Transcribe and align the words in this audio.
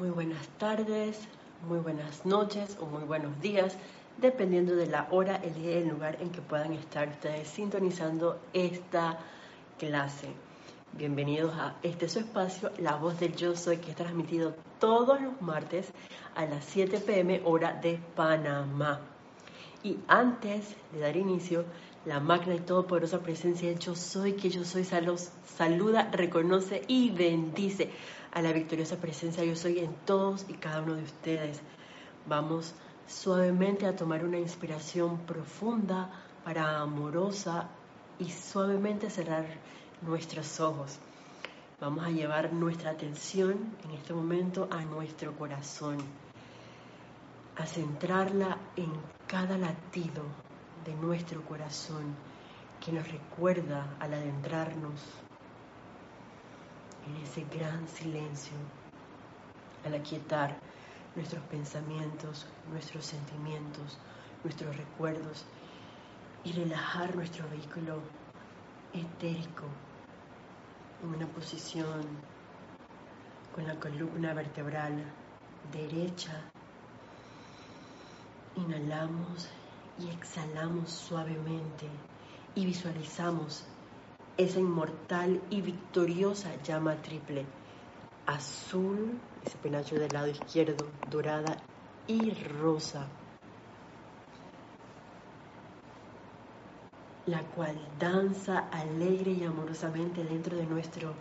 Muy 0.00 0.08
buenas 0.08 0.48
tardes, 0.56 1.20
muy 1.68 1.78
buenas 1.78 2.24
noches 2.24 2.78
o 2.80 2.86
muy 2.86 3.02
buenos 3.02 3.38
días, 3.42 3.76
dependiendo 4.16 4.74
de 4.74 4.86
la 4.86 5.06
hora, 5.10 5.36
el 5.36 5.52
día 5.52 5.72
y 5.72 5.82
el 5.82 5.88
lugar 5.88 6.16
en 6.22 6.30
que 6.30 6.40
puedan 6.40 6.72
estar 6.72 7.06
ustedes 7.08 7.46
sintonizando 7.48 8.40
esta 8.54 9.18
clase. 9.78 10.28
Bienvenidos 10.94 11.52
a 11.54 11.76
este 11.82 12.08
su 12.08 12.20
espacio, 12.20 12.72
La 12.78 12.96
Voz 12.96 13.20
del 13.20 13.36
Yo 13.36 13.54
Soy, 13.54 13.76
que 13.76 13.90
es 13.90 13.96
transmitido 13.96 14.54
todos 14.78 15.20
los 15.20 15.38
martes 15.42 15.92
a 16.34 16.46
las 16.46 16.64
7 16.64 17.00
pm 17.00 17.42
hora 17.44 17.74
de 17.74 18.00
Panamá. 18.16 19.00
Y 19.82 19.98
antes 20.08 20.76
de 20.94 21.00
dar 21.00 21.18
inicio, 21.18 21.66
la 22.06 22.20
magna 22.20 22.54
y 22.54 22.60
todopoderosa 22.60 23.20
presencia 23.20 23.68
del 23.68 23.78
Yo 23.78 23.94
Soy, 23.94 24.32
que 24.32 24.48
Yo 24.48 24.64
Soy, 24.64 24.84
saluda, 24.84 26.10
reconoce 26.10 26.84
y 26.88 27.10
bendice 27.10 27.90
a 28.32 28.42
la 28.42 28.52
victoriosa 28.52 28.96
presencia 28.96 29.44
Yo 29.44 29.56
Soy 29.56 29.80
en 29.80 29.94
todos 30.06 30.46
y 30.48 30.54
cada 30.54 30.82
uno 30.82 30.94
de 30.94 31.02
ustedes. 31.02 31.60
Vamos 32.26 32.74
suavemente 33.06 33.86
a 33.86 33.96
tomar 33.96 34.24
una 34.24 34.38
inspiración 34.38 35.18
profunda 35.26 36.10
para 36.44 36.78
amorosa 36.80 37.68
y 38.18 38.30
suavemente 38.30 39.10
cerrar 39.10 39.46
nuestros 40.02 40.60
ojos. 40.60 40.98
Vamos 41.80 42.04
a 42.04 42.10
llevar 42.10 42.52
nuestra 42.52 42.90
atención 42.90 43.74
en 43.84 43.90
este 43.92 44.12
momento 44.12 44.68
a 44.70 44.82
nuestro 44.84 45.36
corazón, 45.36 45.98
a 47.56 47.66
centrarla 47.66 48.58
en 48.76 48.92
cada 49.26 49.56
latido 49.58 50.22
de 50.84 50.94
nuestro 50.94 51.42
corazón 51.42 52.14
que 52.84 52.92
nos 52.92 53.10
recuerda 53.10 53.96
al 53.98 54.14
adentrarnos 54.14 55.00
en 57.06 57.16
ese 57.22 57.44
gran 57.44 57.86
silencio, 57.88 58.56
al 59.84 59.94
aquietar 59.94 60.58
nuestros 61.14 61.42
pensamientos, 61.44 62.46
nuestros 62.70 63.04
sentimientos, 63.04 63.98
nuestros 64.44 64.76
recuerdos 64.76 65.44
y 66.44 66.52
relajar 66.52 67.14
nuestro 67.16 67.48
vehículo 67.48 68.00
etérico 68.92 69.66
en 71.02 71.14
una 71.14 71.26
posición 71.26 72.06
con 73.54 73.66
la 73.66 73.74
columna 73.78 74.34
vertebral 74.34 75.04
derecha. 75.72 76.50
Inhalamos 78.56 79.48
y 79.98 80.08
exhalamos 80.08 80.90
suavemente 80.90 81.88
y 82.54 82.66
visualizamos 82.66 83.64
esa 84.40 84.58
inmortal 84.58 85.42
y 85.50 85.60
victoriosa 85.60 86.50
llama 86.62 86.96
triple, 87.02 87.44
azul, 88.24 89.20
ese 89.44 89.58
penacho 89.58 89.96
del 89.96 90.14
lado 90.14 90.28
izquierdo, 90.28 90.86
dorada 91.10 91.58
y 92.06 92.30
rosa, 92.30 93.06
la 97.26 97.42
cual 97.54 97.76
danza 97.98 98.70
alegre 98.70 99.32
y 99.32 99.44
amorosamente 99.44 100.24
dentro 100.24 100.56
de 100.56 100.64
nuestro 100.64 101.12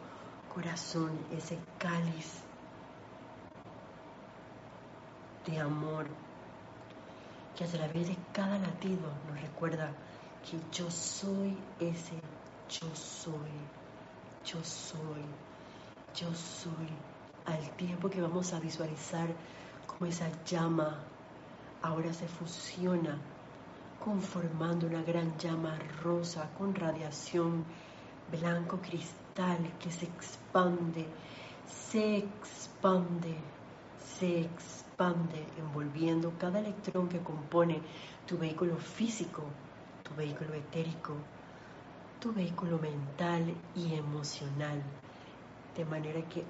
corazón, 0.56 1.12
ese 1.38 1.58
cáliz 1.78 2.42
de 5.46 5.60
amor 5.60 6.08
que 7.58 7.66
a 7.66 7.68
través 7.68 8.08
de 8.08 8.16
cada 8.32 8.58
latido 8.58 9.12
nos 9.28 9.42
recuerda 9.42 9.92
que 10.50 10.58
yo 10.72 10.90
soy 10.90 11.58
ese 11.82 12.16
yo 12.70 12.88
soy, 12.94 13.50
yo 14.46 14.64
soy, 14.64 15.24
yo 16.16 16.28
soy, 16.36 16.88
al 17.46 17.70
tiempo 17.78 18.10
que 18.12 18.22
vamos 18.22 18.54
a 18.54 18.60
visualizar 18.60 19.28
como 19.88 20.06
esa 20.06 20.30
llama 20.46 21.00
ahora 21.82 22.14
se 22.14 22.28
fusiona 22.28 23.18
conformando 24.04 24.86
una 24.86 25.02
gran 25.02 25.36
llama 25.40 25.80
rosa 26.04 26.48
con 26.60 26.76
radiación 26.76 27.66
blanco 28.32 28.78
cristal 28.78 29.58
que 29.80 29.92
se 29.92 30.06
expande, 30.06 31.08
se 31.66 32.18
expande, 32.18 33.36
se 34.20 34.42
expande, 34.42 35.44
envolviendo 35.58 36.34
cada 36.38 36.60
electrón 36.60 37.10
que 37.10 37.20
compone 37.20 37.82
tu 38.28 38.38
vehículo 38.38 38.78
físico, 38.78 39.42
tu 40.04 40.14
vehículo 40.16 40.54
etérico, 40.54 41.16
tu 42.20 42.34
vehículo 42.34 42.78
mental 42.78 43.54
y 43.76 43.96
emocional. 43.96 44.82
De 45.76 45.86
manera 45.86 46.22
que 46.28 46.44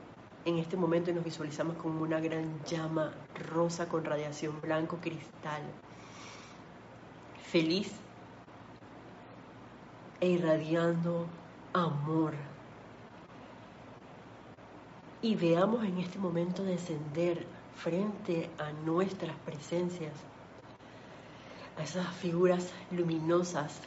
en 0.45 0.57
este 0.57 0.77
momento 0.77 1.11
nos 1.11 1.23
visualizamos 1.23 1.77
como 1.77 2.01
una 2.01 2.19
gran 2.19 2.63
llama 2.65 3.13
rosa 3.51 3.87
con 3.87 4.03
radiación 4.03 4.59
blanco 4.61 4.97
cristal, 4.99 5.61
feliz 7.43 7.91
e 10.19 10.29
irradiando 10.29 11.27
amor. 11.73 12.33
Y 15.21 15.35
veamos 15.35 15.83
en 15.83 15.99
este 15.99 16.17
momento 16.17 16.63
descender 16.63 17.45
frente 17.75 18.49
a 18.57 18.71
nuestras 18.71 19.35
presencias, 19.45 20.13
a 21.77 21.83
esas 21.83 22.07
figuras 22.15 22.71
luminosas 22.91 23.81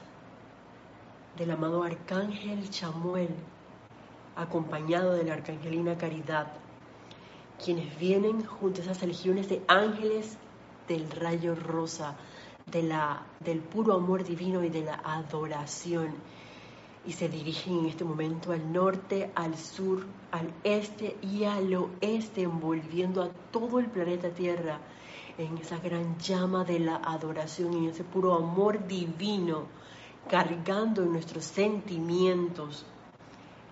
del 1.37 1.51
amado 1.51 1.83
Arcángel 1.83 2.69
Chamuel, 2.69 3.31
acompañado 4.37 5.15
de 5.15 5.25
la 5.25 5.35
Arcangelina 5.35 5.97
Caridad, 5.97 6.49
quienes 7.63 7.99
vienen 7.99 8.45
junto 8.45 8.81
a 8.81 8.85
esas 8.85 9.03
legiones 9.03 9.49
de 9.49 9.63
ángeles 9.67 10.37
del 10.89 11.11
rayo 11.11 11.55
rosa, 11.55 12.17
de 12.71 12.83
la, 12.83 13.23
del 13.41 13.61
puro 13.61 13.95
amor 13.95 14.25
divino 14.25 14.63
y 14.63 14.69
de 14.69 14.83
la 14.83 15.01
adoración. 15.05 16.15
Y 17.05 17.13
se 17.13 17.29
dirigen 17.29 17.81
en 17.81 17.87
este 17.87 18.05
momento 18.05 18.53
al 18.53 18.73
norte, 18.73 19.33
al 19.35 19.57
sur, 19.57 20.07
al 20.31 20.53
este 20.63 21.17
y 21.23 21.45
al 21.45 21.75
oeste, 21.75 22.43
envolviendo 22.43 23.23
a 23.23 23.29
todo 23.51 23.81
el 23.81 23.87
planeta 23.87 24.29
Tierra 24.31 24.79
en 25.39 25.59
esa 25.59 25.79
gran 25.79 26.19
llama 26.19 26.65
de 26.65 26.79
la 26.79 26.97
adoración 26.97 27.83
y 27.83 27.89
ese 27.89 28.05
puro 28.05 28.35
amor 28.35 28.87
divino 28.87 29.67
cargando 30.29 31.03
en 31.03 31.13
nuestros 31.13 31.45
sentimientos, 31.45 32.85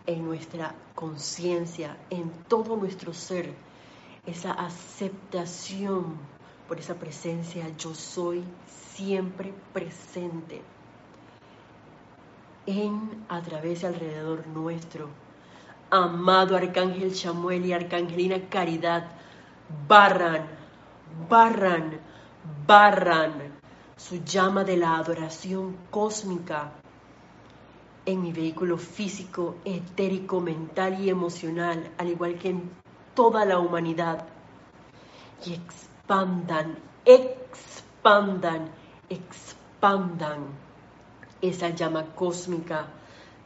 en 0.06 0.24
nuestra 0.24 0.74
conciencia, 0.94 1.96
en 2.10 2.30
todo 2.48 2.76
nuestro 2.76 3.14
ser, 3.14 3.54
esa 4.26 4.52
aceptación 4.52 6.16
por 6.68 6.78
esa 6.78 6.94
presencia 6.94 7.66
yo 7.76 7.94
soy 7.94 8.44
siempre 8.94 9.52
presente 9.72 10.62
en, 12.66 13.24
a 13.28 13.40
través 13.40 13.82
y 13.82 13.86
alrededor 13.86 14.46
nuestro. 14.46 15.08
Amado 15.90 16.56
Arcángel 16.56 17.12
Chamuel 17.12 17.66
y 17.66 17.72
Arcangelina 17.72 18.48
Caridad, 18.48 19.08
barran, 19.88 20.46
barran, 21.28 21.98
barran 22.66 23.49
su 24.08 24.24
llama 24.24 24.64
de 24.64 24.78
la 24.78 24.96
adoración 24.96 25.76
cósmica 25.90 26.72
en 28.06 28.22
mi 28.22 28.32
vehículo 28.32 28.78
físico, 28.78 29.56
etérico, 29.64 30.40
mental 30.40 31.04
y 31.04 31.10
emocional, 31.10 31.92
al 31.98 32.08
igual 32.08 32.38
que 32.38 32.48
en 32.48 32.70
toda 33.14 33.44
la 33.44 33.58
humanidad. 33.58 34.26
Y 35.44 35.52
expandan, 35.52 36.78
expandan, 37.04 38.70
expandan 39.10 40.46
esa 41.42 41.68
llama 41.68 42.06
cósmica 42.14 42.86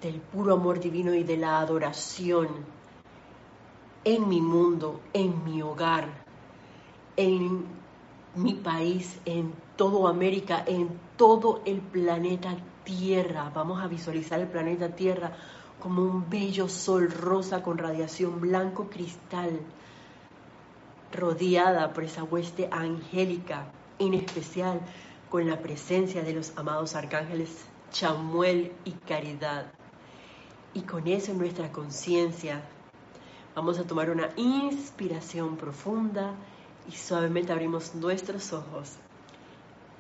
del 0.01 0.21
puro 0.21 0.55
amor 0.55 0.79
divino 0.79 1.15
y 1.15 1.25
de 1.25 1.37
la 1.37 1.59
adoración 1.59 2.49
en 4.05 4.29
mi 4.29 4.41
mundo, 4.41 5.01
en 5.13 5.45
mi 5.45 5.63
hogar, 5.63 6.07
en 7.17 7.65
mi 8.37 8.55
país, 8.55 9.19
en 9.25 9.64
todo 9.77 10.09
América, 10.09 10.63
en 10.67 10.89
todo 11.17 11.63
el 11.65 11.81
planeta 11.81 12.57
Tierra. 12.85 13.51
Vamos 13.55 13.83
a 13.83 13.89
visualizar 13.89 14.41
el 14.41 14.49
planeta 14.49 14.95
Tierra 14.95 15.33
como 15.81 16.03
un 16.03 16.29
bello 16.31 16.69
sol 16.69 17.11
rosa 17.11 17.63
con 17.63 17.79
radiación 17.79 18.41
blanco 18.41 18.89
cristal, 18.89 19.61
rodeada 21.13 21.93
por 21.93 22.05
esa 22.05 22.25
hueste 22.25 22.69
angélica, 22.71 23.67
en 23.99 24.15
especial 24.15 24.81
con 25.31 25.49
la 25.49 25.61
presencia 25.61 26.23
de 26.23 26.33
los 26.33 26.57
amados 26.57 26.95
arcángeles 26.95 27.65
Chamuel 27.91 28.73
y 28.85 28.93
Caridad. 28.93 29.67
Y 30.75 30.83
con 30.83 31.07
eso 31.07 31.33
en 31.33 31.39
nuestra 31.39 31.71
conciencia 31.71 32.63
vamos 33.55 33.79
a 33.79 33.87
tomar 33.87 34.11
una 34.11 34.31
inspiración 34.37 35.57
profunda 35.57 36.35
y 36.89 36.93
suavemente 36.93 37.53
abrimos 37.53 37.95
nuestros 37.95 38.53
ojos. 38.53 38.99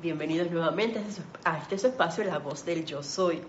Bienvenidos 0.03 0.51
nuevamente 0.51 1.01
a 1.45 1.59
este 1.59 1.79
su 1.79 1.87
espacio, 1.87 2.25
La 2.25 2.39
Voz 2.39 2.67
del 2.67 2.85
Yo 2.85 3.03
Soy, 3.03 3.41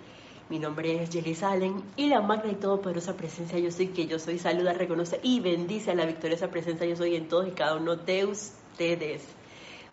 Mi 0.48 0.60
nombre 0.60 1.02
es 1.02 1.10
Jelly 1.10 1.34
Salen 1.36 1.84
y 1.98 2.08
la 2.08 2.22
magna 2.22 2.52
y 2.52 2.56
todopoderosa 2.56 3.18
presencia 3.18 3.58
yo 3.58 3.72
soy 3.72 3.88
que 3.88 4.06
yo 4.06 4.20
soy. 4.20 4.38
Saluda, 4.38 4.74
reconoce 4.74 5.20
y 5.24 5.40
bendice 5.40 5.92
a 5.92 5.96
la 5.96 6.06
victoriosa 6.06 6.50
presencia 6.50 6.86
yo 6.86 6.96
soy 6.96 7.16
en 7.16 7.28
todos 7.28 7.48
y 7.48 7.52
cada 7.52 7.76
uno 7.76 7.96
de 7.96 8.26
ustedes. 8.26 9.24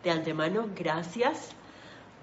De 0.03 0.11
antemano, 0.11 0.67
gracias 0.75 1.49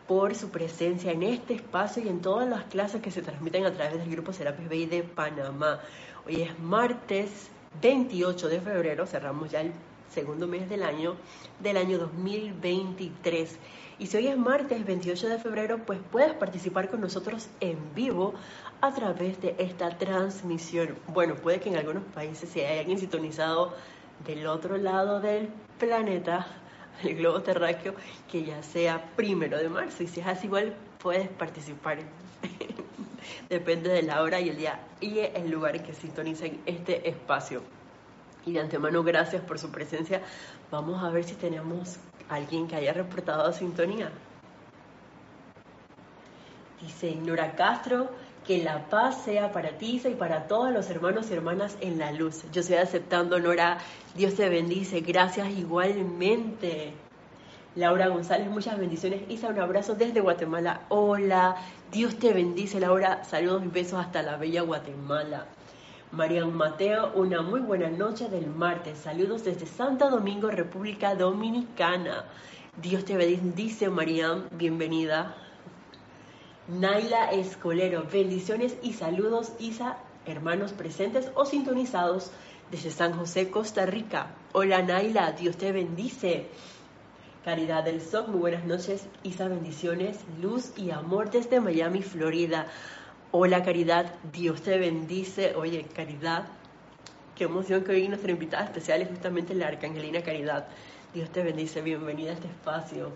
por 0.06 0.34
su 0.34 0.50
presencia 0.50 1.10
en 1.10 1.24
este 1.24 1.54
espacio 1.54 2.02
y 2.02 2.08
en 2.08 2.20
todas 2.20 2.48
las 2.48 2.64
clases 2.64 3.02
que 3.02 3.10
se 3.10 3.22
transmiten 3.22 3.66
a 3.66 3.72
través 3.72 3.98
del 3.98 4.10
grupo 4.10 4.32
Serapis 4.32 4.68
Bay 4.68 4.86
de 4.86 5.02
Panamá. 5.02 5.80
Hoy 6.26 6.42
es 6.42 6.58
martes 6.60 7.50
28 7.82 8.48
de 8.48 8.60
febrero, 8.60 9.06
cerramos 9.06 9.50
ya 9.50 9.60
el 9.60 9.72
segundo 10.12 10.46
mes 10.46 10.68
del 10.68 10.82
año, 10.82 11.16
del 11.60 11.76
año 11.76 11.98
2023. 11.98 13.58
Y 14.00 14.06
si 14.06 14.16
hoy 14.16 14.28
es 14.28 14.38
martes 14.38 14.86
28 14.86 15.28
de 15.28 15.38
febrero, 15.38 15.84
pues 15.84 16.00
puedes 16.10 16.32
participar 16.32 16.88
con 16.88 17.02
nosotros 17.02 17.50
en 17.60 17.76
vivo 17.94 18.32
a 18.80 18.94
través 18.94 19.42
de 19.42 19.54
esta 19.58 19.90
transmisión. 19.90 20.96
Bueno, 21.08 21.34
puede 21.34 21.60
que 21.60 21.68
en 21.68 21.76
algunos 21.76 22.04
países 22.14 22.48
si 22.48 22.60
hay 22.60 22.78
alguien 22.78 22.98
sintonizado 22.98 23.74
del 24.26 24.46
otro 24.46 24.78
lado 24.78 25.20
del 25.20 25.50
planeta, 25.78 26.46
el 27.02 27.16
globo 27.16 27.42
terráqueo, 27.42 27.94
que 28.32 28.42
ya 28.42 28.62
sea 28.62 29.04
primero 29.16 29.58
de 29.58 29.68
marzo. 29.68 30.02
Y 30.02 30.06
si 30.06 30.20
es 30.20 30.26
así, 30.26 30.46
igual 30.46 30.74
puedes 30.98 31.28
participar. 31.28 31.98
Depende 33.50 33.90
de 33.90 34.02
la 34.02 34.22
hora 34.22 34.40
y 34.40 34.48
el 34.48 34.56
día 34.56 34.80
y 35.02 35.18
el 35.18 35.50
lugar 35.50 35.76
en 35.76 35.82
que 35.82 35.92
sintonicen 35.92 36.58
este 36.64 37.06
espacio. 37.06 37.60
Y 38.46 38.52
de 38.52 38.60
antemano, 38.60 39.02
gracias 39.02 39.42
por 39.42 39.58
su 39.58 39.70
presencia. 39.70 40.22
Vamos 40.70 41.04
a 41.04 41.10
ver 41.10 41.24
si 41.24 41.34
tenemos 41.34 41.98
alguien 42.30 42.68
que 42.68 42.76
haya 42.76 42.92
reportado 42.92 43.52
sintonía. 43.52 44.10
Dice 46.80 47.14
Nora 47.16 47.52
Castro, 47.56 48.08
que 48.46 48.62
la 48.64 48.88
paz 48.88 49.22
sea 49.24 49.52
para 49.52 49.76
ti 49.76 50.00
y 50.04 50.14
para 50.14 50.48
todos 50.48 50.72
los 50.72 50.88
hermanos 50.88 51.30
y 51.30 51.34
hermanas 51.34 51.76
en 51.80 51.98
la 51.98 52.10
luz. 52.10 52.44
Yo 52.52 52.62
estoy 52.62 52.76
aceptando, 52.76 53.38
Nora. 53.38 53.78
Dios 54.14 54.34
te 54.34 54.48
bendice. 54.48 55.00
Gracias 55.00 55.50
igualmente. 55.50 56.94
Laura 57.76 58.08
González, 58.08 58.48
muchas 58.48 58.78
bendiciones. 58.78 59.22
Isa, 59.28 59.48
un 59.48 59.60
abrazo 59.60 59.94
desde 59.94 60.20
Guatemala. 60.20 60.80
Hola, 60.88 61.56
Dios 61.92 62.18
te 62.18 62.32
bendice, 62.32 62.80
Laura. 62.80 63.22
Saludos 63.24 63.62
y 63.64 63.68
besos 63.68 64.00
hasta 64.00 64.22
la 64.22 64.36
bella 64.36 64.62
Guatemala. 64.62 65.46
Marian 66.12 66.52
Mateo, 66.56 67.12
una 67.14 67.40
muy 67.40 67.60
buena 67.60 67.88
noche 67.88 68.28
del 68.28 68.48
martes. 68.48 68.98
Saludos 68.98 69.44
desde 69.44 69.66
Santo 69.66 70.10
Domingo, 70.10 70.50
República 70.50 71.14
Dominicana. 71.14 72.24
Dios 72.82 73.04
te 73.04 73.16
bendice, 73.16 73.90
Marian. 73.90 74.48
Bienvenida. 74.50 75.36
Naila 76.66 77.30
Escolero, 77.30 78.08
bendiciones 78.12 78.76
y 78.82 78.94
saludos, 78.94 79.52
Isa, 79.60 79.98
hermanos 80.26 80.72
presentes 80.72 81.30
o 81.36 81.44
sintonizados 81.44 82.32
desde 82.72 82.90
San 82.90 83.12
José, 83.12 83.48
Costa 83.48 83.86
Rica. 83.86 84.34
Hola, 84.52 84.82
Naila. 84.82 85.30
Dios 85.30 85.58
te 85.58 85.70
bendice. 85.70 86.48
Caridad 87.44 87.84
del 87.84 88.02
Sol, 88.02 88.26
muy 88.26 88.40
buenas 88.40 88.64
noches, 88.64 89.06
Isa, 89.22 89.46
bendiciones, 89.46 90.18
luz 90.42 90.72
y 90.76 90.90
amor 90.90 91.30
desde 91.30 91.60
Miami, 91.60 92.02
Florida. 92.02 92.66
Hola 93.32 93.62
Caridad, 93.62 94.12
Dios 94.32 94.60
te 94.62 94.76
bendice. 94.76 95.54
Oye, 95.54 95.84
Caridad, 95.94 96.46
qué 97.36 97.44
emoción 97.44 97.84
que 97.84 97.92
hoy 97.92 98.08
nuestra 98.08 98.32
invitada 98.32 98.64
especial 98.64 99.02
es 99.02 99.08
justamente 99.08 99.54
la 99.54 99.68
Arcangelina 99.68 100.20
Caridad. 100.20 100.66
Dios 101.14 101.30
te 101.30 101.44
bendice, 101.44 101.80
bienvenida 101.80 102.30
a 102.30 102.34
este 102.34 102.48
espacio. 102.48 103.12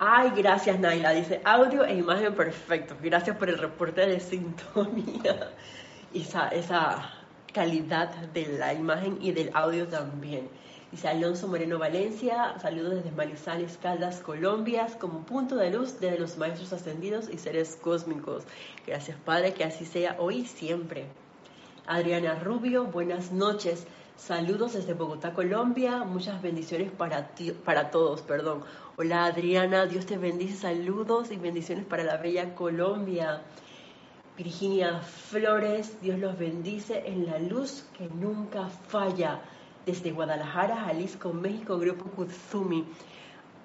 Ay, 0.00 0.32
gracias 0.36 0.80
Naila, 0.80 1.10
dice 1.12 1.40
audio 1.44 1.84
e 1.84 1.94
imagen 1.94 2.34
perfecto. 2.34 2.96
Gracias 3.00 3.36
por 3.36 3.48
el 3.48 3.58
reporte 3.58 4.06
de 4.06 4.18
sintonía. 4.18 5.52
Esa, 6.12 6.48
esa 6.48 7.12
calidad 7.54 8.08
de 8.34 8.58
la 8.58 8.74
imagen 8.74 9.18
y 9.20 9.30
del 9.30 9.50
audio 9.54 9.86
también. 9.86 10.48
Dice 10.92 11.08
Alonso 11.08 11.48
Moreno 11.48 11.78
Valencia, 11.78 12.54
saludos 12.60 12.96
desde 12.96 13.12
Manizales, 13.12 13.78
Caldas, 13.80 14.20
Colombia, 14.20 14.86
como 15.00 15.24
punto 15.24 15.56
de 15.56 15.70
luz 15.70 15.98
de 16.00 16.18
los 16.18 16.36
maestros 16.36 16.70
ascendidos 16.74 17.30
y 17.30 17.38
seres 17.38 17.78
cósmicos. 17.80 18.44
Gracias 18.86 19.16
Padre, 19.24 19.54
que 19.54 19.64
así 19.64 19.86
sea 19.86 20.16
hoy 20.18 20.40
y 20.40 20.44
siempre. 20.44 21.06
Adriana 21.86 22.34
Rubio, 22.34 22.84
buenas 22.84 23.32
noches. 23.32 23.86
Saludos 24.18 24.74
desde 24.74 24.92
Bogotá, 24.92 25.32
Colombia. 25.32 26.04
Muchas 26.04 26.42
bendiciones 26.42 26.90
para, 26.92 27.28
ti, 27.28 27.52
para 27.52 27.90
todos. 27.90 28.20
Perdón. 28.20 28.62
Hola 28.98 29.24
Adriana, 29.24 29.86
Dios 29.86 30.04
te 30.04 30.18
bendice. 30.18 30.56
Saludos 30.56 31.30
y 31.30 31.38
bendiciones 31.38 31.86
para 31.86 32.04
la 32.04 32.18
bella 32.18 32.54
Colombia. 32.54 33.40
Virginia 34.36 35.00
Flores, 35.00 36.02
Dios 36.02 36.18
los 36.18 36.38
bendice 36.38 37.04
en 37.06 37.24
la 37.24 37.38
luz 37.38 37.86
que 37.96 38.10
nunca 38.10 38.68
falla 38.68 39.40
desde 39.86 40.12
Guadalajara, 40.12 40.76
Jalisco, 40.76 41.32
México, 41.32 41.78
Grupo 41.78 42.04
Kutsumi. 42.10 42.84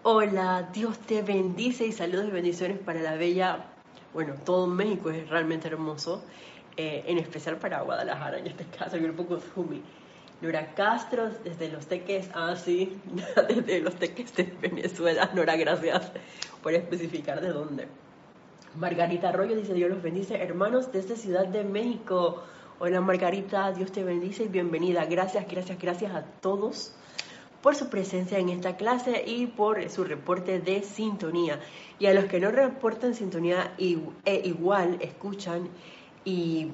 Hola, 0.04 0.70
Dios 0.74 0.98
te 1.00 1.22
bendice 1.22 1.86
y 1.86 1.92
saludos 1.92 2.28
y 2.28 2.32
bendiciones 2.32 2.80
para 2.80 3.02
la 3.02 3.16
bella, 3.16 3.66
bueno, 4.14 4.36
todo 4.46 4.68
México 4.68 5.10
es 5.10 5.30
realmente 5.30 5.68
hermoso, 5.68 6.24
eh, 6.78 7.04
en 7.08 7.18
especial 7.18 7.58
para 7.58 7.82
Guadalajara, 7.82 8.40
en 8.40 8.48
este 8.48 8.66
caso 8.66 8.98
Grupo 8.98 9.26
Kutsumi. 9.26 9.82
Nora 10.40 10.74
Castro, 10.76 11.30
desde 11.44 11.70
Los 11.70 11.88
Teques, 11.88 12.30
ah, 12.36 12.56
sí, 12.56 13.00
desde 13.48 13.82
Los 13.82 13.96
Teques 13.96 14.36
de 14.36 14.44
Venezuela. 14.62 15.30
Nora, 15.34 15.56
gracias 15.56 16.12
por 16.62 16.74
especificar 16.74 17.42
de 17.42 17.50
dónde. 17.50 17.88
Margarita 18.78 19.30
Arroyo 19.30 19.56
dice, 19.56 19.74
Dios 19.74 19.90
los 19.90 20.04
bendice, 20.04 20.36
hermanos 20.36 20.92
desde 20.92 21.16
Ciudad 21.16 21.48
de 21.48 21.64
México. 21.64 22.44
Hola 22.78 23.02
Margarita, 23.02 23.72
Dios 23.72 23.92
te 23.92 24.04
bendice 24.04 24.44
y 24.44 24.50
bienvenida. 24.50 25.06
Gracias, 25.06 25.48
gracias, 25.48 25.80
gracias 25.80 26.14
a 26.14 26.24
todos 26.24 26.94
por 27.64 27.76
su 27.76 27.90
presencia 27.90 28.38
en 28.38 28.50
esta 28.50 28.78
clase 28.78 29.24
y 29.26 29.48
por 29.48 29.90
su 29.90 30.04
reporte 30.04 30.60
de 30.60 30.84
sintonía. 30.84 31.60
Y 31.98 32.06
a 32.06 32.14
los 32.14 32.26
que 32.26 32.40
no 32.40 32.52
reportan 32.52 33.16
sintonía 33.16 33.74
e 33.80 34.42
igual 34.46 34.98
escuchan 35.02 35.70
y 36.24 36.70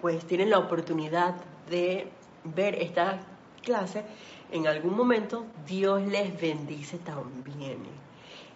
pues 0.00 0.24
tienen 0.24 0.50
la 0.50 0.60
oportunidad 0.60 1.34
de 1.68 2.12
ver 2.44 2.76
esta 2.76 3.18
clase, 3.62 4.04
en 4.52 4.68
algún 4.68 4.96
momento 4.96 5.46
Dios 5.66 6.00
les 6.00 6.40
bendice 6.40 6.98
también 6.98 7.78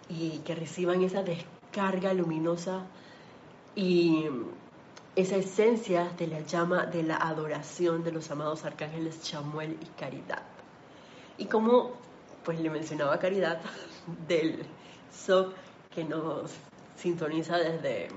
y 0.09 0.39
que 0.45 0.55
reciban 0.55 1.03
esa 1.03 1.25
descarga 1.73 2.13
luminosa 2.13 2.83
y 3.75 4.27
esa 5.17 5.37
esencia 5.37 6.11
de 6.19 6.27
la 6.27 6.41
llama 6.41 6.85
de 6.85 7.03
la 7.03 7.17
adoración 7.17 8.05
de 8.05 8.13
los 8.13 8.31
amados 8.31 8.67
arcángeles 8.67 9.23
Chamuel 9.23 9.79
y 9.81 9.87
Caridad. 9.99 10.43
Y 11.39 11.47
como 11.47 11.93
pues 12.45 12.61
le 12.61 12.69
mencionaba 12.69 13.19
Caridad 13.19 13.63
del 14.29 14.67
SOC 15.11 15.55
que 15.95 16.05
nos 16.05 16.51
sintoniza 16.97 17.57
desde 17.57 18.09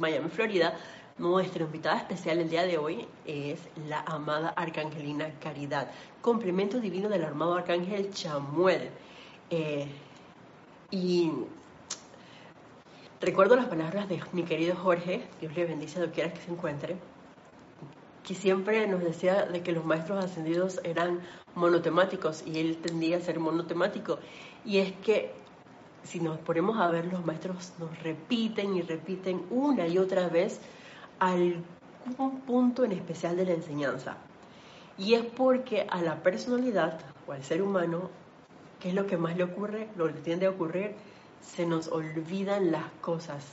Miami, 0.00 0.28
Florida, 0.28 0.76
nuestra 1.18 1.62
invitada 1.62 1.98
especial 1.98 2.40
el 2.40 2.50
día 2.50 2.64
de 2.64 2.78
hoy 2.78 3.06
es 3.26 3.60
la 3.88 4.00
amada 4.00 4.48
Arcangelina 4.56 5.30
Caridad, 5.38 5.88
complemento 6.20 6.80
divino 6.80 7.08
del 7.08 7.22
armado 7.24 7.54
Arcángel 7.54 8.12
Chamuel. 8.12 8.90
Eh, 9.50 9.86
y 10.90 11.30
Recuerdo 13.20 13.56
las 13.56 13.66
palabras 13.66 14.10
de 14.10 14.20
mi 14.32 14.42
querido 14.42 14.76
Jorge, 14.76 15.26
Dios 15.40 15.56
le 15.56 15.64
bendice 15.64 15.98
donde 15.98 16.14
quiera 16.14 16.34
que 16.34 16.42
se 16.42 16.50
encuentre, 16.50 16.96
que 18.22 18.34
siempre 18.34 18.86
nos 18.88 19.02
decía 19.02 19.46
de 19.46 19.62
que 19.62 19.72
los 19.72 19.86
maestros 19.86 20.22
ascendidos 20.22 20.80
eran 20.84 21.20
monotemáticos 21.54 22.46
y 22.46 22.58
él 22.58 22.76
tendía 22.76 23.16
a 23.16 23.20
ser 23.20 23.40
monotemático. 23.40 24.18
Y 24.66 24.78
es 24.78 24.92
que 24.96 25.32
si 26.02 26.20
nos 26.20 26.38
ponemos 26.40 26.78
a 26.78 26.88
ver, 26.88 27.06
los 27.06 27.24
maestros 27.24 27.72
nos 27.78 27.98
repiten 28.02 28.76
y 28.76 28.82
repiten 28.82 29.46
una 29.48 29.86
y 29.86 29.96
otra 29.96 30.28
vez 30.28 30.60
algún 31.18 32.40
punto 32.46 32.84
en 32.84 32.92
especial 32.92 33.34
de 33.36 33.46
la 33.46 33.52
enseñanza. 33.52 34.18
Y 34.98 35.14
es 35.14 35.24
porque 35.24 35.86
a 35.88 36.02
la 36.02 36.22
personalidad 36.22 37.00
o 37.26 37.32
al 37.32 37.42
ser 37.42 37.62
humano, 37.62 38.10
¿qué 38.78 38.90
es 38.90 38.94
lo 38.94 39.06
que 39.06 39.16
más 39.16 39.38
le 39.38 39.44
ocurre? 39.44 39.88
Lo 39.96 40.06
que 40.06 40.20
tiende 40.20 40.44
a 40.44 40.50
ocurrir 40.50 40.94
se 41.40 41.66
nos 41.66 41.88
olvidan 41.88 42.72
las 42.72 42.90
cosas. 43.00 43.44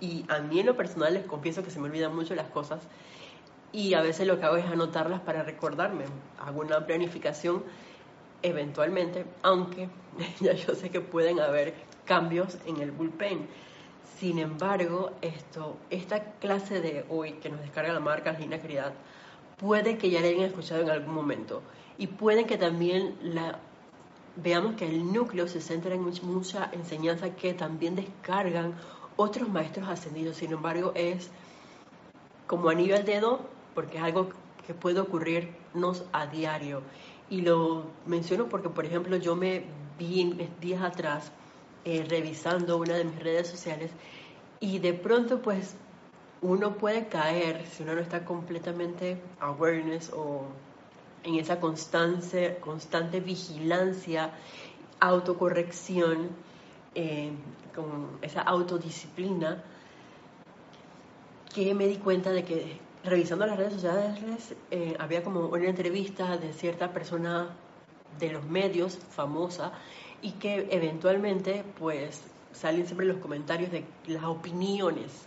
Y 0.00 0.24
a 0.28 0.38
mí 0.40 0.60
en 0.60 0.66
lo 0.66 0.76
personal 0.76 1.14
les 1.14 1.24
confieso 1.24 1.62
que 1.62 1.70
se 1.70 1.78
me 1.78 1.88
olvidan 1.88 2.14
mucho 2.14 2.34
las 2.34 2.48
cosas 2.48 2.80
y 3.72 3.94
a 3.94 4.00
veces 4.00 4.26
lo 4.26 4.38
que 4.38 4.46
hago 4.46 4.56
es 4.56 4.66
anotarlas 4.66 5.20
para 5.20 5.42
recordarme. 5.42 6.04
Hago 6.38 6.60
una 6.60 6.86
planificación 6.86 7.62
eventualmente, 8.42 9.24
aunque 9.42 9.88
ya 10.40 10.52
yo 10.52 10.74
sé 10.74 10.90
que 10.90 11.00
pueden 11.00 11.40
haber 11.40 11.74
cambios 12.04 12.58
en 12.66 12.80
el 12.80 12.90
bullpen. 12.90 13.46
Sin 14.18 14.38
embargo, 14.38 15.12
esto, 15.22 15.76
esta 15.88 16.32
clase 16.34 16.80
de 16.80 17.04
hoy 17.08 17.34
que 17.34 17.48
nos 17.48 17.60
descarga 17.60 17.92
la 17.92 18.00
marca 18.00 18.32
Lina 18.32 18.58
Caridad, 18.58 18.92
puede 19.56 19.98
que 19.98 20.10
ya 20.10 20.20
la 20.20 20.28
hayan 20.28 20.42
escuchado 20.42 20.82
en 20.82 20.90
algún 20.90 21.14
momento 21.14 21.62
y 21.96 22.06
pueden 22.06 22.46
que 22.46 22.58
también 22.58 23.16
la 23.22 23.60
veamos 24.36 24.74
que 24.76 24.86
el 24.86 25.12
núcleo 25.12 25.48
se 25.48 25.60
centra 25.60 25.94
en 25.94 26.02
mucha 26.02 26.70
enseñanza 26.72 27.34
que 27.34 27.54
también 27.54 27.96
descargan 27.96 28.74
otros 29.16 29.48
maestros 29.48 29.88
ascendidos. 29.88 30.36
Sin 30.36 30.52
embargo, 30.52 30.92
es 30.94 31.30
como 32.46 32.68
anillo 32.68 32.96
al 32.96 33.04
dedo, 33.04 33.40
porque 33.74 33.98
es 33.98 34.02
algo 34.02 34.30
que 34.66 34.74
puede 34.74 35.00
ocurrirnos 35.00 36.04
a 36.12 36.26
diario. 36.26 36.82
Y 37.28 37.42
lo 37.42 37.84
menciono 38.06 38.48
porque, 38.48 38.68
por 38.68 38.84
ejemplo, 38.84 39.16
yo 39.16 39.36
me 39.36 39.64
vi 39.98 40.32
días 40.60 40.82
atrás 40.82 41.30
eh, 41.84 42.04
revisando 42.08 42.76
una 42.78 42.94
de 42.94 43.04
mis 43.04 43.18
redes 43.22 43.48
sociales 43.48 43.90
y 44.58 44.78
de 44.78 44.92
pronto, 44.92 45.40
pues, 45.40 45.76
uno 46.42 46.74
puede 46.76 47.08
caer 47.08 47.66
si 47.66 47.82
uno 47.82 47.94
no 47.94 48.00
está 48.00 48.24
completamente 48.24 49.20
awareness 49.40 50.10
o 50.14 50.44
en 51.24 51.34
esa 51.36 51.60
constante, 51.60 52.58
constante 52.60 53.20
vigilancia, 53.20 54.32
autocorrección, 55.00 56.30
eh, 56.94 57.32
con 57.74 58.18
esa 58.22 58.42
autodisciplina, 58.42 59.62
que 61.54 61.74
me 61.74 61.86
di 61.86 61.96
cuenta 61.96 62.30
de 62.30 62.44
que 62.44 62.78
revisando 63.04 63.46
las 63.46 63.56
redes 63.56 63.74
sociales 63.74 64.54
eh, 64.70 64.96
había 64.98 65.22
como 65.22 65.46
una 65.46 65.66
entrevista 65.66 66.36
de 66.36 66.52
cierta 66.52 66.92
persona 66.92 67.48
de 68.18 68.32
los 68.32 68.44
medios 68.44 68.98
famosa 68.98 69.72
y 70.22 70.32
que 70.32 70.68
eventualmente 70.70 71.64
pues 71.78 72.22
salen 72.52 72.86
siempre 72.86 73.06
los 73.06 73.18
comentarios 73.18 73.70
de 73.70 73.84
las 74.06 74.24
opiniones. 74.24 75.26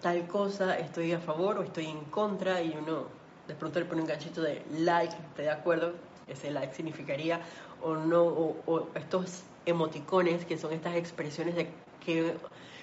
Tal 0.00 0.26
cosa, 0.26 0.78
estoy 0.78 1.12
a 1.12 1.20
favor 1.20 1.58
o 1.58 1.62
estoy 1.62 1.86
en 1.86 2.04
contra 2.04 2.62
y 2.62 2.76
uno 2.76 3.21
de 3.52 3.58
pronto 3.58 3.78
le 3.78 3.84
pone 3.84 4.00
un 4.00 4.08
ganchito 4.08 4.40
de 4.40 4.62
like, 4.78 5.14
¿te 5.36 5.42
de 5.42 5.50
acuerdo? 5.50 5.92
Ese 6.26 6.50
like 6.50 6.74
significaría 6.74 7.42
o 7.82 7.94
no, 7.96 8.22
o, 8.24 8.88
estos 8.94 9.42
emoticones 9.66 10.46
que 10.46 10.56
son 10.56 10.72
estas 10.72 10.96
expresiones 10.96 11.54
de 11.54 11.68
que 12.04 12.34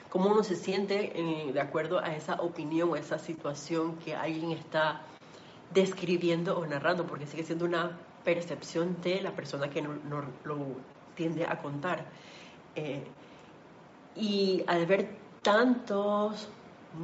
cómo 0.09 0.29
uno 0.29 0.43
se 0.43 0.55
siente 0.55 1.19
eh, 1.19 1.51
de 1.51 1.59
acuerdo 1.59 1.97
a 1.97 2.15
esa 2.15 2.35
opinión 2.35 2.91
o 2.91 2.95
esa 2.95 3.17
situación 3.17 3.95
que 3.97 4.13
alguien 4.15 4.51
está 4.51 5.01
describiendo 5.73 6.55
o 6.59 6.67
narrando, 6.67 7.07
porque 7.07 7.25
sigue 7.25 7.43
siendo 7.43 7.65
una 7.65 7.97
percepción 8.23 9.01
de 9.01 9.21
la 9.21 9.31
persona 9.31 9.71
que 9.71 9.81
no, 9.81 9.95
lo 10.43 10.57
tiende 11.15 11.45
a 11.45 11.57
contar. 11.57 12.05
Eh, 12.75 13.03
y 14.15 14.63
al 14.67 14.85
ver 14.85 15.17
tantos 15.41 16.47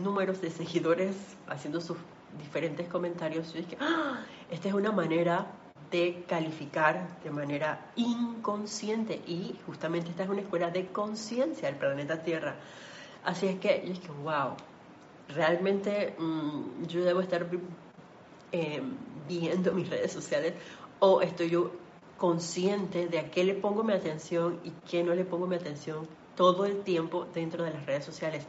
números 0.03 0.39
de 0.39 0.51
seguidores 0.51 1.15
haciendo 1.47 1.81
sus 1.81 1.97
diferentes 2.37 2.87
comentarios, 2.87 3.53
yo 3.53 3.61
dije, 3.61 3.77
¡Ah! 3.79 4.23
esta 4.49 4.67
es 4.67 4.73
una 4.73 4.91
manera 4.91 5.47
de 5.91 6.25
calificar 6.27 7.21
de 7.23 7.31
manera 7.31 7.91
inconsciente 7.95 9.21
y 9.27 9.55
justamente 9.65 10.09
esta 10.09 10.23
es 10.23 10.29
una 10.29 10.41
escuela 10.41 10.69
de 10.71 10.87
conciencia 10.87 11.69
del 11.69 11.77
planeta 11.77 12.23
Tierra. 12.23 12.55
Así 13.23 13.47
es 13.47 13.59
que 13.59 13.81
yo 13.85 13.93
dije, 13.93 14.09
wow, 14.23 14.55
realmente 15.29 16.15
mm, 16.17 16.85
yo 16.87 17.03
debo 17.03 17.21
estar 17.21 17.47
eh, 18.51 18.81
viendo 19.27 19.71
mis 19.73 19.89
redes 19.89 20.11
sociales 20.11 20.53
o 20.99 21.21
estoy 21.21 21.49
yo 21.49 21.71
consciente 22.17 23.07
de 23.07 23.19
a 23.19 23.31
qué 23.31 23.43
le 23.43 23.53
pongo 23.53 23.83
mi 23.83 23.93
atención 23.93 24.59
y 24.63 24.71
qué 24.89 25.03
no 25.03 25.13
le 25.13 25.25
pongo 25.25 25.47
mi 25.47 25.55
atención 25.55 26.07
todo 26.35 26.65
el 26.65 26.83
tiempo 26.83 27.25
dentro 27.33 27.63
de 27.63 27.71
las 27.71 27.85
redes 27.85 28.05
sociales. 28.05 28.45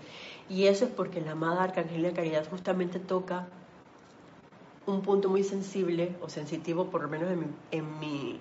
Y 0.48 0.66
eso 0.66 0.84
es 0.84 0.90
porque 0.90 1.20
la 1.20 1.32
amada 1.32 1.64
Arcángel 1.64 2.12
Caridad 2.12 2.48
justamente 2.48 2.98
toca 2.98 3.48
un 4.86 5.02
punto 5.02 5.28
muy 5.28 5.42
sensible 5.42 6.16
o 6.20 6.28
sensitivo, 6.28 6.90
por 6.90 7.02
lo 7.02 7.08
menos 7.08 7.30
en 7.70 7.98
mi, 7.98 8.40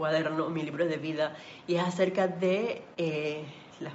cuaderno, 0.00 0.48
mi 0.48 0.62
libro 0.62 0.86
de 0.86 0.96
vida, 0.96 1.36
y 1.66 1.74
es 1.74 1.82
acerca 1.82 2.26
de 2.26 2.82
eh, 2.96 3.44
los 3.80 3.92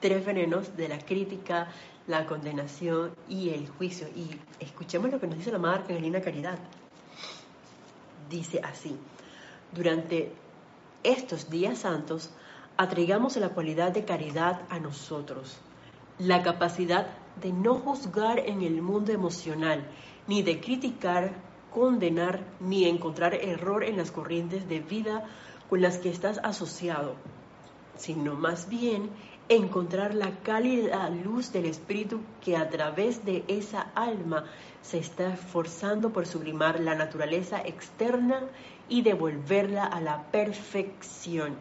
tres 0.00 0.22
venenos 0.26 0.76
de 0.76 0.88
la 0.88 0.98
crítica, 0.98 1.68
la 2.06 2.26
condenación 2.26 3.14
y 3.26 3.48
el 3.48 3.70
juicio. 3.70 4.06
Y 4.08 4.38
escuchemos 4.60 5.10
lo 5.10 5.18
que 5.18 5.26
nos 5.26 5.38
dice 5.38 5.50
la 5.50 5.56
amada 5.56 5.76
Arcangelina 5.76 6.20
Caridad. 6.20 6.58
Dice 8.28 8.60
así, 8.62 8.98
durante 9.74 10.32
estos 11.02 11.48
días 11.48 11.78
santos, 11.78 12.30
atraigamos 12.76 13.36
la 13.36 13.48
cualidad 13.48 13.92
de 13.92 14.04
caridad 14.04 14.60
a 14.68 14.78
nosotros, 14.78 15.56
la 16.18 16.42
capacidad 16.42 17.06
de 17.40 17.50
no 17.50 17.76
juzgar 17.76 18.40
en 18.40 18.60
el 18.60 18.82
mundo 18.82 19.10
emocional, 19.10 19.86
ni 20.26 20.42
de 20.42 20.60
criticar, 20.60 21.32
condenar, 21.72 22.40
ni 22.60 22.84
encontrar 22.84 23.34
error 23.34 23.84
en 23.84 23.96
las 23.96 24.10
corrientes 24.10 24.68
de 24.68 24.80
vida 24.80 25.24
con 25.68 25.80
las 25.80 25.98
que 25.98 26.10
estás 26.10 26.38
asociado, 26.42 27.14
sino 27.96 28.34
más 28.34 28.68
bien 28.68 29.10
encontrar 29.48 30.14
la 30.14 30.30
cálida 30.42 31.08
luz 31.10 31.52
del 31.52 31.66
Espíritu 31.66 32.20
que 32.44 32.56
a 32.56 32.68
través 32.68 33.24
de 33.24 33.44
esa 33.48 33.90
alma 33.94 34.44
se 34.82 34.98
está 34.98 35.34
esforzando 35.34 36.10
por 36.10 36.26
sublimar 36.26 36.80
la 36.80 36.94
naturaleza 36.94 37.60
externa 37.60 38.40
y 38.88 39.02
devolverla 39.02 39.84
a 39.84 40.00
la 40.00 40.24
perfección. 40.30 41.56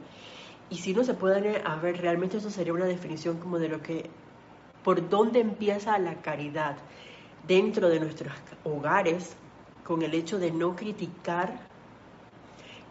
Y 0.70 0.78
si 0.78 0.94
no 0.94 1.04
se 1.04 1.14
puede 1.14 1.62
a 1.66 1.76
ver, 1.76 2.02
realmente 2.02 2.38
eso 2.38 2.50
sería 2.50 2.74
una 2.74 2.86
definición 2.86 3.38
como 3.38 3.60
de 3.60 3.70
lo 3.70 3.82
que, 3.82 4.10
por 4.84 5.10
dónde 5.10 5.40
empieza 5.40 5.98
la 6.00 6.16
caridad 6.22 6.78
dentro 7.48 7.90
de 7.90 8.00
nuestros 8.00 8.34
hogares, 8.64 9.36
con 9.86 10.02
el 10.02 10.14
hecho 10.14 10.40
de 10.40 10.52
no 10.52 10.76
criticar, 10.76 11.60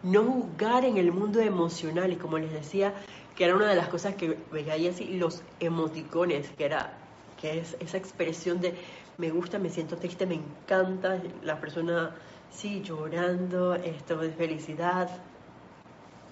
no 0.03 0.23
juzgar 0.23 0.85
en 0.85 0.97
el 0.97 1.11
mundo 1.11 1.39
emocional, 1.39 2.11
y 2.11 2.15
como 2.15 2.37
les 2.37 2.51
decía, 2.51 2.93
que 3.35 3.45
era 3.45 3.55
una 3.55 3.67
de 3.67 3.75
las 3.75 3.87
cosas 3.87 4.15
que 4.15 4.37
veía 4.51 4.89
así, 4.89 5.17
los 5.17 5.41
emoticones, 5.59 6.49
que 6.57 6.65
era 6.65 6.97
que 7.39 7.59
es 7.59 7.75
esa 7.79 7.97
expresión 7.97 8.61
de 8.61 8.75
me 9.17 9.29
gusta, 9.29 9.59
me 9.59 9.69
siento 9.69 9.97
triste, 9.97 10.25
me 10.25 10.35
encanta, 10.35 11.21
la 11.43 11.59
persona 11.59 12.15
sí 12.49 12.81
llorando, 12.81 13.75
esto 13.75 14.17
de 14.17 14.31
felicidad. 14.31 15.09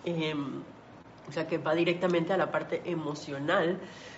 Em, 0.06 0.62
o 1.28 1.32
sea, 1.32 1.48
que 1.48 1.58
va 1.58 1.76
directamente 1.76 2.34
a 2.34 2.38
la 2.38 2.52
parte 2.52 2.82
emocional, 2.86 3.78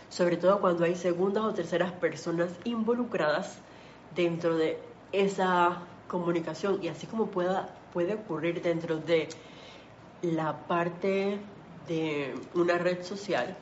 sobre 0.10 0.38
todo 0.38 0.62
cuando 0.62 0.86
hay 0.86 0.96
segundas 0.96 1.43
o 1.43 1.53
terceras 1.53 1.91
personas 1.91 2.50
involucradas 2.63 3.58
dentro 4.15 4.56
de 4.56 4.77
esa 5.12 5.80
comunicación 6.08 6.80
y 6.84 6.88
así 6.88 7.08
como 7.08 7.27
pueda, 7.27 7.70
puede 7.94 8.15
ocurrir 8.15 8.62
dentro 8.62 8.98
de 8.98 9.30
la 10.22 10.68
parte 10.68 11.39
de 11.88 12.36
una 12.53 12.77
red 12.77 13.03
social, 13.03 13.56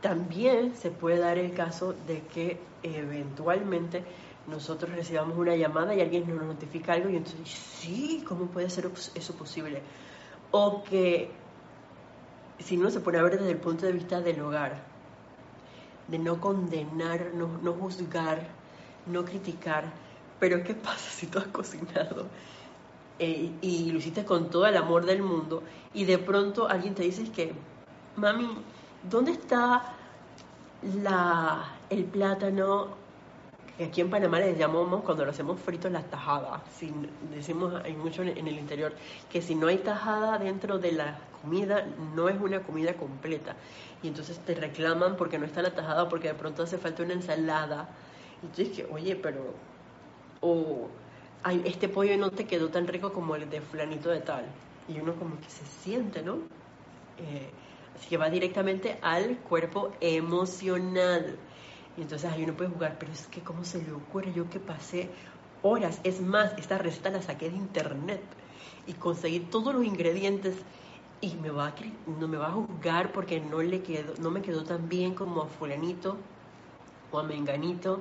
también 0.00 0.74
se 0.76 0.90
puede 0.90 1.18
dar 1.18 1.38
el 1.38 1.52
caso 1.52 1.94
de 2.06 2.22
que 2.22 2.58
eventualmente 2.82 4.02
nosotros 4.46 4.90
recibamos 4.92 5.36
una 5.36 5.54
llamada 5.54 5.94
y 5.94 6.00
alguien 6.00 6.34
nos 6.34 6.44
notifica 6.44 6.94
algo 6.94 7.10
y 7.10 7.16
entonces, 7.16 7.48
sí, 7.48 8.24
¿cómo 8.26 8.46
puede 8.46 8.70
ser 8.70 8.90
eso 9.14 9.34
posible? 9.34 9.82
O 10.50 10.82
que 10.82 11.30
si 12.58 12.76
uno 12.76 12.90
se 12.90 13.00
pone 13.00 13.18
a 13.18 13.22
ver 13.22 13.38
desde 13.38 13.52
el 13.52 13.58
punto 13.58 13.86
de 13.86 13.92
vista 13.92 14.20
del 14.20 14.40
hogar, 14.40 14.82
de 16.08 16.18
no 16.18 16.40
condenar, 16.40 17.32
no, 17.34 17.72
juzgar, 17.72 18.48
no 19.12 19.24
criticar, 19.24 19.84
pero 20.38 20.62
¿qué 20.64 20.74
pasa 20.74 21.10
si 21.10 21.26
tú 21.26 21.38
has 21.38 21.46
cocinado 21.48 22.26
eh, 23.18 23.52
y 23.60 23.90
lo 23.92 23.98
hiciste 23.98 24.24
con 24.24 24.50
todo 24.50 24.66
el 24.66 24.76
amor 24.76 25.04
del 25.04 25.22
mundo 25.22 25.62
y 25.92 26.04
de 26.04 26.18
pronto 26.18 26.68
alguien 26.68 26.94
te 26.94 27.02
dice 27.02 27.30
que, 27.30 27.52
mami, 28.16 28.48
¿dónde 29.02 29.32
está 29.32 29.94
el 31.90 32.04
plátano 32.04 33.00
que 33.76 33.84
aquí 33.86 34.02
en 34.02 34.10
Panamá 34.10 34.40
les 34.40 34.58
llamamos 34.58 35.02
cuando 35.04 35.24
lo 35.24 35.30
hacemos 35.30 35.58
frito 35.58 35.88
la 35.88 36.02
tajada. 36.02 36.62
Si, 36.78 36.92
decimos 37.34 37.74
hay 37.82 37.94
mucho 37.94 38.22
en 38.22 38.46
el 38.46 38.58
interior 38.58 38.92
que 39.30 39.40
si 39.40 39.54
no 39.54 39.68
hay 39.68 39.78
tajada 39.78 40.38
dentro 40.38 40.78
de 40.78 40.92
la 40.92 41.18
comida 41.40 41.86
no 42.14 42.28
es 42.28 42.38
una 42.38 42.60
comida 42.60 42.92
completa. 42.92 43.56
Y 44.02 44.08
entonces 44.08 44.38
te 44.40 44.54
reclaman 44.54 45.16
porque 45.16 45.38
no 45.38 45.46
está 45.46 45.62
la 45.62 45.70
tajada 45.70 46.10
porque 46.10 46.28
de 46.28 46.34
pronto 46.34 46.62
hace 46.62 46.76
falta 46.76 47.02
una 47.02 47.14
ensalada. 47.14 47.88
Y 48.42 48.56
dices 48.56 48.76
que, 48.76 48.92
oye, 48.92 49.16
pero 49.16 49.54
o 50.40 50.88
ay, 51.42 51.62
este 51.64 51.88
pollo 51.88 52.16
no 52.16 52.30
te 52.30 52.46
quedó 52.46 52.68
tan 52.68 52.86
rico 52.86 53.12
como 53.12 53.36
el 53.36 53.48
de 53.48 53.60
fulanito 53.60 54.10
de 54.10 54.20
tal. 54.20 54.44
Y 54.88 54.98
uno 54.98 55.14
como 55.14 55.38
que 55.40 55.48
se 55.48 55.64
siente, 55.64 56.22
¿no? 56.22 56.34
Eh, 57.18 57.50
así 57.96 58.08
que 58.08 58.16
va 58.16 58.30
directamente 58.30 58.98
al 59.02 59.38
cuerpo 59.38 59.92
emocional. 60.00 61.36
Y 61.96 62.02
entonces 62.02 62.30
ahí 62.30 62.44
uno 62.44 62.54
puede 62.54 62.70
jugar, 62.70 62.96
pero 62.98 63.12
es 63.12 63.26
que 63.26 63.40
cómo 63.40 63.64
se 63.64 63.82
le 63.82 63.92
ocurre 63.92 64.32
yo 64.32 64.48
que 64.48 64.60
pasé 64.60 65.10
horas, 65.62 66.00
es 66.04 66.20
más, 66.20 66.56
esta 66.58 66.78
receta 66.78 67.10
la 67.10 67.20
saqué 67.20 67.50
de 67.50 67.56
internet 67.56 68.22
y 68.86 68.94
conseguí 68.94 69.40
todos 69.40 69.74
los 69.74 69.84
ingredientes 69.84 70.56
y 71.20 71.34
me 71.34 71.50
va 71.50 71.68
a, 71.68 71.74
no 72.18 72.28
me 72.28 72.38
va 72.38 72.48
a 72.48 72.52
juzgar 72.52 73.12
porque 73.12 73.40
no 73.40 73.60
le 73.60 73.82
quedó, 73.82 74.14
no 74.20 74.30
me 74.30 74.40
quedó 74.40 74.64
tan 74.64 74.88
bien 74.88 75.14
como 75.14 75.42
a 75.42 75.46
fulanito 75.46 76.16
o 77.12 77.18
a 77.18 77.22
menganito. 77.22 78.00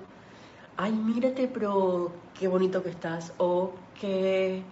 Ay, 0.81 0.93
mírate, 0.93 1.49
pero 1.49 2.09
qué 2.39 2.47
bonito 2.47 2.81
que 2.81 2.89
estás 2.89 3.33
o 3.37 3.73
qué 3.99 4.63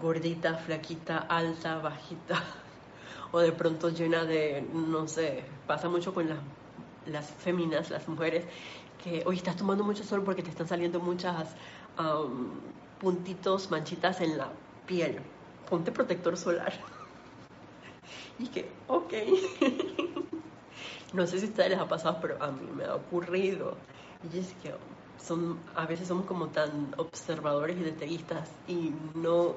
gordita, 0.00 0.54
flaquita, 0.56 1.18
alta, 1.18 1.76
bajita 1.76 2.42
o 3.32 3.38
de 3.40 3.52
pronto 3.52 3.90
llena 3.90 4.24
de, 4.24 4.66
no 4.72 5.06
sé, 5.08 5.44
pasa 5.66 5.90
mucho 5.90 6.14
con 6.14 6.26
las 6.30 6.38
las 7.04 7.26
féminas, 7.26 7.90
las 7.90 8.08
mujeres, 8.08 8.46
que 9.04 9.22
hoy 9.26 9.36
estás 9.36 9.56
tomando 9.56 9.84
mucho 9.84 10.04
sol 10.04 10.22
porque 10.24 10.42
te 10.42 10.48
están 10.48 10.66
saliendo 10.66 11.00
muchas 11.00 11.48
puntitos, 12.98 13.70
manchitas 13.70 14.22
en 14.22 14.38
la 14.38 14.48
piel. 14.86 15.18
Ponte 15.68 15.92
protector 15.92 16.34
solar. 16.38 16.72
y 18.38 18.46
que, 18.46 18.70
ok. 18.88 19.12
no 21.12 21.26
sé 21.26 21.40
si 21.40 21.46
a 21.46 21.48
ustedes 21.50 21.70
les 21.70 21.78
ha 21.78 21.88
pasado, 21.88 22.18
pero 22.22 22.42
a 22.42 22.50
mí 22.50 22.66
me 22.74 22.84
ha 22.84 22.94
ocurrido. 22.94 23.76
Y 24.32 24.38
es 24.38 24.54
que 24.62 24.72
son, 25.22 25.58
a 25.74 25.86
veces 25.86 26.08
somos 26.08 26.26
como 26.26 26.48
tan 26.48 26.94
observadores 26.96 27.78
y 27.78 27.82
detallistas 27.82 28.50
y 28.66 28.92
no 29.14 29.54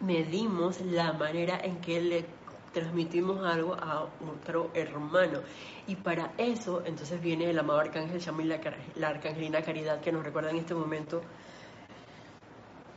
medimos 0.00 0.80
la 0.80 1.12
manera 1.12 1.58
en 1.60 1.80
que 1.80 2.00
le 2.00 2.24
transmitimos 2.72 3.44
algo 3.44 3.74
a 3.74 4.08
otro 4.30 4.70
hermano. 4.74 5.40
Y 5.86 5.96
para 5.96 6.32
eso, 6.38 6.82
entonces 6.84 7.20
viene 7.20 7.50
el 7.50 7.58
amado 7.58 7.80
arcángel 7.80 8.20
la, 8.48 8.60
la 8.96 9.08
arcangelina 9.08 9.62
Caridad, 9.62 10.00
que 10.00 10.12
nos 10.12 10.22
recuerda 10.22 10.50
en 10.50 10.56
este 10.56 10.74
momento 10.74 11.22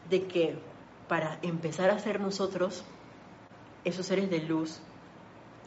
de 0.10 0.28
que 0.28 0.56
para 1.08 1.40
empezar 1.42 1.90
a 1.90 2.00
ser 2.00 2.20
nosotros, 2.20 2.84
esos 3.84 4.06
seres 4.06 4.30
de 4.30 4.40
luz, 4.40 4.80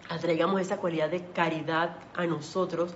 atraigamos 0.09 0.61
esa 0.61 0.77
cualidad 0.77 1.11
de 1.11 1.25
caridad 1.33 1.97
a 2.15 2.27
nosotros, 2.27 2.95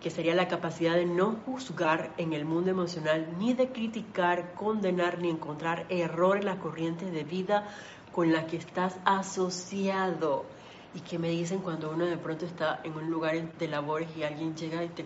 que 0.00 0.10
sería 0.10 0.34
la 0.34 0.46
capacidad 0.46 0.94
de 0.94 1.06
no 1.06 1.36
juzgar 1.44 2.12
en 2.18 2.32
el 2.32 2.44
mundo 2.44 2.70
emocional, 2.70 3.34
ni 3.38 3.54
de 3.54 3.70
criticar, 3.72 4.54
condenar, 4.54 5.18
ni 5.18 5.28
encontrar 5.28 5.86
error 5.88 6.38
en 6.38 6.46
las 6.46 6.58
corrientes 6.58 7.12
de 7.12 7.24
vida 7.24 7.68
con 8.12 8.32
la 8.32 8.46
que 8.46 8.56
estás 8.56 8.96
asociado. 9.04 10.44
Y 10.94 11.00
que 11.00 11.18
me 11.18 11.28
dicen 11.28 11.58
cuando 11.58 11.90
uno 11.90 12.06
de 12.06 12.16
pronto 12.16 12.46
está 12.46 12.80
en 12.84 12.94
un 12.94 13.10
lugar 13.10 13.52
de 13.58 13.68
labores 13.68 14.08
y 14.16 14.22
alguien 14.22 14.54
llega 14.54 14.82
y 14.84 14.88
te 14.88 15.04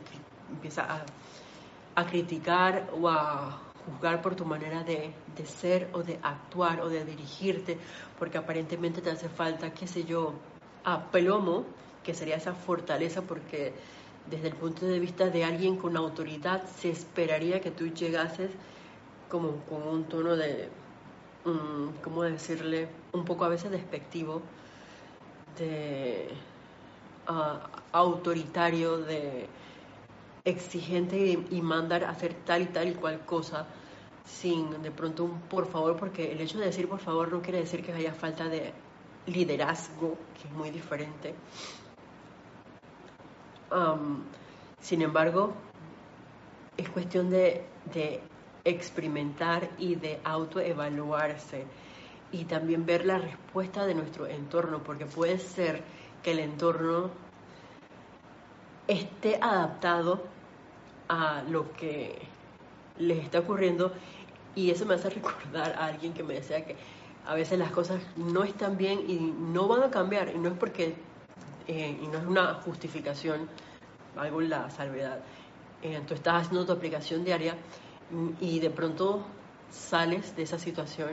empieza 0.50 0.82
a, 0.82 1.04
a 1.94 2.06
criticar 2.06 2.90
o 3.00 3.08
a 3.08 3.60
juzgar 3.86 4.22
por 4.22 4.36
tu 4.36 4.44
manera 4.44 4.84
de, 4.84 5.12
de, 5.36 5.46
ser 5.46 5.88
o 5.92 6.02
de 6.02 6.18
actuar 6.22 6.80
o 6.82 6.88
de 6.88 7.04
dirigirte, 7.04 7.78
porque 8.18 8.38
aparentemente 8.38 9.00
te 9.00 9.10
hace 9.10 9.28
falta, 9.28 9.72
qué 9.72 9.86
sé 9.86 10.04
yo, 10.04 10.34
a 10.84 11.10
plomo, 11.10 11.64
que 12.04 12.14
sería 12.14 12.36
esa 12.36 12.54
fortaleza, 12.54 13.22
porque 13.22 13.74
desde 14.30 14.48
el 14.48 14.54
punto 14.54 14.86
de 14.86 14.98
vista 14.98 15.28
de 15.30 15.44
alguien 15.44 15.76
con 15.76 15.96
autoridad 15.96 16.64
se 16.66 16.90
esperaría 16.90 17.60
que 17.60 17.70
tú 17.70 17.88
llegases 17.88 18.50
como 19.28 19.56
con 19.68 19.82
un 19.82 20.04
tono 20.04 20.36
de, 20.36 20.68
um, 21.44 21.92
¿cómo 22.02 22.22
decirle? 22.22 22.88
Un 23.12 23.24
poco 23.24 23.44
a 23.44 23.48
veces 23.48 23.70
despectivo, 23.70 24.42
de 25.58 26.28
uh, 27.28 27.58
autoritario, 27.92 28.98
de 28.98 29.48
exigente 30.44 31.38
y, 31.50 31.62
mandar 31.62 32.04
hacer 32.04 32.34
tal 32.44 32.62
y 32.62 32.66
tal 32.66 32.88
y 32.88 32.94
cual 32.94 33.24
cosa 33.24 33.66
sin 34.24 34.82
de 34.82 34.90
pronto 34.90 35.24
un 35.24 35.40
por 35.42 35.66
favor, 35.66 35.96
porque 35.96 36.32
el 36.32 36.40
hecho 36.40 36.58
de 36.58 36.66
decir 36.66 36.88
por 36.88 37.00
favor 37.00 37.32
no 37.32 37.42
quiere 37.42 37.58
decir 37.58 37.84
que 37.84 37.92
haya 37.92 38.12
falta 38.12 38.48
de 38.48 38.72
liderazgo, 39.26 40.16
que 40.40 40.48
es 40.48 40.54
muy 40.54 40.70
diferente. 40.70 41.34
Sin 44.80 45.02
embargo, 45.02 45.52
es 46.76 46.88
cuestión 46.88 47.30
de, 47.30 47.64
experimentar 48.64 49.68
y 49.76 49.96
de 49.96 50.20
autoevaluarse 50.22 51.64
y 52.30 52.44
también 52.44 52.86
ver 52.86 53.04
la 53.04 53.18
respuesta 53.18 53.86
de 53.86 53.94
nuestro 53.94 54.28
entorno, 54.28 54.84
porque 54.84 55.04
puede 55.04 55.38
ser 55.38 55.82
que 56.22 56.30
el 56.30 56.38
entorno 56.38 57.10
esté 58.86 59.38
adaptado 59.40 60.22
a 61.08 61.42
lo 61.48 61.72
que 61.72 62.22
les 62.98 63.24
está 63.24 63.40
ocurriendo 63.40 63.92
y 64.54 64.70
eso 64.70 64.86
me 64.86 64.94
hace 64.94 65.10
recordar 65.10 65.72
a 65.72 65.86
alguien 65.86 66.14
que 66.14 66.22
me 66.22 66.34
decía 66.34 66.64
que 66.64 66.76
a 67.26 67.34
veces 67.34 67.58
las 67.58 67.72
cosas 67.72 68.00
no 68.16 68.44
están 68.44 68.76
bien 68.76 69.00
y 69.08 69.16
no 69.16 69.66
van 69.66 69.82
a 69.82 69.90
cambiar 69.90 70.32
y 70.34 70.38
no 70.38 70.50
es 70.50 70.56
porque 70.56 70.94
eh, 71.66 71.98
y 72.02 72.06
no 72.08 72.18
es 72.18 72.26
una 72.26 72.54
justificación 72.54 73.48
algo 74.16 74.40
la 74.40 74.70
salvedad 74.70 75.20
eh, 75.82 76.00
tú 76.06 76.14
estás 76.14 76.42
haciendo 76.42 76.66
tu 76.66 76.72
aplicación 76.72 77.24
diaria 77.24 77.56
y 78.40 78.60
de 78.60 78.70
pronto 78.70 79.24
sales 79.70 80.36
de 80.36 80.42
esa 80.42 80.58
situación 80.58 81.10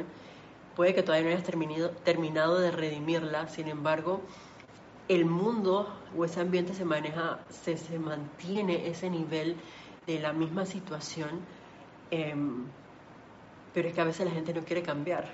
puede 0.75 0.93
que 0.93 1.03
todavía 1.03 1.29
no 1.29 1.35
hayas 1.35 1.45
terminado, 1.45 1.89
terminado 2.03 2.59
de 2.59 2.71
redimirla 2.71 3.47
sin 3.47 3.67
embargo 3.67 4.21
el 5.09 5.25
mundo 5.25 5.91
o 6.15 6.23
ese 6.23 6.39
ambiente 6.39 6.73
se 6.73 6.85
maneja, 6.85 7.39
se, 7.49 7.77
se 7.77 7.97
mantiene 7.97 8.87
ese 8.87 9.09
nivel 9.09 9.57
de 10.05 10.19
la 10.19 10.33
misma 10.33 10.65
situación, 10.65 11.41
em, 12.11 12.65
pero 13.73 13.89
es 13.89 13.93
que 13.93 14.01
a 14.01 14.05
veces 14.05 14.25
la 14.25 14.31
gente 14.31 14.53
no 14.53 14.63
quiere 14.63 14.83
cambiar. 14.83 15.25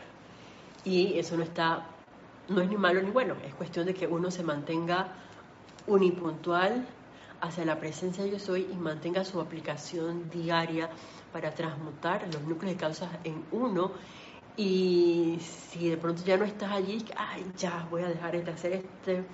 Y 0.85 1.19
eso 1.19 1.35
no 1.35 1.43
está, 1.43 1.87
no 2.49 2.61
es 2.61 2.69
ni 2.69 2.77
malo 2.77 3.01
ni 3.01 3.11
bueno, 3.11 3.35
es 3.45 3.53
cuestión 3.55 3.85
de 3.85 3.93
que 3.93 4.07
uno 4.07 4.31
se 4.31 4.43
mantenga 4.43 5.07
unipuntual 5.87 6.85
hacia 7.41 7.65
la 7.65 7.79
presencia 7.79 8.23
de 8.23 8.31
yo 8.31 8.39
soy 8.39 8.67
y 8.71 8.75
mantenga 8.75 9.23
su 9.23 9.39
aplicación 9.41 10.29
diaria 10.29 10.89
para 11.31 11.51
transmutar 11.51 12.27
los 12.33 12.41
núcleos 12.43 12.75
de 12.75 12.79
causas 12.79 13.09
en 13.23 13.43
uno 13.51 13.91
y 14.57 15.37
si 15.41 15.89
de 15.89 15.97
pronto 15.97 16.23
ya 16.23 16.37
no 16.37 16.45
estás 16.45 16.71
allí, 16.71 17.03
ay, 17.17 17.45
ya 17.57 17.85
voy 17.91 18.03
a 18.03 18.07
dejar 18.07 18.41
de 18.41 18.51
hacer 18.51 18.73
este 18.73 19.25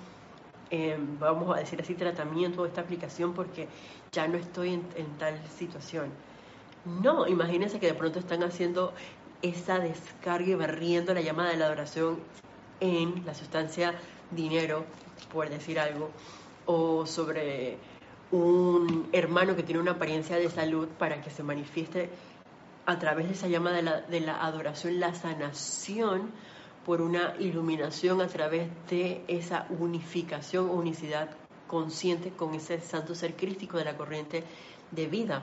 Em, 0.74 1.18
vamos 1.18 1.54
a 1.54 1.60
decir 1.60 1.78
así, 1.82 1.94
tratamiento, 1.94 2.64
esta 2.64 2.80
aplicación 2.80 3.34
porque 3.34 3.68
ya 4.10 4.26
no 4.26 4.38
estoy 4.38 4.72
en, 4.72 5.18
tal 5.18 5.38
situación. 5.58 6.06
No, 6.86 7.26
imagínense 7.28 7.78
que 7.78 7.88
de 7.88 7.92
pronto 7.92 8.18
están 8.18 8.42
haciendo 8.42 8.94
esa 9.42 9.78
descarga 9.78 10.48
y 10.48 10.54
barriendo 10.54 11.12
la 11.12 11.20
llamada 11.20 11.50
de 11.50 11.58
la 11.58 11.66
adoración 11.66 12.20
en 12.82 13.24
la 13.24 13.32
sustancia 13.32 13.94
dinero, 14.32 14.84
por 15.32 15.48
decir 15.48 15.78
algo, 15.78 16.10
o 16.66 17.06
sobre 17.06 17.78
un 18.32 19.08
hermano 19.12 19.54
que 19.54 19.62
tiene 19.62 19.80
una 19.80 19.92
apariencia 19.92 20.36
de 20.36 20.50
salud 20.50 20.88
para 20.98 21.22
que 21.22 21.30
se 21.30 21.42
manifieste 21.44 22.10
a 22.84 22.98
través 22.98 23.28
de 23.28 23.34
esa 23.34 23.46
llama 23.46 23.70
de 23.70 23.82
la, 23.82 24.00
de 24.00 24.20
la 24.20 24.44
adoración, 24.44 24.98
la 24.98 25.14
sanación 25.14 26.30
por 26.84 27.00
una 27.00 27.36
iluminación 27.38 28.20
a 28.20 28.26
través 28.26 28.68
de 28.90 29.22
esa 29.28 29.66
unificación, 29.70 30.68
unicidad 30.68 31.30
consciente 31.68 32.30
con 32.30 32.54
ese 32.54 32.80
santo 32.80 33.14
ser 33.14 33.36
crístico 33.36 33.78
de 33.78 33.84
la 33.84 33.96
corriente 33.96 34.42
de 34.90 35.06
vida. 35.06 35.42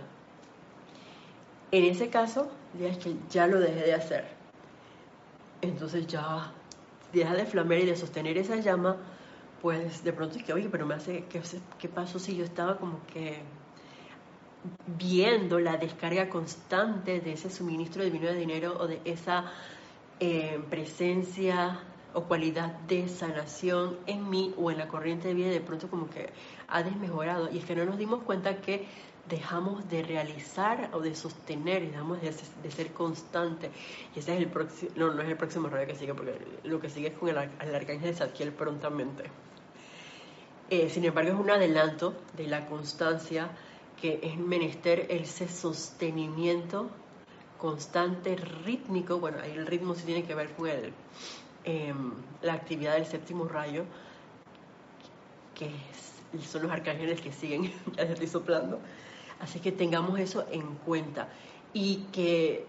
En 1.71 1.85
ese 1.85 2.09
caso, 2.09 2.51
ya 2.77 2.97
que 2.99 3.15
ya 3.29 3.47
lo 3.47 3.59
dejé 3.59 3.81
de 3.81 3.93
hacer. 3.93 4.25
Entonces 5.61 6.07
ya 6.07 6.51
deja 7.13 7.33
de 7.33 7.45
flamear 7.45 7.81
y 7.81 7.85
de 7.85 7.95
sostener 7.95 8.37
esa 8.37 8.57
llama, 8.57 8.97
pues 9.61 10.03
de 10.03 10.13
pronto 10.13 10.37
es 10.37 10.43
que, 10.43 10.53
oye, 10.53 10.69
pero 10.69 10.85
me 10.85 10.95
hace, 10.95 11.25
¿qué, 11.29 11.41
qué 11.77 11.89
pasó 11.89 12.19
si 12.19 12.35
yo 12.35 12.45
estaba 12.45 12.77
como 12.77 13.05
que 13.07 13.41
viendo 14.97 15.59
la 15.59 15.77
descarga 15.77 16.29
constante 16.29 17.21
de 17.21 17.33
ese 17.33 17.49
suministro 17.49 18.03
divino 18.03 18.27
de 18.27 18.35
dinero 18.35 18.77
o 18.79 18.87
de 18.87 19.01
esa 19.05 19.51
presencia 20.69 21.79
o 22.13 22.23
cualidad 22.23 22.73
de 22.87 23.07
sanación 23.07 23.97
en 24.05 24.29
mí 24.29 24.53
o 24.57 24.71
en 24.71 24.79
la 24.79 24.87
corriente 24.87 25.29
de 25.29 25.33
vida 25.33 25.49
de 25.49 25.61
pronto 25.61 25.89
como 25.89 26.09
que 26.09 26.29
ha 26.67 26.83
desmejorado 26.83 27.49
y 27.51 27.59
es 27.59 27.65
que 27.65 27.75
no 27.75 27.85
nos 27.85 27.97
dimos 27.97 28.23
cuenta 28.23 28.57
que 28.57 28.87
dejamos 29.29 29.87
de 29.89 30.03
realizar 30.03 30.89
o 30.93 30.99
de 30.99 31.15
sostener, 31.15 31.89
dejamos 31.89 32.21
de, 32.21 32.33
de 32.63 32.71
ser 32.71 32.91
constante. 32.93 33.71
Y 34.15 34.19
ese 34.19 34.35
es 34.35 34.41
el 34.41 34.47
próximo, 34.47 34.91
no, 34.95 35.13
no 35.13 35.21
es 35.21 35.29
el 35.29 35.37
próximo 35.37 35.69
rollo 35.69 35.87
que 35.87 35.95
sigue, 35.95 36.13
porque 36.13 36.37
lo 36.63 36.79
que 36.79 36.89
sigue 36.89 37.09
es 37.09 37.17
con 37.17 37.29
el, 37.29 37.37
el 37.37 37.75
arcángel 37.75 38.15
Zadkiel 38.15 38.51
prontamente. 38.51 39.23
Eh, 40.69 40.89
sin 40.89 41.05
embargo, 41.05 41.31
es 41.31 41.39
un 41.39 41.49
adelanto 41.49 42.13
de 42.35 42.47
la 42.47 42.65
constancia 42.67 43.49
que 43.99 44.19
es 44.21 44.37
menester 44.37 45.07
ese 45.09 45.47
sostenimiento 45.47 46.89
constante, 47.57 48.35
rítmico, 48.35 49.19
bueno, 49.19 49.37
ahí 49.41 49.51
el 49.51 49.67
ritmo 49.67 49.93
sí 49.93 50.05
tiene 50.05 50.23
que 50.23 50.33
ver 50.33 50.51
con 50.53 50.69
el, 50.69 50.93
em, 51.65 52.13
la 52.41 52.53
actividad 52.53 52.93
del 52.93 53.05
séptimo 53.05 53.47
rayo, 53.47 53.83
que 55.55 55.69
son 56.41 56.63
los 56.63 56.71
arcángeles 56.71 57.19
que 57.19 57.31
siguen, 57.31 57.73
ya 57.97 58.03
estoy 58.03 58.27
soplando. 58.27 58.79
Así 59.39 59.59
que 59.59 59.71
tengamos 59.71 60.19
eso 60.19 60.45
en 60.51 60.75
cuenta 60.85 61.29
y 61.73 62.07
que 62.11 62.65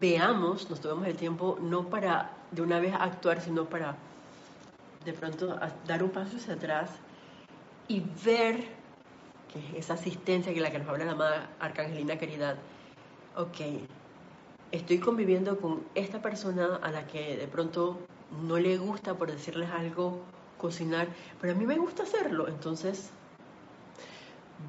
veamos, 0.00 0.68
nos 0.70 0.80
tomemos 0.80 1.06
el 1.06 1.16
tiempo 1.16 1.58
no 1.60 1.88
para 1.88 2.32
de 2.50 2.62
una 2.62 2.80
vez 2.80 2.94
actuar, 2.98 3.40
sino 3.40 3.66
para 3.66 3.96
de 5.04 5.12
pronto 5.12 5.58
dar 5.86 6.02
un 6.02 6.10
paso 6.10 6.36
hacia 6.36 6.54
atrás 6.54 6.90
y 7.88 8.02
ver 8.24 8.64
que 9.52 9.78
esa 9.78 9.94
asistencia 9.94 10.52
que 10.52 10.60
la 10.60 10.70
que 10.70 10.78
nos 10.78 10.88
habla 10.88 11.04
la 11.06 11.12
amada 11.12 11.50
Arcangelina 11.60 12.18
Caridad, 12.18 12.56
ok, 13.36 13.56
estoy 14.72 14.98
conviviendo 14.98 15.58
con 15.58 15.82
esta 15.94 16.20
persona 16.20 16.76
a 16.82 16.90
la 16.90 17.06
que 17.06 17.36
de 17.36 17.46
pronto 17.46 17.98
no 18.46 18.58
le 18.58 18.76
gusta, 18.76 19.14
por 19.14 19.30
decirles 19.30 19.70
algo, 19.70 20.22
cocinar, 20.58 21.08
pero 21.40 21.54
a 21.54 21.56
mí 21.56 21.66
me 21.66 21.78
gusta 21.78 22.02
hacerlo. 22.02 22.48
Entonces, 22.48 23.10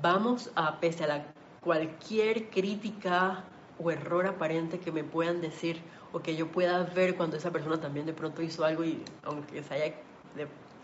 vamos 0.02 0.52
a, 0.56 0.80
pese 0.80 1.04
a 1.04 1.08
la, 1.08 1.26
cualquier 1.62 2.50
crítica 2.50 3.44
o 3.78 3.92
error 3.92 4.28
aparente 4.28 4.80
que 4.80 4.92
me 4.92 5.04
puedan 5.04 5.42
decir 5.42 5.82
o 6.12 6.20
que 6.20 6.36
yo 6.36 6.48
pueda 6.52 6.84
ver 6.84 7.16
cuando 7.16 7.38
esa 7.38 7.52
persona 7.52 7.80
también 7.80 8.06
de 8.06 8.14
pronto 8.14 8.42
hizo 8.42 8.66
algo 8.66 8.84
y 8.84 9.04
aunque 9.24 9.64
se 9.64 9.74
haya 9.74 9.96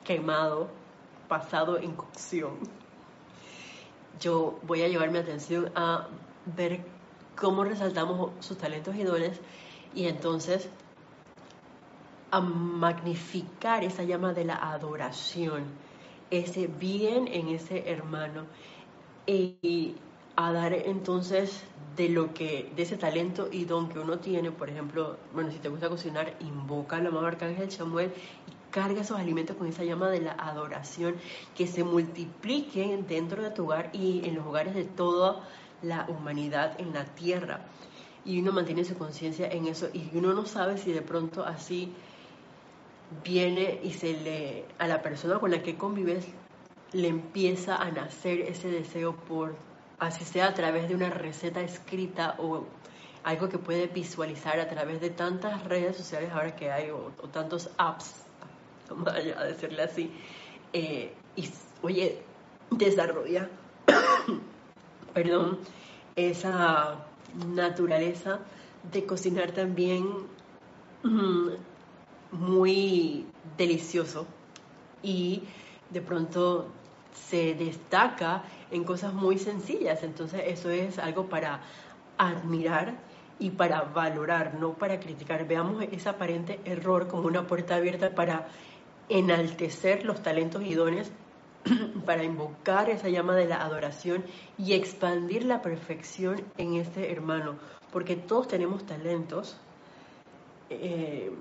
quemado, 0.04 0.70
pasado 1.28 1.78
en 1.80 1.94
cocción, 1.94 2.60
yo 4.20 4.60
voy 4.64 4.84
a 4.84 4.88
llevar 4.88 5.10
mi 5.12 5.18
atención 5.18 5.72
a 5.76 6.08
ver 6.56 6.82
cómo 7.36 7.64
resaltamos 7.64 8.32
sus 8.40 8.58
talentos 8.58 8.96
y 8.96 9.04
dones 9.04 9.40
y 9.94 10.08
entonces 10.08 10.70
a 12.32 12.40
magnificar 12.40 13.84
esa 13.84 14.04
llama 14.04 14.34
de 14.34 14.46
la 14.46 14.56
adoración, 14.56 15.64
ese 16.30 16.68
bien 16.68 17.28
en 17.28 17.50
ese 17.50 17.90
hermano 17.90 18.46
y 19.28 19.96
a 20.36 20.52
dar 20.52 20.74
entonces 20.74 21.64
de 21.96 22.10
lo 22.10 22.34
que 22.34 22.72
de 22.76 22.84
ese 22.84 22.98
talento 22.98 23.48
y 23.52 23.66
don 23.66 23.90
que 23.90 24.00
uno 24.00 24.20
tiene, 24.20 24.52
por 24.52 24.70
ejemplo, 24.70 25.18
bueno, 25.34 25.52
si 25.52 25.60
te 25.60 25.70
gusta 25.70 25.90
cocinar, 25.90 26.36
invoca 26.42 26.98
al 26.98 27.08
amado 27.08 27.28
arcángel 27.28 27.72
Samuel 27.72 28.12
y 28.48 28.72
carga 28.72 29.02
esos 29.02 29.18
alimentos 29.18 29.56
con 29.56 29.68
esa 29.68 29.84
llama 29.84 30.10
de 30.10 30.22
la 30.22 30.34
adoración 30.34 31.16
que 31.56 31.68
se 31.68 31.84
multipliquen 31.84 33.08
dentro 33.08 33.42
de 33.42 33.52
tu 33.52 33.64
hogar 33.64 33.90
y 33.94 34.28
en 34.28 34.36
los 34.36 34.46
hogares 34.46 34.76
de 34.76 34.84
toda 34.84 35.48
la 35.82 36.06
humanidad 36.10 36.80
en 36.80 36.94
la 36.94 37.06
tierra. 37.06 37.62
Y 38.26 38.40
uno 38.42 38.52
mantiene 38.52 38.84
su 38.84 38.98
conciencia 38.98 39.48
en 39.48 39.68
eso 39.68 39.88
y 39.94 40.10
uno 40.18 40.34
no 40.34 40.46
sabe 40.46 40.78
si 40.78 40.92
de 40.92 41.02
pronto 41.02 41.46
así 41.46 41.94
viene 43.24 43.80
y 43.84 43.92
se 43.94 44.14
le 44.14 44.66
a 44.80 44.88
la 44.88 45.02
persona 45.02 45.40
con 45.40 45.52
la 45.52 45.62
que 45.64 45.78
convives 45.78 46.28
le 46.94 47.08
empieza 47.08 47.76
a 47.76 47.92
nacer 47.92 48.42
ese 48.42 48.70
deseo 48.70 49.16
por 49.16 49.56
así 50.00 50.26
sea 50.26 50.48
a 50.48 50.54
través 50.54 50.88
de 50.90 50.96
una 50.96 51.10
receta 51.10 51.62
escrita 51.62 52.36
o 52.38 52.66
algo 53.24 53.50
que 53.50 53.58
puede 53.58 53.88
visualizar 53.88 54.60
a 54.60 54.68
través 54.70 55.02
de 55.02 55.10
tantas 55.10 55.64
redes 55.64 55.98
sociales 55.98 56.30
ahora 56.32 56.56
que 56.56 56.72
hay 56.72 56.92
o, 56.92 57.12
tantos 57.32 57.70
apps, 57.78 58.24
vamos 58.90 59.08
a 59.08 59.44
decirle 59.44 59.82
así, 59.82 60.12
eh, 60.74 61.14
y 61.36 61.50
oye, 61.82 62.22
desarrolla, 62.70 63.50
perdón, 65.14 65.60
esa 66.16 67.06
naturaleza 67.48 68.40
de 68.92 69.06
cocinar 69.06 69.52
también 69.52 70.08
mm, 71.04 71.50
muy 72.32 73.26
delicioso 73.58 74.28
y 75.02 75.44
de 75.90 76.02
pronto 76.02 76.68
se 77.14 77.56
destaca 77.56 78.44
en 78.72 78.84
cosas 78.84 79.14
muy 79.14 79.38
sencillas. 79.38 80.04
Entonces 80.04 80.42
eso 80.46 80.70
es 80.70 81.00
algo 81.00 81.28
para 81.28 81.62
admirar 82.18 82.96
y 83.40 83.52
para 83.52 83.82
valorar, 83.82 84.56
no 84.60 84.74
para 84.74 85.00
criticar. 85.00 85.48
Veamos 85.48 85.84
ese 85.92 86.10
aparente 86.10 86.60
error 86.66 87.08
como 87.08 87.28
una 87.28 87.48
puerta 87.48 87.76
abierta 87.76 88.14
para 88.14 88.48
enaltecer 89.10 90.06
los 90.06 90.22
talentos 90.22 90.64
y 90.64 90.74
dones, 90.74 91.12
para 92.06 92.24
invocar 92.24 92.90
esa 92.90 93.10
llama 93.10 93.36
de 93.36 93.46
la 93.46 93.62
adoración 93.62 94.24
y 94.58 94.74
expandir 94.74 95.46
la 95.46 95.62
perfección 95.62 96.42
en 96.58 96.76
este 96.76 97.12
hermano, 97.12 97.56
porque 97.92 98.16
todos 98.16 98.48
tenemos 98.48 98.86
talentos. 98.86 99.58
Eh, 100.70 101.32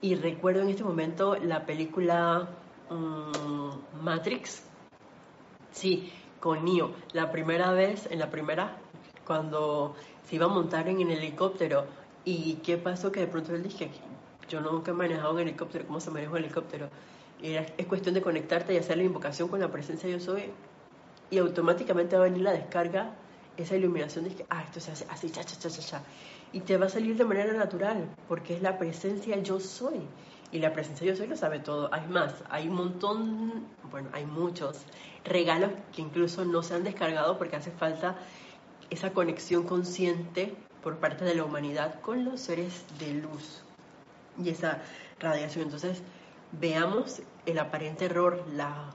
y 0.00 0.14
recuerdo 0.16 0.60
en 0.60 0.68
este 0.68 0.84
momento 0.84 1.36
la 1.36 1.64
película 1.64 2.48
mm, 2.90 4.02
Matrix, 4.02 4.62
sí, 5.72 6.12
con 6.40 6.64
Neo, 6.64 6.94
la 7.12 7.30
primera 7.30 7.72
vez, 7.72 8.06
en 8.10 8.18
la 8.18 8.30
primera, 8.30 8.76
cuando 9.26 9.94
se 10.24 10.36
iba 10.36 10.46
a 10.46 10.48
montar 10.48 10.88
en 10.88 11.00
el 11.00 11.10
helicóptero, 11.10 11.86
y 12.24 12.54
qué 12.56 12.76
pasó 12.76 13.12
que 13.12 13.20
de 13.20 13.26
pronto 13.26 13.54
él 13.54 13.62
dije, 13.62 13.90
yo 14.48 14.60
nunca 14.60 14.90
he 14.90 14.94
manejado 14.94 15.34
un 15.34 15.40
helicóptero, 15.40 15.86
¿cómo 15.86 16.00
se 16.00 16.10
maneja 16.10 16.32
un 16.32 16.38
helicóptero? 16.38 16.88
Y 17.42 17.54
es 17.54 17.86
cuestión 17.86 18.14
de 18.14 18.22
conectarte 18.22 18.74
y 18.74 18.78
hacer 18.78 18.96
la 18.96 19.04
invocación 19.04 19.48
con 19.48 19.60
la 19.60 19.70
presencia 19.70 20.08
yo 20.08 20.20
soy, 20.20 20.44
y 21.30 21.38
automáticamente 21.38 22.16
va 22.16 22.22
a 22.22 22.28
venir 22.28 22.42
la 22.42 22.52
descarga, 22.52 23.14
esa 23.56 23.76
iluminación 23.76 24.24
de 24.24 24.34
que, 24.34 24.46
ah, 24.50 24.62
esto 24.62 24.80
se 24.80 24.92
hace 24.92 25.06
así, 25.10 25.30
cha, 25.30 25.44
cha, 25.44 25.56
cha, 25.58 25.70
cha, 25.70 25.82
cha. 25.82 26.02
Y 26.52 26.60
te 26.60 26.76
va 26.76 26.86
a 26.86 26.88
salir 26.88 27.16
de 27.16 27.24
manera 27.24 27.52
natural, 27.52 28.08
porque 28.28 28.54
es 28.54 28.62
la 28.62 28.78
presencia 28.78 29.36
yo 29.38 29.60
soy. 29.60 30.00
Y 30.54 30.60
la 30.60 30.72
presencia 30.72 31.04
yo 31.04 31.16
soy 31.16 31.26
lo 31.26 31.36
sabe 31.36 31.58
todo. 31.58 31.92
Hay 31.92 32.06
más, 32.06 32.32
hay 32.48 32.68
un 32.68 32.76
montón, 32.76 33.66
bueno, 33.90 34.08
hay 34.12 34.24
muchos 34.24 34.82
regalos 35.24 35.72
que 35.92 36.00
incluso 36.00 36.44
no 36.44 36.62
se 36.62 36.74
han 36.74 36.84
descargado 36.84 37.38
porque 37.38 37.56
hace 37.56 37.72
falta 37.72 38.14
esa 38.88 39.10
conexión 39.10 39.64
consciente 39.64 40.54
por 40.80 40.98
parte 40.98 41.24
de 41.24 41.34
la 41.34 41.42
humanidad 41.42 42.00
con 42.02 42.24
los 42.24 42.40
seres 42.40 42.84
de 43.00 43.14
luz 43.14 43.64
y 44.40 44.50
esa 44.50 44.80
radiación. 45.18 45.64
Entonces, 45.64 46.02
veamos 46.52 47.22
el 47.46 47.58
aparente 47.58 48.04
error, 48.04 48.44
la, 48.54 48.94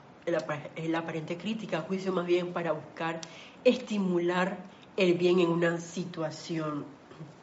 el, 0.78 0.96
aparente 0.96 1.38
crítica, 1.38 1.82
juicio 1.82 2.14
más 2.14 2.26
bien 2.26 2.54
para 2.54 2.72
buscar 2.72 3.20
estimular 3.66 4.60
el 4.96 5.16
bien 5.16 5.42
en 5.42 5.50
una 5.50 5.78
situación, 5.82 6.86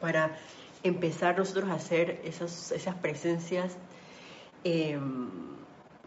para 0.01 0.35
empezar 0.81 1.37
nosotros 1.37 1.69
a 1.69 1.73
hacer 1.75 2.19
esas, 2.23 2.71
esas 2.71 2.95
presencias 2.95 3.77
em, 4.69 5.29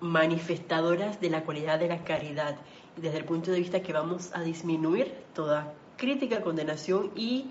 manifestadoras 0.00 1.20
de 1.20 1.30
la 1.30 1.44
cualidad 1.44 1.78
de 1.78 1.88
la 1.88 2.04
caridad, 2.04 2.56
desde 2.96 3.18
el 3.18 3.24
punto 3.24 3.50
de 3.50 3.58
vista 3.58 3.80
que 3.80 3.92
vamos 3.92 4.30
a 4.34 4.42
disminuir 4.42 5.14
toda 5.34 5.72
crítica, 5.96 6.42
condenación 6.42 7.10
y 7.14 7.46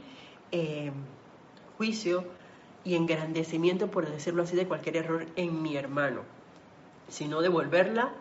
eh, 0.52 0.92
juicio 1.78 2.26
y 2.84 2.96
engrandecimiento, 2.96 3.90
por 3.90 4.10
decirlo 4.10 4.44
así, 4.44 4.56
de 4.56 4.68
cualquier 4.68 4.98
error 4.98 5.26
en 5.36 5.62
mi 5.62 5.78
hermano, 5.78 6.22
sino 7.08 7.42
devolverla 7.42 8.14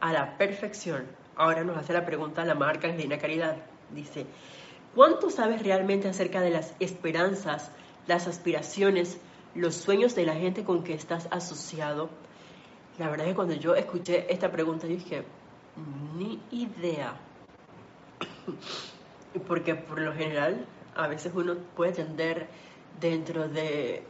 a 0.00 0.12
la 0.12 0.38
perfección. 0.38 1.06
Ahora 1.36 1.64
nos 1.64 1.76
hace 1.76 1.92
la 1.92 2.04
pregunta 2.04 2.44
la 2.44 2.54
marca 2.54 2.88
Angelina 2.88 3.18
Caridad. 3.18 3.56
Dice, 3.94 4.26
¿cuánto 4.94 5.30
sabes 5.30 5.62
realmente 5.62 6.08
acerca 6.08 6.40
de 6.40 6.50
las 6.50 6.74
esperanzas, 6.80 7.70
las 8.06 8.26
aspiraciones, 8.26 9.18
los 9.54 9.74
sueños 9.74 10.14
de 10.14 10.26
la 10.26 10.34
gente 10.34 10.64
con 10.64 10.82
que 10.84 10.94
estás 10.94 11.28
asociado? 11.30 12.10
La 12.98 13.08
verdad 13.08 13.26
es 13.26 13.32
que 13.32 13.36
cuando 13.36 13.54
yo 13.54 13.74
escuché 13.76 14.32
esta 14.32 14.50
pregunta, 14.50 14.86
yo 14.86 14.94
dije, 14.94 15.22
ni 16.16 16.40
idea. 16.50 17.14
Porque 19.46 19.76
por 19.76 20.00
lo 20.00 20.12
general, 20.12 20.66
a 20.96 21.06
veces 21.06 21.32
uno 21.34 21.54
puede 21.76 21.92
tender 21.92 22.48
dentro 23.00 23.48
de 23.48 24.02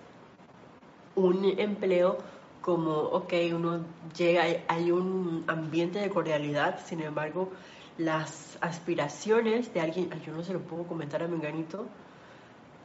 un 1.17 1.45
empleo 1.59 2.19
como, 2.63 2.93
ok, 2.93 3.33
uno 3.53 3.85
llega, 4.17 4.45
hay 4.69 4.91
un 4.91 5.45
ambiente 5.49 5.99
de 5.99 6.09
cordialidad, 6.09 6.81
sin 6.85 7.03
embargo, 7.03 7.51
las 7.99 8.57
aspiraciones 8.61 9.73
de 9.75 9.81
alguien, 9.81 10.11
yo 10.25 10.33
no 10.33 10.43
se 10.43 10.53
lo 10.53 10.61
puedo 10.61 10.85
comentar 10.85 11.23
a 11.23 11.29
Menganito, 11.29 11.87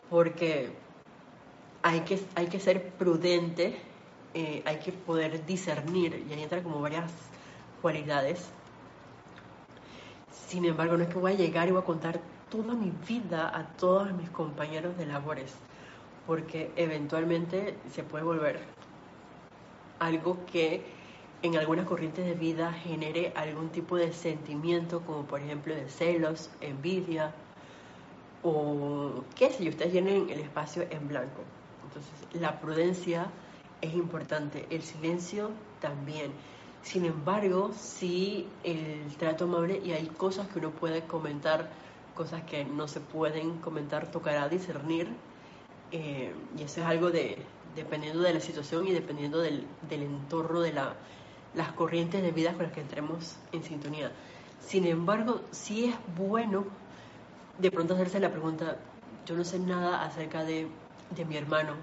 porque 0.10 0.72
hay 1.82 2.02
que, 2.02 2.20
hay 2.36 2.48
que 2.48 2.60
ser 2.60 2.90
prudente 2.92 3.78
eh, 4.34 4.64
hay 4.66 4.78
que 4.78 4.92
poder 4.92 5.46
discernir 5.46 6.26
y 6.28 6.34
ahí 6.34 6.44
entra 6.44 6.64
como 6.64 6.82
varias 6.82 7.12
cualidades. 7.82 8.50
Sin 10.48 10.66
embargo, 10.66 10.98
no 10.98 11.04
es 11.04 11.10
que 11.10 11.20
voy 11.20 11.34
a 11.34 11.36
llegar 11.36 11.68
y 11.68 11.72
voy 11.72 11.82
a 11.82 11.86
contar 11.86 12.20
toda 12.50 12.74
mi 12.74 12.92
vida 13.08 13.52
a 13.56 13.68
todos 13.78 14.12
mis 14.14 14.30
compañeros 14.30 14.98
de 14.98 15.06
labores, 15.06 15.54
porque 16.28 16.72
eventualmente 16.76 17.76
se 17.92 18.04
puede 18.04 18.24
volver 18.24 18.60
algo 20.00 20.46
que 20.52 20.84
en 21.42 21.58
algunas 21.58 21.86
corrientes 21.86 22.26
de 22.26 22.36
vida 22.36 22.72
genere 22.72 23.34
algún 23.36 23.70
tipo 23.70 23.98
de 23.98 24.14
sentimiento, 24.14 25.02
como 25.02 25.26
por 25.26 25.42
ejemplo 25.42 25.76
de 25.76 25.90
celos, 25.90 26.50
envidia, 26.62 27.34
o 28.44 29.24
qué 29.36 29.50
sé 29.50 29.64
yo, 29.64 29.70
ustedes 29.72 29.94
llenen 29.94 30.30
el 30.30 30.40
espacio 30.40 30.86
en 30.90 31.08
blanco. 31.08 31.42
Entonces, 31.84 32.42
la 32.42 32.60
prudencia 32.60 33.28
es 33.84 33.94
importante, 33.94 34.66
el 34.70 34.82
silencio 34.82 35.52
también. 35.82 36.32
Sin 36.84 37.06
embargo, 37.06 37.72
sí 37.78 38.48
el 38.64 39.16
trato 39.18 39.44
amable 39.44 39.82
y 39.84 39.92
hay 39.92 40.08
cosas 40.08 40.48
que 40.48 40.60
uno 40.60 40.72
puede 40.72 41.02
comentar, 41.04 41.70
cosas 42.16 42.44
que 42.44 42.64
no 42.64 42.88
se 42.88 43.02
pueden 43.02 43.58
comentar, 43.60 44.10
tocará 44.10 44.48
discernir. 44.48 45.10
Eh, 45.92 46.34
y 46.58 46.64
eso 46.64 46.80
es 46.82 46.88
algo 46.88 47.12
de, 47.12 47.38
dependiendo 47.76 48.22
de 48.22 48.34
la 48.34 48.40
situación 48.40 48.88
y 48.88 48.94
dependiendo 48.94 49.40
del, 49.40 49.68
del 49.90 50.04
entorno 50.04 50.62
de 50.62 50.72
la, 50.72 50.96
las 51.54 51.74
corrientes 51.74 52.22
de 52.22 52.32
vida 52.32 52.54
con 52.54 52.64
las 52.64 52.72
que 52.72 52.82
entremos 52.82 53.36
en 53.52 53.64
sintonía. 53.64 54.12
Sin 54.62 54.88
embargo, 54.88 55.42
sí 55.52 55.86
es 55.86 55.96
bueno 56.18 56.66
de 57.60 57.70
pronto 57.70 57.96
hacerse 57.96 58.20
la 58.22 58.32
pregunta, 58.32 58.78
yo 59.26 59.36
no 59.36 59.44
sé 59.44 59.60
nada 59.60 60.04
acerca 60.04 60.44
de, 60.44 60.68
de 61.16 61.26
mi 61.26 61.36
hermano, 61.36 61.74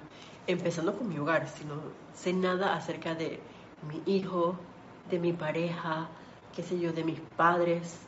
empezando 0.50 0.96
con 0.96 1.08
mi 1.08 1.18
hogar, 1.18 1.48
sino 1.48 1.74
sé 2.14 2.32
nada 2.32 2.74
acerca 2.74 3.14
de 3.14 3.40
mi 3.88 4.02
hijo, 4.12 4.58
de 5.10 5.18
mi 5.18 5.32
pareja, 5.32 6.08
qué 6.54 6.62
sé 6.62 6.78
yo, 6.78 6.92
de 6.92 7.04
mis 7.04 7.20
padres, 7.36 7.98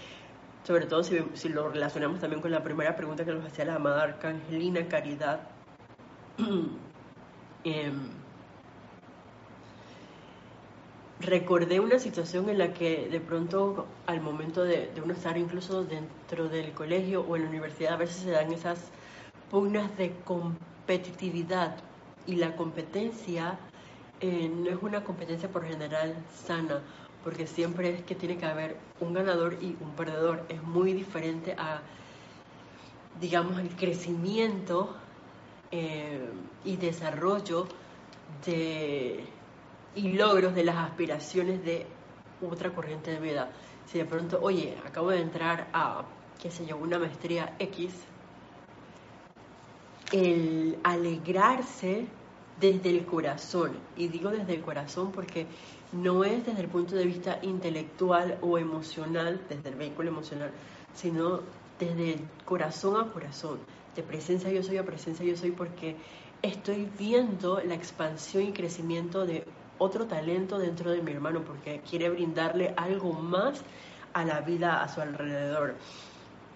sobre 0.65 0.87
todo 0.87 1.05
si, 1.05 1.49
lo 1.49 1.69
relacionamos 1.69 2.21
también 2.21 2.41
con 2.41 2.51
la 2.51 2.63
primera 2.63 2.97
pregunta 2.97 3.25
que 3.25 3.33
nos 3.33 3.45
hacía 3.45 3.67
la 3.67 3.77
amada 3.77 4.03
Arcangelina 4.03 4.87
Caridad. 4.89 5.41
Em, 7.65 8.22
recordé 11.23 11.81
una 11.81 11.99
situación 11.99 12.49
en 12.49 12.59
la 12.59 12.75
que 12.75 13.09
de 13.09 13.21
pronto 13.21 13.87
al 14.07 14.21
momento 14.21 14.65
de, 14.65 14.91
uno 15.03 15.15
estar 15.15 15.39
incluso 15.39 15.85
dentro 15.85 16.49
del 16.49 16.73
colegio 16.73 17.23
o 17.23 17.37
en 17.37 17.45
la 17.45 17.49
universidad 17.49 17.95
a 17.95 17.97
veces 17.97 18.17
se 18.17 18.31
dan 18.31 18.53
esas 18.53 18.91
pugnas 19.51 19.97
de 19.97 20.13
competitividad 20.25 21.77
y 22.27 22.37
la 22.37 22.57
competencia 22.57 23.59
eh, 24.21 24.51
no 24.55 24.71
es 24.71 24.83
una 24.83 25.03
competencia 25.03 25.49
por 25.49 25.65
general 25.65 26.15
sana, 26.45 26.81
porque 27.25 27.47
siempre 27.47 27.91
es 27.95 28.03
que 28.03 28.15
tiene 28.15 28.37
que 28.37 28.47
haber 28.47 28.77
un 29.01 29.15
ganador 29.15 29.59
y 29.61 29.77
un 29.81 29.91
perdedor. 29.97 30.45
Es 30.49 30.63
muy 30.63 30.93
diferente 30.93 31.55
a, 31.59 31.83
digamos, 33.21 33.59
el 33.59 33.71
crecimiento 33.71 34.95
eh, 35.73 36.29
y 36.65 36.77
desarrollo 36.77 37.67
de, 38.47 39.25
y 39.95 40.13
logros 40.13 40.55
de 40.55 40.65
las 40.65 40.77
aspiraciones 40.77 41.65
de 41.65 41.87
otra 42.41 42.71
corriente 42.71 43.11
de 43.11 43.21
vida. 43.21 43.51
Si 43.87 43.99
de 43.99 44.05
pronto, 44.05 44.39
oye, 44.41 44.77
acabo 44.87 45.11
de 45.11 45.21
entrar 45.21 45.69
a, 45.73 46.05
qué 46.41 46.51
sé 46.51 46.67
yo, 46.67 46.77
una 46.77 46.99
maestría 46.99 47.55
X, 47.59 47.93
el 50.13 50.79
alegrarse 50.83 52.07
desde 52.61 52.91
el 52.91 53.05
corazón. 53.05 53.73
Y 53.97 54.09
digo 54.09 54.31
desde 54.31 54.55
el 54.55 54.63
corazón 54.63 55.13
porque 55.13 55.47
no 55.93 56.25
es 56.25 56.45
desde 56.47 56.63
el 56.63 56.69
punto 56.69 56.95
de 56.95 57.05
vista 57.05 57.39
intelectual 57.43 58.39
o 58.41 58.59
emocional, 58.59 59.41
desde 59.49 59.69
el 59.69 59.75
vehículo 59.75 60.09
emocional, 60.09 60.51
sino 60.95 61.41
desde 61.79 62.19
corazón 62.45 63.01
a 63.01 63.13
corazón, 63.13 63.59
de 63.97 64.03
presencia 64.03 64.51
yo 64.51 64.63
soy 64.63 64.79
a 64.79 64.85
presencia 64.85 65.25
yo 65.25 65.37
soy, 65.37 65.51
porque 65.51 65.97
estoy 66.41 66.89
viendo 66.99 67.61
la 67.61 67.75
expansión 67.75 68.45
y 68.45 68.53
crecimiento 68.53 69.27
de 69.27 69.45
otro 69.83 70.07
talento 70.07 70.59
dentro 70.59 70.91
de 70.91 71.03
mi 71.03 71.13
hermano, 71.13 71.43
porque 71.43 71.81
quiere 71.89 72.09
brindarle 72.09 72.73
algo 72.77 73.13
más 73.13 73.63
a 74.13 74.25
la 74.25 74.41
vida 74.41 74.83
a 74.83 74.89
su 74.89 75.01
alrededor. 75.01 75.75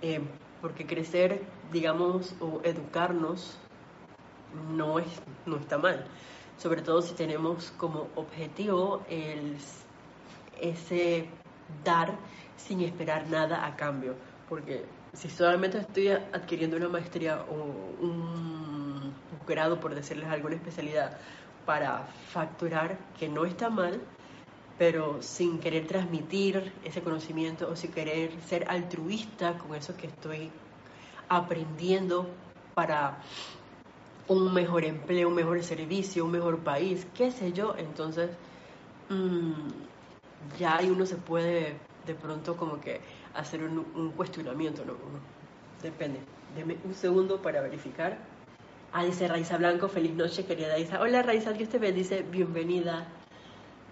Eh, 0.02 0.20
porque 0.60 0.86
crecer, 0.86 1.42
digamos, 1.72 2.34
o 2.40 2.60
educarnos 2.62 3.58
no, 4.72 4.98
es, 4.98 5.06
no 5.44 5.56
está 5.56 5.78
mal. 5.78 6.06
Sobre 6.56 6.82
todo 6.82 7.02
si 7.02 7.14
tenemos 7.14 7.72
como 7.76 8.08
objetivo 8.14 9.02
el, 9.10 9.56
ese 10.60 11.28
dar 11.84 12.14
sin 12.56 12.80
esperar 12.80 13.28
nada 13.28 13.66
a 13.66 13.76
cambio. 13.76 14.14
Porque 14.48 14.84
si 15.12 15.28
solamente 15.28 15.78
estoy 15.78 16.08
adquiriendo 16.08 16.76
una 16.76 16.88
maestría 16.88 17.42
o 17.42 18.04
un 18.04 19.14
grado, 19.46 19.80
por 19.80 19.94
decirles 19.94 20.28
alguna 20.28 20.56
especialidad, 20.56 21.18
para 21.66 22.06
facturar, 22.30 22.96
que 23.18 23.28
no 23.28 23.44
está 23.44 23.68
mal, 23.68 24.00
pero 24.78 25.22
sin 25.22 25.58
querer 25.58 25.86
transmitir 25.86 26.72
ese 26.84 27.02
conocimiento 27.02 27.68
o 27.68 27.76
sin 27.76 27.92
querer 27.92 28.30
ser 28.42 28.70
altruista 28.70 29.58
con 29.58 29.74
eso 29.74 29.96
que 29.96 30.06
estoy 30.06 30.50
aprendiendo 31.28 32.28
para 32.74 33.18
un 34.28 34.52
mejor 34.52 34.84
empleo, 34.84 35.28
un 35.28 35.34
mejor 35.34 35.62
servicio, 35.62 36.24
un 36.24 36.32
mejor 36.32 36.58
país, 36.60 37.06
qué 37.14 37.30
sé 37.30 37.52
yo. 37.52 37.74
Entonces, 37.76 38.30
mm, 39.08 39.52
ya 40.58 40.76
ahí 40.78 40.90
uno 40.90 41.06
se 41.06 41.16
puede 41.16 41.76
de 42.06 42.14
pronto 42.14 42.56
como 42.56 42.80
que 42.80 43.00
hacer 43.34 43.62
un, 43.62 44.12
cuestionamiento, 44.12 44.84
¿no? 44.84 44.94
depende. 45.82 46.20
Deme 46.54 46.76
un 46.84 46.94
segundo 46.94 47.42
para 47.42 47.60
verificar. 47.60 48.18
Ah, 48.98 49.04
dice 49.04 49.28
Raiza 49.28 49.58
Blanco, 49.58 49.90
feliz 49.90 50.14
noche, 50.14 50.46
querida 50.46 50.68
Raiza. 50.68 50.98
Hola 50.98 51.20
Raiza, 51.20 51.52
Dios 51.52 51.68
te 51.68 51.76
bendice, 51.76 52.22
bienvenida. 52.22 53.06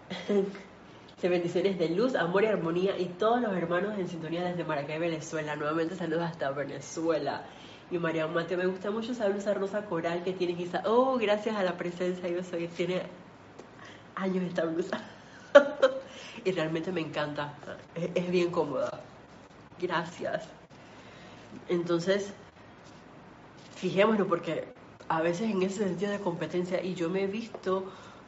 Se 1.20 1.28
bendiciones 1.28 1.78
de 1.78 1.90
luz, 1.90 2.14
amor 2.14 2.44
y 2.44 2.46
armonía 2.46 2.98
y 2.98 3.04
todos 3.18 3.38
los 3.42 3.54
hermanos 3.54 3.98
en 3.98 4.08
sintonía 4.08 4.42
desde 4.44 4.64
Maracay, 4.64 4.98
Venezuela. 4.98 5.56
Nuevamente 5.56 5.94
saludos 5.94 6.22
hasta 6.22 6.50
Venezuela. 6.52 7.44
Y 7.90 7.98
María 7.98 8.26
Mateo, 8.28 8.56
me 8.56 8.64
gusta 8.64 8.90
mucho 8.90 9.12
esa 9.12 9.28
blusa 9.28 9.52
rosa 9.52 9.84
coral 9.84 10.24
que 10.24 10.32
tiene 10.32 10.56
quizá. 10.56 10.82
Oh, 10.86 11.18
gracias 11.18 11.54
a 11.54 11.62
la 11.62 11.76
presencia, 11.76 12.26
yo 12.26 12.42
soy, 12.42 12.68
tiene 12.68 13.02
años 14.14 14.42
esta 14.44 14.64
blusa. 14.64 15.02
y 16.46 16.50
realmente 16.50 16.90
me 16.92 17.02
encanta, 17.02 17.52
es, 17.94 18.30
bien 18.30 18.50
cómoda. 18.50 19.02
Gracias. 19.78 20.48
Entonces, 21.68 22.32
fijémonos 23.76 24.26
porque 24.26 24.72
a 25.08 25.20
veces 25.20 25.50
en 25.50 25.62
ese 25.62 25.84
sentido 25.84 26.12
de 26.12 26.20
competencia, 26.20 26.82
y 26.82 26.94
yo 26.94 27.10
me 27.10 27.24
he 27.24 27.26
visto 27.26 27.84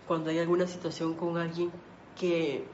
cuando 0.06 0.30
hay 0.30 0.38
alguna 0.38 0.66
situación 0.66 1.14
con 1.14 1.36
alguien 1.36 1.70
que 2.18 2.64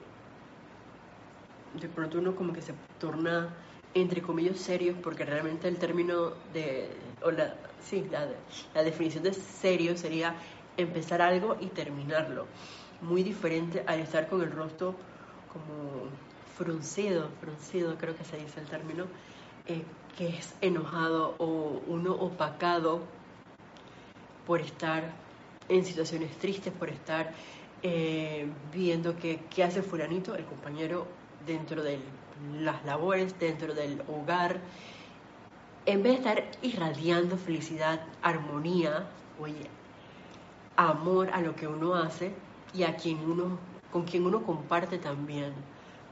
de 1.81 1.89
pronto 1.89 2.19
uno 2.19 2.35
como 2.37 2.53
que 2.53 2.63
se 2.63 2.75
torna 2.99 3.55
entre 3.95 4.23
comillas 4.23 4.59
serios, 4.59 4.97
porque 5.03 5.25
realmente 5.25 5.69
el 5.69 5.77
término 5.77 6.33
de, 6.53 6.89
o 7.23 7.31
la, 7.31 7.55
sí, 7.83 8.09
la, 8.11 8.83
definición 8.83 9.23
de 9.23 9.35
serio 9.35 9.97
sería 9.97 10.35
empezar 10.77 11.21
algo 11.21 11.57
y 11.61 11.67
terminarlo. 11.67 12.47
Muy 13.03 13.23
diferente 13.23 13.85
al 13.87 14.01
estar 14.01 14.29
con 14.29 14.41
el 14.41 14.51
rostro 14.51 14.95
como 15.53 16.09
fruncido, 16.57 17.29
fruncido 17.41 17.97
creo 17.99 18.17
que 18.17 18.25
se 18.25 18.39
dice 18.39 18.61
el 18.61 18.67
término, 18.67 19.05
eh, 19.67 19.83
que 20.17 20.29
es 20.29 20.55
enojado 20.61 21.35
o 21.39 21.83
uno 21.87 22.15
opacado 22.15 23.01
por 24.47 24.61
estar 24.61 25.11
en 25.69 25.85
situaciones 25.85 26.37
tristes, 26.39 26.73
por 26.73 26.89
estar 26.91 27.33
eh, 27.83 28.47
viendo 28.73 29.17
que 29.17 29.65
hace 29.65 29.83
fulanito, 29.83 30.35
el 30.35 30.45
compañero 30.45 31.07
dentro 31.47 31.83
de 31.83 31.99
las 32.61 32.85
labores, 32.85 33.39
dentro 33.39 33.75
del 33.75 34.03
hogar, 34.09 34.61
en 35.87 36.03
vez 36.03 36.13
de 36.13 36.19
estar 36.19 36.45
irradiando 36.63 37.37
felicidad, 37.37 38.01
armonía, 38.23 39.07
oye, 39.41 39.69
amor 40.77 41.31
a 41.33 41.41
lo 41.41 41.57
que 41.57 41.67
uno 41.67 41.95
hace 41.95 42.33
y 42.73 42.85
a 42.85 42.97
quien 42.97 43.19
uno, 43.19 43.59
con 43.91 44.05
quien 44.05 44.25
uno 44.25 44.43
comparte 44.45 44.99
también. 44.99 45.53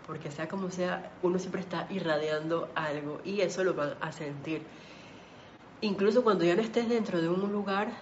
Porque 0.06 0.30
sea 0.30 0.48
como 0.48 0.70
sea, 0.70 1.12
uno 1.22 1.38
siempre 1.38 1.60
está 1.60 1.86
irradiando 1.90 2.68
algo 2.74 3.20
y 3.24 3.42
eso 3.42 3.62
lo 3.62 3.74
van 3.74 3.94
a 4.00 4.10
sentir. 4.10 4.62
Incluso 5.82 6.24
cuando 6.24 6.44
ya 6.44 6.56
no 6.56 6.62
estés 6.62 6.88
dentro 6.88 7.22
de 7.22 7.28
un 7.28 7.52
lugar, 7.52 7.92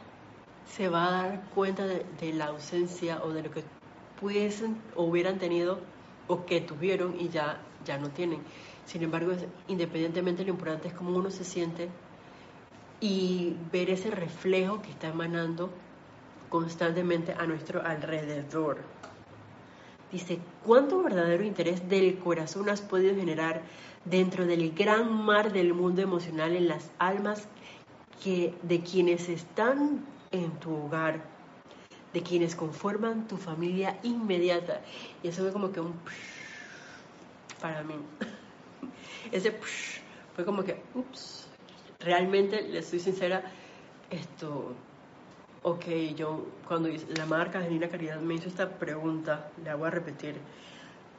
se 0.77 0.89
va 0.89 1.07
a 1.07 1.23
dar 1.23 1.43
cuenta 1.55 1.87
de, 1.87 2.33
la 2.33 2.47
ausencia 2.47 3.21
o 3.25 3.33
de 3.33 3.43
lo 3.43 3.51
que 3.51 3.63
pudiesen 4.21 4.77
o 4.97 5.05
hubieran 5.05 5.39
tenido 5.39 5.81
o 6.27 6.45
que 6.45 6.61
tuvieron 6.61 7.19
y 7.19 7.29
ya, 7.29 7.61
ya 7.85 7.99
no 7.99 8.11
tienen. 8.11 8.41
Sin 8.85 9.03
embargo, 9.03 9.33
independientemente 9.69 10.45
lo 10.45 10.51
importante 10.51 10.89
es 10.89 10.95
cómo 10.95 11.17
uno 11.17 11.31
se 11.31 11.45
siente 11.45 11.89
y 13.01 13.55
ver 13.73 13.91
ese 13.91 14.11
reflejo 14.11 14.83
que 14.83 14.91
está 14.91 15.09
emanando 15.09 15.71
constantemente 16.49 17.33
a 17.33 17.47
nuestro 17.47 17.83
alrededor. 17.85 18.79
Dice, 20.11 20.39
¿cuánto 20.65 21.03
verdadero 21.03 21.45
interés 21.45 21.87
del 21.89 22.19
corazón 22.19 22.71
has 22.71 22.81
podido 22.81 23.15
generar 23.15 23.63
dentro 24.07 24.47
del 24.47 24.73
gran 24.73 25.13
mar 25.13 25.53
del 25.53 25.75
mundo 25.75 26.01
emocional 26.01 26.57
en 26.57 26.69
las 26.69 26.91
almas 26.99 27.47
que, 28.23 28.55
de 28.63 28.81
quienes 28.81 29.29
están 29.29 30.07
en 30.31 30.51
tu 30.61 30.75
hogar, 30.75 31.21
de 32.13 32.23
quienes 32.23 32.57
conforman 32.57 33.29
tu 33.29 33.37
familia 33.37 33.99
inmediata? 34.03 34.81
Y 35.23 35.29
eso 35.29 35.43
fue 35.43 35.53
como 35.53 35.73
que 35.73 35.81
un 35.81 35.95
para 37.61 37.83
mí. 37.83 37.95
Ese 39.33 39.53
fue 40.35 40.45
como 40.45 40.63
que, 40.65 40.81
realmente, 42.01 42.63
le 42.63 42.83
soy 42.83 43.01
sincera, 43.01 43.43
esto, 44.11 44.73
ok, 45.63 45.85
yo 46.17 46.47
cuando 46.67 46.89
la 47.17 47.27
marca 47.27 47.61
Janina 47.61 47.89
Caridad 47.89 48.21
me 48.21 48.35
hizo 48.35 48.49
esta 48.49 48.71
pregunta, 48.79 49.51
le 49.65 49.75
voy 49.75 49.89
a 49.89 49.91
repetir, 49.91 50.37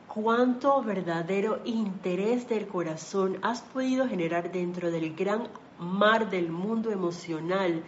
¿cuánto 0.08 0.82
verdadero 0.82 1.60
interés 1.66 2.48
del 2.50 2.68
corazón 2.68 3.38
has 3.42 3.62
podido 3.62 4.08
generar 4.08 4.52
dentro 4.52 4.90
del 4.90 5.16
gran 5.16 5.50
mar 5.78 6.30
del 6.30 6.50
mundo 6.50 6.92
emocional 6.92 7.84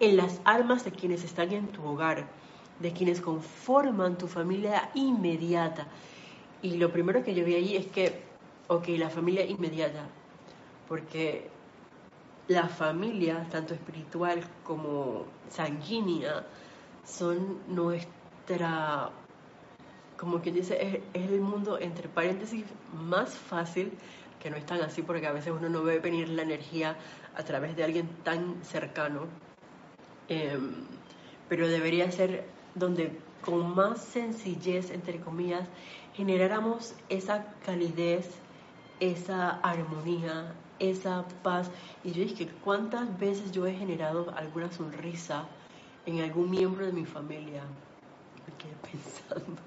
en 0.00 0.16
las 0.16 0.40
almas 0.44 0.84
de 0.84 0.92
quienes 0.92 1.24
están 1.24 1.52
en 1.52 1.68
tu 1.68 1.84
hogar, 1.84 2.26
de 2.80 2.92
quienes 2.92 3.20
conforman 3.20 4.18
tu 4.18 4.26
familia 4.26 4.90
inmediata? 4.94 5.86
Y 6.62 6.76
lo 6.76 6.92
primero 6.92 7.22
que 7.22 7.34
yo 7.34 7.44
vi 7.44 7.54
ahí 7.54 7.76
es 7.76 7.86
que, 7.86 8.22
ok, 8.68 8.88
la 8.98 9.10
familia 9.10 9.44
inmediata, 9.44 10.08
porque 10.88 11.48
la 12.48 12.68
familia, 12.68 13.46
tanto 13.50 13.74
espiritual 13.74 14.40
como 14.64 15.24
sanguínea, 15.50 16.46
son 17.04 17.58
nuestra, 17.68 19.10
como 20.16 20.40
quien 20.40 20.54
dice, 20.54 21.02
es, 21.14 21.30
el 21.30 21.40
mundo, 21.40 21.78
entre 21.78 22.08
paréntesis, 22.08 22.64
más 22.92 23.34
fácil, 23.34 23.92
que 24.40 24.50
no 24.50 24.56
es 24.56 24.66
tan 24.66 24.80
así 24.80 25.02
porque 25.02 25.26
a 25.26 25.32
veces 25.32 25.52
uno 25.56 25.68
no 25.68 25.82
ve 25.82 25.98
venir 25.98 26.28
la 26.28 26.42
energía 26.42 26.96
a 27.36 27.42
través 27.42 27.76
de 27.76 27.84
alguien 27.84 28.08
tan 28.22 28.64
cercano, 28.64 29.26
em, 30.28 30.84
pero 31.48 31.68
debería 31.68 32.10
ser 32.10 32.44
donde 32.74 33.18
con 33.42 33.74
más 33.74 34.02
sencillez, 34.02 34.90
entre 34.90 35.20
comillas, 35.20 35.68
generáramos 36.14 36.94
esa 37.08 37.54
calidez, 37.64 38.28
esa 39.00 39.60
armonía, 39.60 40.52
esa 40.78 41.24
paz. 41.42 41.70
Y 42.02 42.12
yo 42.12 42.24
dije, 42.24 42.48
¿cuántas 42.64 43.18
veces 43.18 43.52
yo 43.52 43.66
he 43.66 43.74
generado 43.74 44.34
alguna 44.36 44.70
sonrisa 44.72 45.46
en 46.06 46.20
algún 46.20 46.50
miembro 46.50 46.86
de 46.86 46.92
mi 46.92 47.04
familia? 47.04 47.62
Me 48.46 48.54
quedé 48.56 48.74
pensando. 48.82 49.62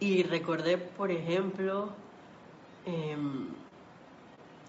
Y 0.00 0.22
recordé, 0.22 0.78
por 0.78 1.10
ejemplo, 1.10 1.90
em, 2.84 3.48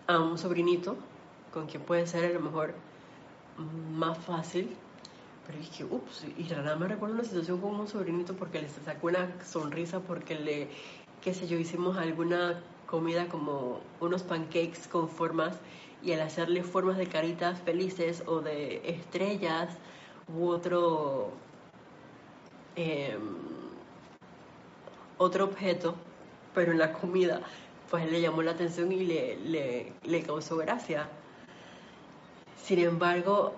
a 0.07 0.19
un 0.19 0.37
sobrinito 0.37 0.95
con 1.53 1.67
quien 1.67 1.83
puede 1.83 2.07
ser 2.07 2.25
a 2.25 2.33
lo 2.33 2.39
mejor 2.39 2.73
más 3.57 4.17
fácil. 4.17 4.75
Pero 5.45 5.59
dije, 5.59 5.85
ups, 5.85 6.25
y 6.37 6.43
nada 6.43 6.75
me 6.75 6.87
recuerdo 6.87 7.15
una 7.15 7.23
situación 7.23 7.61
con 7.61 7.79
un 7.79 7.87
sobrinito 7.87 8.33
porque 8.35 8.61
le 8.61 8.67
sacó 8.69 9.07
una 9.07 9.29
sonrisa 9.45 10.01
porque 10.01 10.35
le, 10.35 10.67
qué 11.21 11.33
sé 11.33 11.47
yo, 11.47 11.57
hicimos 11.57 11.97
alguna 11.97 12.61
comida 12.85 13.27
como 13.27 13.79
unos 14.01 14.23
pancakes 14.23 14.87
con 14.91 15.07
formas 15.07 15.57
y 16.03 16.11
al 16.11 16.21
hacerle 16.21 16.63
formas 16.63 16.97
de 16.97 17.07
caritas 17.07 17.61
felices 17.61 18.23
o 18.27 18.41
de 18.41 18.81
estrellas 18.89 19.69
u 20.27 20.47
otro 20.47 21.31
em, 22.75 23.19
otro 25.17 25.45
objeto 25.45 25.95
pero 26.53 26.71
en 26.71 26.77
la 26.77 26.93
comida 26.93 27.41
pues 27.89 28.09
le 28.11 28.21
llamó 28.21 28.41
la 28.41 28.51
atención 28.51 28.91
y 28.91 29.05
le, 29.05 29.93
le 30.03 30.21
causó 30.23 30.57
gracia 30.57 31.09
sin 32.67 32.79
embargo 32.79 33.53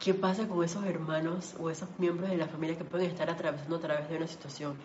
¿qué 0.00 0.14
pasa 0.14 0.48
con 0.48 0.64
esos 0.64 0.84
hermanos 0.84 1.54
o 1.60 1.70
esos 1.70 1.88
miembros 1.98 2.28
de 2.28 2.36
la 2.36 2.48
familia 2.48 2.76
que 2.76 2.82
pueden 2.82 3.08
estar 3.08 3.30
atravesando 3.30 3.76
a 3.76 3.80
través 3.80 4.08
de 4.08 4.16
una 4.16 4.26
situación 4.26 4.76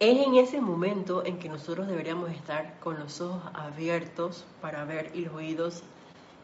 es 0.00 0.26
en 0.26 0.36
ese 0.36 0.62
momento 0.62 1.22
en 1.26 1.38
que 1.38 1.50
nosotros 1.50 1.86
deberíamos 1.86 2.30
estar 2.30 2.80
con 2.80 2.98
los 2.98 3.20
ojos 3.20 3.42
abiertos 3.52 4.46
para 4.62 4.86
ver 4.86 5.10
y 5.12 5.26
los 5.26 5.34
oídos 5.34 5.82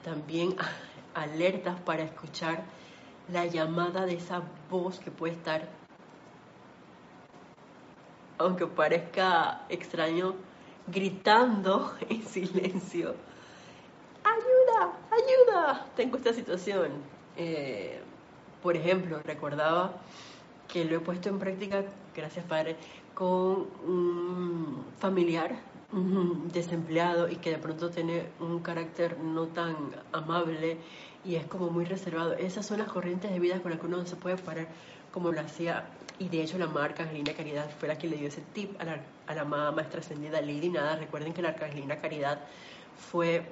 también 0.05 0.55
alertas 1.15 1.81
para 1.81 2.03
escuchar 2.03 2.63
la 3.33 3.47
llamada 3.47 4.05
de 4.05 4.15
esa 4.15 4.43
voz 4.69 4.99
que 4.99 5.11
puede 5.11 5.33
estar, 5.33 5.67
aunque 8.37 8.67
parezca 8.67 9.63
extraño, 9.71 10.35
gritando 10.87 11.95
en 12.11 12.23
silencio. 12.23 13.15
Ayuda, 14.25 14.93
ayuda, 15.11 15.87
tengo 15.97 16.17
esta 16.17 16.33
situación. 16.33 16.91
Eh, 17.37 18.01
por 18.63 18.77
ejemplo, 18.77 19.21
recordaba 19.25 19.95
que 20.69 20.85
lo 20.85 20.97
he 20.97 21.01
puesto 21.01 21.29
en 21.29 21.39
práctica, 21.39 21.85
gracias 22.15 22.45
Padre, 22.45 22.77
con 23.15 23.67
un 23.87 24.85
familiar 24.99 25.57
desempleado 26.53 27.29
y 27.29 27.37
que 27.37 27.51
de 27.51 27.59
pronto 27.59 27.91
tiene 27.91 28.27
un 28.39 28.61
carácter 28.61 29.19
no 29.19 29.47
tan 29.47 29.77
amable 30.13 30.77
y 31.25 31.35
es 31.35 31.45
como 31.47 31.71
muy 31.71 31.85
reservado. 31.85 32.35
Esas 32.35 32.67
son 32.67 32.79
las 32.79 32.89
corrientes 32.89 33.31
de 33.31 33.41
vida 33.41 33.61
con 33.61 33.73
las 33.73 33.81
que 33.81 33.87
uno 33.87 33.97
no 33.97 34.07
se 34.07 34.17
puede 34.17 34.37
parar 34.37 34.69
como 35.13 35.33
lo 35.33 35.41
hacía 35.41 35.87
y 36.21 36.29
de 36.29 36.43
hecho 36.43 36.59
la 36.59 36.69
marca 36.69 37.03
Angelina 37.03 37.33
Caridad 37.33 37.69
fue 37.79 37.89
la 37.89 37.99
que 37.99 38.07
le 38.07 38.17
dio 38.17 38.29
ese 38.29 38.43
tip 38.53 38.81
a 38.81 38.85
la, 38.85 39.01
a 39.27 39.35
la 39.35 39.41
amada 39.43 39.73
maestra 39.73 40.01
ascendida 40.01 40.41
Lady 40.41 40.69
Nada. 40.69 40.97
Recuerden 40.97 41.33
que 41.33 41.43
la 41.43 41.49
Arcangelina 41.49 41.97
Caridad 41.97 42.39
fue 42.97 43.43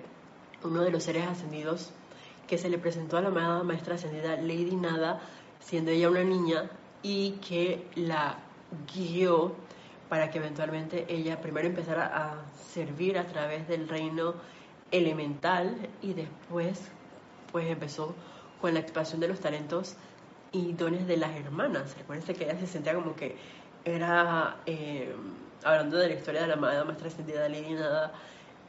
uno 0.65 0.83
de 0.83 0.91
los 0.91 1.05
seres 1.05 1.27
ascendidos 1.27 1.91
que 2.47 2.59
se 2.59 2.69
le 2.69 2.79
presentó 2.79 3.17
a 3.19 3.21
la 3.21 3.29
amada 3.29 3.63
maestra 3.63 3.97
ascendida 3.97 4.37
Lady 4.37 4.75
Nada, 4.75 5.21
siendo 5.61 5.91
ella 5.91 6.09
una 6.09 6.25
niña, 6.25 6.71
y 7.03 7.33
que 7.47 7.87
la 7.95 8.39
guió 8.93 9.55
para 10.09 10.31
que 10.31 10.39
eventualmente 10.39 11.07
ella 11.09 11.41
primero 11.41 11.69
empezara 11.69 12.07
a 12.07 12.43
servir 12.73 13.19
a 13.19 13.27
través 13.27 13.69
del 13.69 13.89
reino 13.89 14.35
elemental 14.91 15.89
y 16.01 16.15
después 16.15 16.81
pues 17.53 17.67
empezó 17.71 18.15
con 18.61 18.75
la 18.75 18.81
expansión 18.81 19.21
de 19.21 19.29
los 19.29 19.41
talentos 19.41 19.97
y 20.53 20.73
dones 20.73 21.07
de 21.07 21.17
las 21.17 21.37
hermanas. 21.37 21.95
Recuerden 21.97 22.35
que 22.35 22.45
ella 22.45 22.59
se 22.59 22.67
sentía 22.67 22.95
como 22.95 23.15
que 23.15 23.37
era, 23.85 24.57
eh, 24.67 25.15
hablando 25.65 25.99
de 25.99 26.09
la 26.09 26.15
historia 26.15 26.43
de 26.43 26.49
la 26.49 26.57
madre 26.57 26.85
más 26.85 26.97
trascendida 26.97 27.49
Lady 27.49 27.75
Nada, 27.75 28.13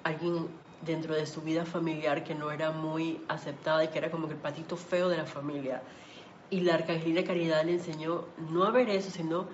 alguien 0.03 0.47
dentro 0.81 1.15
de 1.15 1.25
su 1.25 1.41
vida 1.41 1.65
familiar 1.65 2.23
que 2.23 2.35
no 2.35 2.51
era 2.51 2.71
muy 2.71 3.21
aceptada 3.27 3.83
y 3.83 3.89
que 3.89 3.97
era 3.97 4.11
como 4.11 4.27
que 4.27 4.33
el 4.33 4.39
patito 4.39 4.77
feo 4.77 5.09
de 5.09 5.17
la 5.17 5.25
familia. 5.25 5.81
Y 6.49 6.61
la 6.61 6.75
Arcangelina 6.75 7.23
Caridad 7.23 7.63
le 7.63 7.73
enseñó 7.73 8.25
no 8.49 8.63
a 8.63 8.71
ver 8.71 8.89
eso, 8.89 9.11
sino 9.11 9.47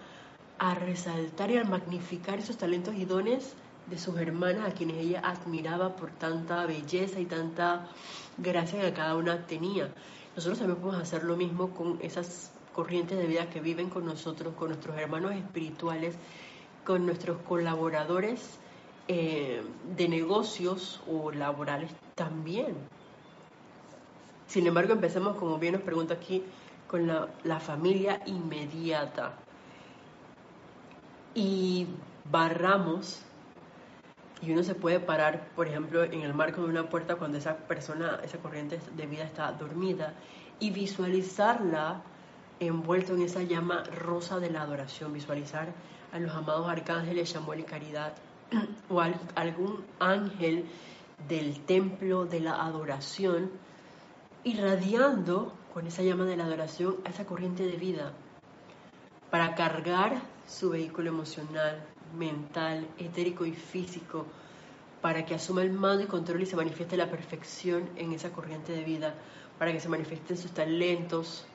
a 0.57 0.75
resaltar 0.75 1.51
y 1.51 1.57
a 1.57 1.63
magnificar 1.63 2.39
esos 2.39 2.57
talentos 2.57 2.95
y 2.95 3.05
dones 3.05 3.55
de 3.87 3.97
sus 3.97 4.17
hermanas, 4.17 4.69
a 4.69 4.73
quienes 4.73 4.97
ella 4.97 5.21
admiraba 5.23 5.95
por 5.95 6.11
tanta 6.11 6.65
belleza 6.65 7.19
y 7.19 7.25
tanta 7.25 7.87
gracia 8.37 8.81
que 8.81 8.93
cada 8.93 9.15
una 9.15 9.45
tenía. 9.45 9.93
Nosotros 10.35 10.59
también 10.59 10.79
podemos 10.79 11.01
hacer 11.01 11.23
lo 11.23 11.35
mismo 11.35 11.71
con 11.71 11.99
esas 12.01 12.51
corrientes 12.73 13.17
de 13.17 13.27
vida 13.27 13.49
que 13.49 13.59
viven 13.59 13.89
con 13.89 14.05
nosotros, 14.05 14.53
con 14.55 14.69
nuestros 14.69 14.97
hermanos 14.97 15.33
espirituales, 15.33 16.15
con 16.83 17.05
nuestros 17.05 17.37
colaboradores 17.41 18.59
eh, 19.07 19.61
de 19.95 20.07
negocios 20.07 21.01
o 21.07 21.31
laborales 21.31 21.91
también. 22.15 22.75
Sin 24.47 24.67
embargo, 24.67 24.93
empecemos, 24.93 25.37
como 25.37 25.57
bien 25.57 25.73
nos 25.73 25.81
pregunta 25.81 26.13
aquí, 26.15 26.43
con 26.87 27.07
la, 27.07 27.29
la 27.43 27.59
familia 27.59 28.21
inmediata 28.25 29.33
y 31.33 31.87
barramos 32.31 33.21
y 34.41 34.51
uno 34.51 34.63
se 34.63 34.75
puede 34.75 34.99
parar, 34.99 35.49
por 35.55 35.67
ejemplo, 35.67 36.03
en 36.03 36.21
el 36.21 36.33
marco 36.33 36.61
de 36.61 36.67
una 36.67 36.89
puerta 36.89 37.15
cuando 37.15 37.37
esa 37.37 37.57
persona, 37.57 38.19
esa 38.23 38.37
corriente 38.37 38.79
de 38.95 39.05
vida 39.07 39.23
está 39.23 39.51
dormida 39.51 40.13
y 40.59 40.71
visualizarla 40.71 42.01
envuelto 42.59 43.13
en 43.15 43.23
esa 43.23 43.43
llama 43.43 43.83
rosa 43.83 44.39
de 44.39 44.49
la 44.49 44.61
adoración, 44.61 45.13
visualizar 45.13 45.69
a 46.11 46.19
los 46.19 46.31
amados 46.33 46.67
arcángeles 46.69 47.29
Samuel 47.29 47.61
y 47.61 47.63
Caridad 47.63 48.13
o 48.89 49.01
algún 49.01 49.83
ángel 49.99 50.65
del 51.27 51.59
templo 51.65 52.25
de 52.25 52.39
la 52.39 52.63
adoración 52.63 53.49
irradiando 54.43 55.53
con 55.73 55.87
esa 55.87 56.03
llama 56.03 56.25
de 56.25 56.37
la 56.37 56.45
adoración 56.45 56.97
a 57.05 57.09
esa 57.09 57.25
corriente 57.25 57.63
de 57.63 57.77
vida 57.77 58.13
para 59.29 59.55
cargar 59.55 60.21
su 60.47 60.69
vehículo 60.69 61.09
emocional, 61.09 61.83
mental, 62.17 62.87
etérico 62.97 63.45
y 63.45 63.53
físico, 63.53 64.25
para 65.01 65.25
que 65.25 65.35
asuma 65.35 65.61
el 65.61 65.71
mando 65.71 66.03
y 66.03 66.07
control 66.07 66.43
y 66.43 66.45
se 66.45 66.55
manifieste 66.55 66.95
la 66.95 67.09
perfección 67.09 67.89
en 67.95 68.13
esa 68.13 68.31
corriente 68.31 68.71
de 68.71 68.83
vida, 68.83 69.15
para 69.59 69.71
que 69.71 69.79
se 69.79 69.89
manifiesten 69.89 70.37
sus 70.37 70.51
talentos, 70.51 71.45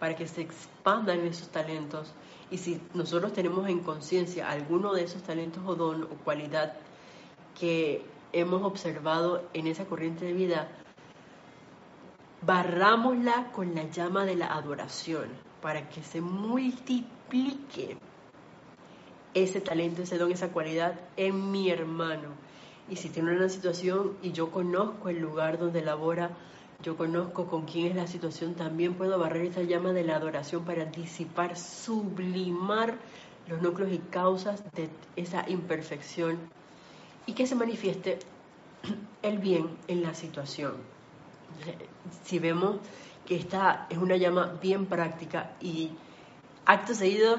para 0.00 0.16
que 0.16 0.26
se 0.26 0.40
expandan 0.40 1.20
esos 1.20 1.48
talentos. 1.50 2.12
Y 2.50 2.58
si 2.58 2.80
nosotros 2.94 3.32
tenemos 3.32 3.68
en 3.68 3.80
conciencia 3.80 4.50
alguno 4.50 4.94
de 4.94 5.04
esos 5.04 5.22
talentos 5.22 5.62
o 5.66 5.76
don 5.76 6.04
o 6.04 6.16
cualidad 6.24 6.72
que 7.58 8.04
hemos 8.32 8.62
observado 8.62 9.48
en 9.52 9.66
esa 9.66 9.84
corriente 9.84 10.24
de 10.24 10.32
vida, 10.32 10.68
barrámosla 12.42 13.52
con 13.52 13.74
la 13.74 13.84
llama 13.84 14.24
de 14.24 14.36
la 14.36 14.46
adoración 14.46 15.28
para 15.60 15.88
que 15.90 16.02
se 16.02 16.20
multiplique 16.22 17.98
ese 19.34 19.60
talento, 19.60 20.02
ese 20.02 20.18
don, 20.18 20.32
esa 20.32 20.48
cualidad 20.48 20.98
en 21.16 21.52
mi 21.52 21.70
hermano. 21.70 22.30
Y 22.88 22.96
si 22.96 23.10
tiene 23.10 23.36
una 23.36 23.48
situación 23.48 24.16
y 24.22 24.32
yo 24.32 24.50
conozco 24.50 25.10
el 25.10 25.20
lugar 25.20 25.58
donde 25.58 25.82
labora, 25.82 26.30
yo 26.82 26.96
conozco 26.96 27.46
con 27.46 27.66
quién 27.66 27.88
es 27.88 27.96
la 27.96 28.06
situación, 28.06 28.54
también 28.54 28.94
puedo 28.94 29.18
barrer 29.18 29.46
esa 29.46 29.62
llama 29.62 29.92
de 29.92 30.04
la 30.04 30.16
adoración 30.16 30.64
para 30.64 30.86
disipar, 30.86 31.56
sublimar 31.56 32.96
los 33.48 33.60
núcleos 33.60 33.92
y 33.92 33.98
causas 33.98 34.62
de 34.72 34.88
esa 35.16 35.48
imperfección 35.48 36.38
y 37.26 37.34
que 37.34 37.46
se 37.46 37.54
manifieste 37.54 38.18
el 39.22 39.38
bien 39.38 39.76
en 39.88 40.02
la 40.02 40.14
situación. 40.14 40.74
Si 42.24 42.38
vemos 42.38 42.76
que 43.26 43.36
esta 43.36 43.86
es 43.90 43.98
una 43.98 44.16
llama 44.16 44.58
bien 44.62 44.86
práctica 44.86 45.52
y 45.60 45.90
acto 46.64 46.94
seguido, 46.94 47.36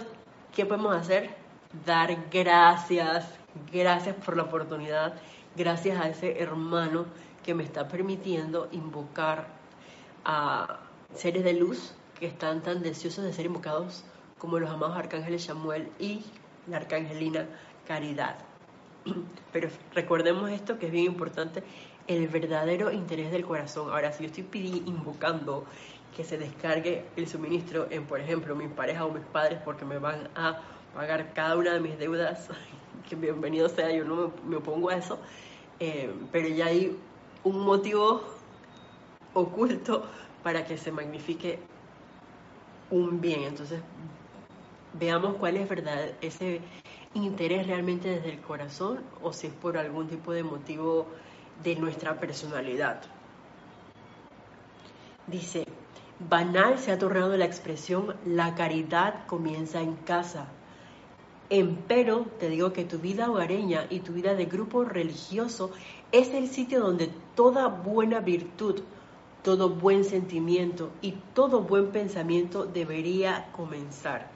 ¿qué 0.54 0.66
podemos 0.66 0.96
hacer? 0.96 1.36
Dar 1.86 2.16
gracias, 2.30 3.28
gracias 3.72 4.16
por 4.18 4.38
la 4.38 4.44
oportunidad, 4.44 5.16
gracias 5.56 6.00
a 6.00 6.10
ese 6.10 6.40
hermano 6.40 7.06
que 7.44 7.54
me 7.54 7.64
está 7.64 7.88
permitiendo 7.88 8.68
invocar 8.72 9.48
a 10.26 10.80
seres 11.14 11.44
de 11.44 11.54
luz 11.54 11.94
que 12.20 12.28
están 12.28 12.62
tan 12.62 12.82
deseosos 12.84 13.24
de 13.24 13.34
ser 13.34 13.48
invocados 13.48 14.04
como 14.38 14.60
los 14.60 14.70
amados 14.70 14.98
arcángeles 14.98 15.44
Samuel 15.44 15.90
y 16.00 16.24
la 16.68 16.78
arcangelina 16.78 17.48
Caridad. 17.88 18.38
Pero 19.54 19.70
recordemos 19.94 20.50
esto 20.52 20.78
que 20.78 20.88
es 20.88 20.92
bien 20.92 21.06
importante, 21.06 21.64
el 22.08 22.28
verdadero 22.28 22.92
interés 22.92 23.32
del 23.32 23.46
corazón. 23.46 23.90
Ahora, 23.90 24.12
si 24.12 24.24
yo 24.24 24.28
estoy 24.28 24.44
pidiendo, 24.44 24.90
invocando 24.90 25.66
que 26.16 26.24
se 26.24 26.38
descargue 26.38 27.06
el 27.16 27.28
suministro 27.28 27.88
en, 27.90 28.06
por 28.06 28.20
ejemplo, 28.20 28.56
mi 28.56 28.68
pareja 28.68 29.06
o 29.06 29.12
mis 29.12 29.26
padres 29.26 29.60
porque 29.64 29.86
me 29.86 29.98
van 29.98 30.30
a 30.36 30.62
pagar 30.94 31.34
cada 31.34 31.56
una 31.56 31.74
de 31.74 31.80
mis 31.80 31.98
deudas, 31.98 32.50
que 33.10 33.16
bienvenido 33.16 33.70
sea, 33.70 33.92
yo 33.92 34.04
no 34.04 34.32
me, 34.46 34.58
opongo 34.58 34.90
a 34.90 34.96
eso, 34.96 35.20
eh, 35.80 36.12
pero 36.32 36.48
ya 36.50 36.68
hay 36.68 36.98
un 37.44 37.60
motivo 37.60 38.22
oculto 39.34 40.06
para 40.44 40.66
que 40.66 40.78
se 40.78 40.92
magnifique 40.92 41.60
un 42.90 43.22
bien. 43.22 43.44
Entonces, 43.44 43.82
veamos 44.94 45.36
cuál 45.36 45.58
es 45.58 45.70
verdad 45.70 46.12
ese 46.22 46.62
interés 47.14 47.68
realmente 47.68 48.10
desde 48.10 48.30
el 48.30 48.40
corazón 48.42 49.00
o 49.22 49.34
si 49.34 49.48
es 49.48 49.54
por 49.54 49.78
algún 49.78 50.08
tipo 50.08 50.32
de 50.32 50.44
motivo 50.44 51.08
de 51.64 51.76
nuestra 51.76 52.20
personalidad. 52.20 53.02
Dice, 55.28 55.66
banal 56.30 56.80
se 56.80 56.92
ha 56.92 57.00
tornado 57.00 57.38
la 57.38 57.46
expresión 57.46 58.16
la 58.26 58.56
caridad 58.56 59.26
comienza 59.28 59.82
en 59.82 59.96
casa. 59.96 60.48
Empero 61.50 62.26
te 62.40 62.50
digo 62.50 62.72
que 62.74 62.86
tu 62.86 63.00
vida 63.00 63.30
hogareña 63.30 63.86
y 63.90 64.00
tu 64.00 64.14
vida 64.14 64.36
de 64.36 64.46
grupo 64.46 64.86
religioso 64.86 65.72
es 66.12 66.34
el 66.34 66.48
sitio 66.50 66.82
donde 66.82 67.10
toda 67.36 67.68
buena 67.68 68.20
virtud, 68.20 68.82
todo 69.44 69.70
buen 69.70 70.04
sentimiento 70.04 70.92
y 71.02 71.14
todo 71.34 71.62
buen 71.62 71.92
pensamiento 71.92 72.66
debería 72.66 73.48
comenzar. 73.54 74.30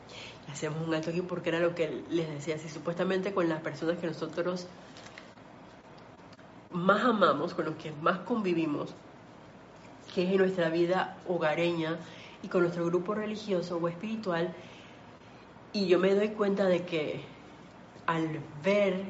Hacemos 0.51 0.88
un 0.88 0.93
alto 0.93 1.09
aquí 1.09 1.21
porque 1.21 1.49
era 1.49 1.59
lo 1.59 1.76
que 1.76 2.03
les 2.09 2.30
decía, 2.30 2.57
si 2.57 2.69
supuestamente 2.69 3.34
con 3.34 3.49
las 3.49 3.61
personas 3.61 3.97
que 3.97 4.07
nosotros 4.07 4.67
más 6.71 7.03
amamos, 7.03 7.53
con 7.53 7.65
los 7.65 7.76
que 7.76 7.91
más 8.01 8.19
convivimos, 8.19 8.93
que 10.13 10.23
es 10.23 10.32
en 10.32 10.38
nuestra 10.38 10.69
vida 10.69 11.17
hogareña 11.28 11.97
y 12.41 12.47
con 12.47 12.61
nuestro 12.61 12.86
grupo 12.86 13.15
religioso 13.15 13.78
o 13.78 13.88
espiritual, 13.88 14.53
y 15.73 15.88
yo 15.88 15.99
me 15.99 16.15
doy 16.15 16.30
cuenta 16.30 16.65
de 16.65 16.86
que 16.86 17.21
al 18.05 18.39
ver 18.63 19.03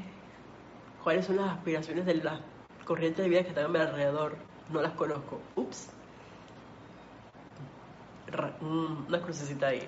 cuáles 1.04 1.28
son 1.28 1.36
las 1.36 1.52
aspiraciones 1.52 2.06
de 2.06 2.16
las 2.16 2.40
corrientes 2.86 3.24
de 3.24 3.30
vida 3.30 3.44
que 3.44 3.50
están 3.50 3.66
a 3.66 3.68
mi 3.68 3.80
alrededor, 3.80 4.38
no 4.72 4.82
las 4.82 4.94
conozco. 4.94 5.42
Ups. 5.56 5.90
Una 8.62 9.22
crucecita 9.22 9.68
ahí. 9.68 9.88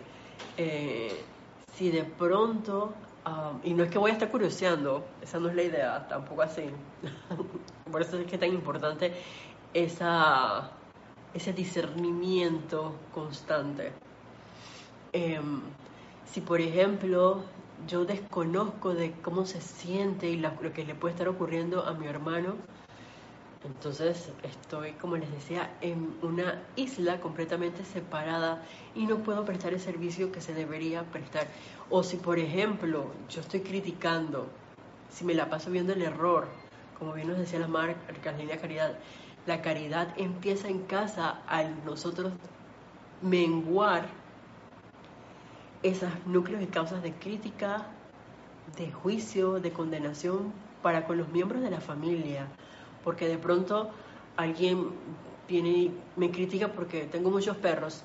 Eh, 0.57 1.23
si 1.73 1.91
de 1.91 2.03
pronto, 2.03 2.93
um, 3.25 3.59
y 3.63 3.73
no 3.73 3.83
es 3.83 3.91
que 3.91 3.97
voy 3.97 4.11
a 4.11 4.13
estar 4.13 4.29
curioseando, 4.29 5.05
esa 5.21 5.39
no 5.39 5.49
es 5.49 5.55
la 5.55 5.63
idea, 5.63 6.07
tampoco 6.07 6.41
así, 6.41 6.63
por 7.91 8.01
eso 8.01 8.17
es 8.17 8.25
que 8.25 8.35
es 8.35 8.39
tan 8.39 8.53
importante 8.53 9.13
ese 9.73 11.53
discernimiento 11.53 12.95
constante. 13.13 13.91
Em, 15.13 15.61
si 16.25 16.41
por 16.41 16.59
ejemplo 16.61 17.43
yo 17.87 18.05
desconozco 18.05 18.93
de 18.93 19.13
cómo 19.21 19.45
se 19.45 19.61
siente 19.61 20.29
y 20.29 20.37
lo 20.37 20.73
que 20.73 20.83
le 20.83 20.95
puede 20.95 21.13
estar 21.13 21.27
ocurriendo 21.27 21.85
a 21.85 21.93
mi 21.93 22.07
hermano, 22.07 22.55
entonces 23.63 24.29
estoy, 24.43 24.91
como 24.93 25.17
les 25.17 25.31
decía, 25.31 25.71
en 25.81 26.15
una 26.21 26.61
isla 26.75 27.19
completamente 27.19 27.83
separada 27.85 28.61
y 28.95 29.05
no 29.05 29.17
puedo 29.17 29.45
prestar 29.45 29.73
el 29.73 29.79
servicio 29.79 30.31
que 30.31 30.41
se 30.41 30.53
debería 30.53 31.03
prestar. 31.03 31.47
O 31.89 32.03
si, 32.03 32.17
por 32.17 32.39
ejemplo, 32.39 33.11
yo 33.29 33.41
estoy 33.41 33.61
criticando, 33.61 34.47
si 35.09 35.25
me 35.25 35.33
la 35.33 35.49
paso 35.49 35.71
viendo 35.71 35.93
el 35.93 36.01
error, 36.01 36.47
como 36.99 37.13
bien 37.13 37.27
nos 37.27 37.37
decía 37.37 37.59
la 37.59 37.67
marca 37.67 38.31
Línea 38.37 38.59
Caridad, 38.59 38.97
la 39.45 39.61
caridad 39.61 40.13
empieza 40.17 40.67
en 40.67 40.79
casa 40.83 41.41
al 41.47 41.83
nosotros 41.85 42.33
menguar 43.21 44.07
esos 45.83 46.09
núcleos 46.25 46.61
y 46.61 46.67
causas 46.67 47.01
de 47.01 47.13
crítica, 47.13 47.87
de 48.77 48.91
juicio, 48.91 49.59
de 49.59 49.71
condenación 49.71 50.51
para 50.81 51.07
con 51.07 51.17
los 51.17 51.29
miembros 51.29 51.61
de 51.61 51.71
la 51.71 51.79
familia 51.79 52.47
porque 53.07 53.29
de 53.29 53.37
pronto 53.37 53.89
alguien 54.35 54.89
viene 55.47 55.69
y 55.69 55.97
me 56.17 56.29
critica 56.29 56.73
porque 56.73 57.05
tengo 57.05 57.31
muchos 57.31 57.55
perros. 57.55 58.03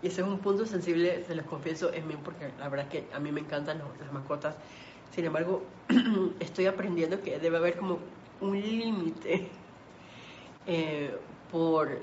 Y 0.00 0.06
ese 0.06 0.22
es 0.22 0.26
un 0.26 0.38
punto 0.38 0.64
sensible, 0.64 1.22
se 1.26 1.34
los 1.34 1.44
confieso, 1.44 1.92
en 1.92 2.08
mí, 2.08 2.14
porque 2.24 2.50
la 2.58 2.70
verdad 2.70 2.86
es 2.90 3.02
que 3.02 3.14
a 3.14 3.18
mí 3.20 3.30
me 3.32 3.40
encantan 3.40 3.82
las 4.00 4.10
mascotas. 4.10 4.56
Sin 5.10 5.26
embargo, 5.26 5.62
estoy 6.40 6.64
aprendiendo 6.64 7.20
que 7.20 7.38
debe 7.38 7.58
haber 7.58 7.76
como 7.76 7.98
un 8.40 8.58
límite 8.58 9.50
eh, 10.66 11.14
por 11.52 12.00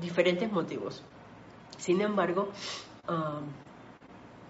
diferentes 0.00 0.50
motivos. 0.50 1.02
Sin 1.76 2.00
embargo, 2.00 2.48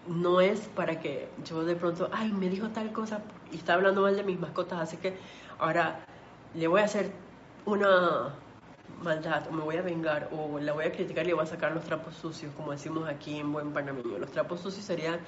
no 0.06 0.40
es 0.40 0.60
para 0.76 1.00
que 1.00 1.28
yo 1.44 1.64
de 1.64 1.74
pronto, 1.74 2.08
ay, 2.12 2.30
me 2.30 2.48
dijo 2.48 2.68
tal 2.68 2.92
cosa 2.92 3.20
y 3.50 3.56
está 3.56 3.74
hablando 3.74 4.02
mal 4.02 4.14
de 4.14 4.22
mis 4.22 4.38
mascotas, 4.38 4.78
así 4.78 4.96
que 4.98 5.16
ahora 5.58 6.06
le 6.56 6.66
voy 6.68 6.80
a 6.80 6.84
hacer 6.84 7.12
una 7.66 8.34
maldad 9.02 9.46
o 9.48 9.52
me 9.52 9.62
voy 9.62 9.76
a 9.76 9.82
vengar 9.82 10.30
o 10.32 10.58
la 10.58 10.72
voy 10.72 10.86
a 10.86 10.92
criticar 10.92 11.24
y 11.24 11.28
le 11.28 11.34
voy 11.34 11.44
a 11.44 11.46
sacar 11.46 11.72
los 11.72 11.84
trapos 11.84 12.14
sucios, 12.14 12.52
como 12.56 12.72
decimos 12.72 13.08
aquí 13.08 13.38
en 13.38 13.52
buen 13.52 13.72
panameño. 13.72 14.18
Los 14.18 14.30
trapos 14.30 14.60
sucios 14.60 14.84
serían 14.84 15.20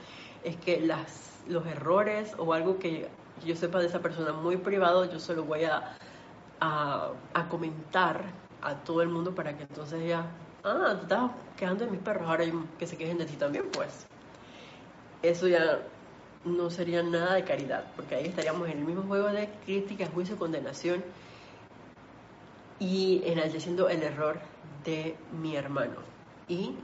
es 0.43 0.57
que 0.57 0.81
las, 0.81 1.41
los 1.47 1.67
errores 1.67 2.35
o 2.39 2.53
algo 2.55 2.79
que 2.79 3.09
yo 3.45 3.55
sepa 3.57 3.79
de 3.79 3.87
esa 3.87 4.01
persona 4.01 4.33
muy 4.33 4.57
privado, 4.57 5.05
yo 5.11 5.21
solo 5.21 5.45
voy 5.45 5.65
a, 5.65 5.97
a, 6.61 7.49
comentar 7.49 8.23
a 8.63 8.75
todo 8.77 9.03
el 9.03 9.09
mundo 9.09 9.35
para 9.35 9.57
que 9.57 9.65
entonces 9.65 10.09
ya, 10.09 10.27
ah, 10.65 10.95
te 10.97 11.03
estás 11.03 11.31
quejando 11.57 11.85
de 11.85 11.91
mis 11.91 12.01
perros, 12.01 12.29
ahora 12.29 12.45
que 12.79 12.87
se 12.87 12.97
quejen 12.97 13.19
de 13.19 13.27
ti 13.27 13.37
también, 13.37 13.65
pues. 13.73 14.07
Eso 15.23 15.49
ya 15.49 15.83
no 16.45 16.71
sería 16.71 17.03
nada 17.03 17.35
de 17.35 17.45
caridad, 17.45 17.85
porque 17.97 18.15
ahí 18.15 18.27
estaríamos 18.27 18.69
en 18.69 18.79
el 18.79 18.85
mismo 18.85 19.03
juego 19.03 19.29
de 19.29 19.49
crítica, 19.65 20.07
juicio, 20.07 20.37
condenación 20.37 21.05
y 22.79 23.23
enalteciendo 23.25 23.89
el 23.89 24.03
error 24.03 24.41
de 24.85 25.17
mi 25.41 25.57
hermano. 25.57 25.97
Y 26.49 26.75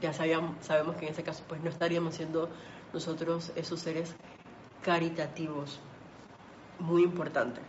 ya 0.00 0.12
sabíamos, 0.12 0.56
sabemos 0.64 0.96
que 0.96 1.06
en 1.06 1.12
ese 1.12 1.22
caso 1.22 1.44
pues 1.48 1.60
no 1.62 1.70
estaríamos 1.70 2.14
siendo 2.14 2.48
nosotros 2.92 3.52
esos 3.56 3.80
seres 3.80 4.14
caritativos. 4.82 5.80
Muy 6.78 7.02
importante. 7.04 7.60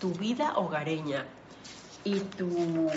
Tu 0.00 0.12
vida 0.14 0.56
hogareña 0.56 1.26
y 2.04 2.20
tu 2.20 2.88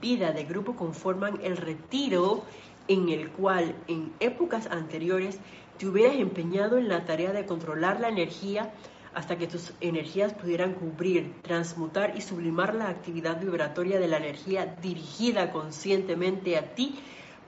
vida 0.00 0.32
de 0.32 0.44
grupo 0.44 0.74
conforman 0.76 1.40
el 1.42 1.56
retiro 1.56 2.44
en 2.88 3.08
el 3.08 3.30
cual 3.30 3.74
en 3.88 4.12
épocas 4.20 4.66
anteriores 4.66 5.38
te 5.78 5.86
hubieras 5.86 6.16
empeñado 6.16 6.78
en 6.78 6.88
la 6.88 7.04
tarea 7.04 7.32
de 7.32 7.46
controlar 7.46 8.00
la 8.00 8.08
energía 8.08 8.72
hasta 9.14 9.38
que 9.38 9.46
tus 9.46 9.72
energías 9.80 10.34
pudieran 10.34 10.74
cubrir, 10.74 11.40
transmutar 11.42 12.16
y 12.16 12.20
sublimar 12.20 12.74
la 12.74 12.88
actividad 12.88 13.40
vibratoria 13.40 14.00
de 14.00 14.08
la 14.08 14.16
energía 14.16 14.76
dirigida 14.82 15.52
conscientemente 15.52 16.56
a 16.56 16.74
ti 16.74 16.98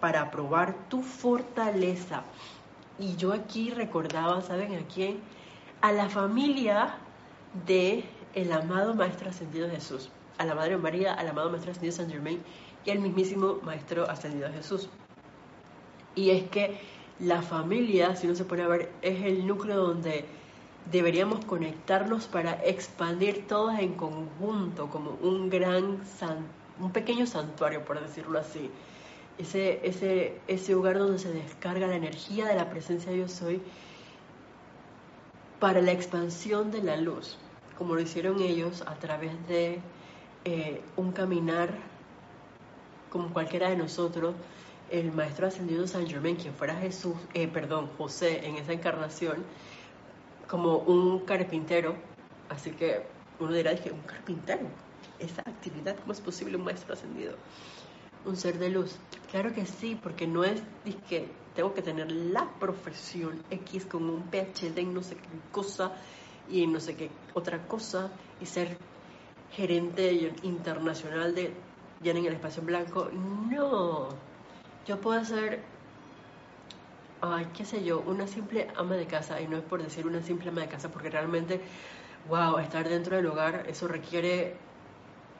para 0.01 0.31
probar 0.31 0.89
tu 0.89 1.03
fortaleza. 1.03 2.23
Y 2.99 3.17
yo 3.17 3.33
aquí 3.33 3.71
recordaba, 3.71 4.41
¿saben 4.43 4.75
a 4.75 4.87
quién? 4.87 5.19
A 5.81 5.93
la 5.93 6.09
familia 6.09 6.95
de 7.67 8.05
el 8.35 8.53
amado 8.53 8.95
Maestro 8.95 9.31
Ascendido 9.31 9.69
Jesús, 9.69 10.11
a 10.39 10.45
la 10.45 10.55
Madre 10.55 10.77
María, 10.77 11.15
al 11.15 11.29
amado 11.29 11.51
Maestro 11.51 11.73
Ascendido 11.73 11.97
San 11.97 12.11
Germain 12.11 12.41
y 12.85 12.91
al 12.91 13.01
mismísimo 13.01 13.59
Maestro 13.63 14.09
Ascendido 14.09 14.51
Jesús. 14.53 14.89
Y 16.15 16.31
es 16.31 16.45
que 16.45 16.79
la 17.21 17.43
familia, 17.43 18.15
si 18.17 18.27
uno 18.27 18.37
se 18.37 18.45
pone 18.45 18.63
a 18.63 18.69
ver, 18.69 18.91
es 19.03 19.23
el 19.25 19.47
núcleo 19.47 19.77
donde 19.77 20.25
deberíamos 20.91 21.45
conectarnos 21.45 22.27
para 22.27 22.53
expandir 22.65 23.47
todos 23.47 23.79
en 23.79 23.95
conjunto, 23.95 24.89
como 24.89 25.19
un 25.23 25.49
gran, 25.49 26.01
un 26.81 26.93
pequeño 26.93 27.27
santuario, 27.27 27.85
por 27.85 28.01
decirlo 28.01 28.39
así. 28.39 28.71
Ese, 29.39 29.81
ese, 29.87 30.41
ese 30.47 30.73
lugar 30.73 30.99
donde 30.99 31.19
se 31.19 31.33
descarga 31.33 31.87
la 31.87 31.97
energía 31.97 32.47
de 32.47 32.55
la 32.55 32.71
presencia 32.71 33.13
de 33.13 33.19
Yo 33.19 33.29
Soy 33.29 33.61
para 35.61 35.83
la 35.83 35.93
expansión 35.93 36.71
de 36.71 36.83
la 36.83 36.97
luz, 36.97 37.39
como 37.77 37.95
lo 37.95 38.01
hicieron 38.01 38.41
ellos 38.41 38.83
a 38.87 38.95
través 38.95 39.33
de 39.49 39.81
eh, 40.45 40.81
un 40.97 41.13
caminar 41.13 41.71
como 43.11 43.33
cualquiera 43.33 43.71
de 43.71 43.77
nosotros, 43.77 44.35
el 44.91 45.13
maestro 45.13 45.47
ascendido 45.47 45.87
San 45.87 46.07
Germain, 46.07 46.37
quien 46.37 46.55
fuera 46.55 46.75
Jesús, 46.77 47.17
eh, 47.35 47.49
perdón, 47.49 47.91
José 47.99 48.47
en 48.47 48.57
esa 48.57 48.73
encarnación, 48.73 49.45
como 50.49 50.79
un 50.79 51.21
carpintero, 51.21 51.97
así 52.49 52.71
que 52.71 53.03
uno 53.41 53.53
dirá, 53.53 53.73
dije, 53.73 53.91
un 53.91 54.03
carpintero, 54.03 54.69
esa 55.19 55.43
actividad, 55.43 55.97
¿cómo 55.99 56.13
es 56.13 56.21
posible 56.21 56.57
un 56.57 56.65
maestro 56.65 56.95
ascendido? 56.95 57.37
Un 58.25 58.37
ser 58.37 58.59
de 58.59 58.71
luz. 58.71 58.97
Claro 59.31 59.53
que 59.53 59.67
sí, 59.67 59.99
porque 60.01 60.27
no 60.27 60.45
es 60.45 60.63
que 61.09 61.29
tengo 61.55 61.75
que 61.75 61.83
tener 61.83 62.11
la 62.11 62.49
profesión 62.59 63.43
X 63.51 63.87
con 63.87 64.09
un 64.09 64.23
PhD 64.31 64.79
en 64.79 64.95
no 64.95 65.03
sé 65.03 65.17
qué 65.17 65.29
cosa 65.53 65.93
y 66.49 66.67
no 66.67 66.81
sé 66.81 66.97
qué 66.97 67.11
otra 67.35 67.67
cosa 67.67 68.11
y 68.41 68.47
ser 68.47 68.77
gerente 69.53 70.33
internacional 70.43 71.35
de 71.35 71.53
en 72.05 72.17
el 72.17 72.35
espacio 72.35 72.61
en 72.61 72.67
blanco. 72.67 73.11
No, 73.13 74.09
yo 74.87 75.01
puedo 75.01 75.25
ser, 75.25 75.61
ay, 77.21 77.47
qué 77.57 77.65
sé 77.65 77.85
yo, 77.85 78.01
una 78.01 78.27
simple 78.27 78.69
ama 78.77 78.95
de 78.95 79.07
casa, 79.07 79.41
y 79.41 79.49
no 79.49 79.57
es 79.57 79.63
por 79.65 79.83
decir 79.83 80.07
una 80.07 80.23
simple 80.23 80.51
ama 80.51 80.61
de 80.61 80.69
casa, 80.69 80.89
porque 80.89 81.11
realmente, 81.11 81.61
wow, 82.29 82.59
estar 82.59 82.89
dentro 82.89 83.17
del 83.17 83.27
hogar, 83.27 83.65
eso 83.69 83.89
requiere 83.89 84.55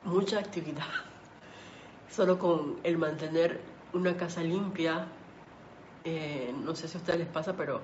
mucha 0.05 0.39
actividad. 0.39 0.87
Solo 2.11 2.39
con 2.39 2.77
el 2.83 2.99
mantener 2.99 3.61
una 3.93 4.17
casa 4.17 4.43
limpia, 4.43 5.07
eh, 6.05 6.53
no 6.65 6.75
sé 6.75 6.89
si 6.89 6.97
a 6.97 7.01
ustedes 7.01 7.21
les 7.21 7.29
pasa, 7.29 7.57
pero 7.57 7.81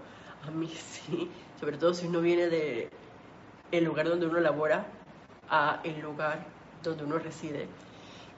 a 0.46 0.50
mí 0.50 0.68
sí, 0.68 1.30
sobre 1.60 1.76
todo 1.76 1.94
si 1.94 2.06
uno 2.06 2.20
viene 2.20 2.48
de 2.48 2.88
el 3.70 3.84
lugar 3.84 4.08
donde 4.08 4.26
uno 4.26 4.40
labora 4.40 4.86
a 5.48 5.80
el 5.84 6.00
lugar 6.00 6.44
donde 6.82 7.04
uno 7.04 7.18
reside 7.18 7.68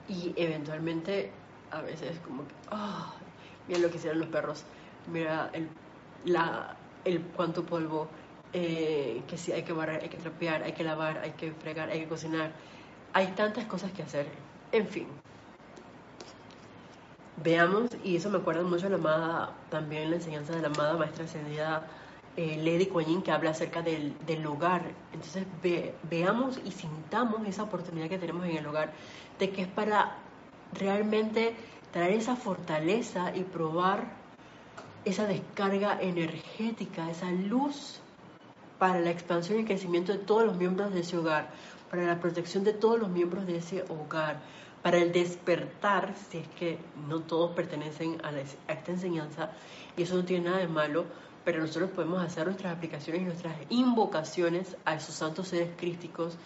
y 0.07 0.33
eventualmente 0.37 1.31
a 1.71 1.81
veces 1.81 2.19
como 2.19 2.47
que, 2.47 2.53
oh, 2.71 3.13
mira 3.67 3.79
lo 3.79 3.89
que 3.89 3.97
hicieron 3.97 4.19
los 4.19 4.29
perros, 4.29 4.63
mira 5.11 5.49
el, 5.53 5.69
la, 6.25 6.75
el 7.03 7.21
cuánto 7.21 7.63
polvo, 7.63 8.07
eh, 8.53 9.21
que 9.27 9.37
sí 9.37 9.51
hay 9.51 9.63
que 9.63 9.73
barrer, 9.73 10.01
hay 10.01 10.09
que 10.09 10.17
trapear, 10.17 10.63
hay 10.63 10.73
que 10.73 10.83
lavar, 10.83 11.19
hay 11.19 11.31
que 11.31 11.51
fregar, 11.51 11.89
hay 11.89 12.01
que 12.01 12.07
cocinar. 12.07 12.51
Hay 13.13 13.27
tantas 13.27 13.65
cosas 13.65 13.91
que 13.91 14.03
hacer. 14.03 14.27
En 14.71 14.87
fin. 14.87 15.07
Veamos, 17.43 17.91
y 18.03 18.15
eso 18.15 18.29
me 18.29 18.37
acuerda 18.37 18.63
mucho 18.63 18.87
a 18.87 18.89
la 18.89 18.95
amada, 18.95 19.53
también 19.69 20.09
la 20.09 20.17
enseñanza 20.17 20.53
de 20.55 20.61
la 20.61 20.67
amada 20.67 20.93
maestra 20.93 21.25
ascendida 21.25 21.85
eh, 22.37 22.57
Lady 22.57 22.87
Kuan 22.87 23.21
que 23.21 23.31
habla 23.31 23.51
acerca 23.51 23.81
del, 23.81 24.13
del 24.25 24.45
hogar. 24.45 24.83
Entonces 25.13 25.45
veamos 26.09 26.59
y 26.63 26.71
sintamos 26.71 27.45
esa 27.47 27.63
oportunidad 27.63 28.09
que 28.09 28.17
tenemos 28.17 28.45
en 28.45 28.57
el 28.57 28.67
hogar, 28.67 28.93
de 29.39 29.49
que 29.51 29.63
es 29.63 29.67
para 29.67 30.17
realmente 30.75 31.55
traer 31.91 32.13
esa 32.13 32.35
fortaleza 32.35 33.35
y 33.35 33.43
probar 33.43 34.05
esa 35.05 35.27
descarga 35.27 35.99
energética, 36.01 37.09
esa 37.09 37.31
luz 37.31 38.01
para 38.79 38.99
la 38.99 39.11
expansión 39.11 39.59
y 39.59 39.65
crecimiento 39.65 40.11
de 40.11 40.19
todos 40.19 40.45
los 40.45 40.57
miembros 40.57 40.93
de 40.93 41.01
ese 41.01 41.17
hogar, 41.17 41.49
para 41.89 42.03
la 42.03 42.19
protección 42.19 42.63
de 42.63 42.73
todos 42.73 42.99
los 42.99 43.09
miembros 43.09 43.45
de 43.45 43.57
ese 43.57 43.83
hogar, 43.89 44.41
para 44.81 44.97
el 44.97 45.11
despertar, 45.11 46.13
si 46.29 46.39
es 46.39 46.47
que 46.49 46.77
no 47.07 47.21
todos 47.21 47.55
pertenecen 47.55 48.17
a, 48.23 48.31
esta 48.39 48.91
enseñanza, 48.91 49.51
y 49.95 50.03
eso 50.03 50.15
no 50.15 50.25
tiene 50.25 50.49
nada 50.49 50.57
de 50.59 50.67
malo, 50.67 51.05
pero 51.43 51.61
nosotros 51.61 51.91
podemos 51.91 52.21
hacer 52.21 52.45
nuestras 52.47 52.75
aplicaciones 52.75 53.21
y 53.21 53.25
nuestras 53.25 53.55
invocaciones 53.69 54.75
a 54.83 54.95
esos 54.95 55.15
santos 55.15 55.47
seres 55.47 55.69
crísticos 55.77 56.37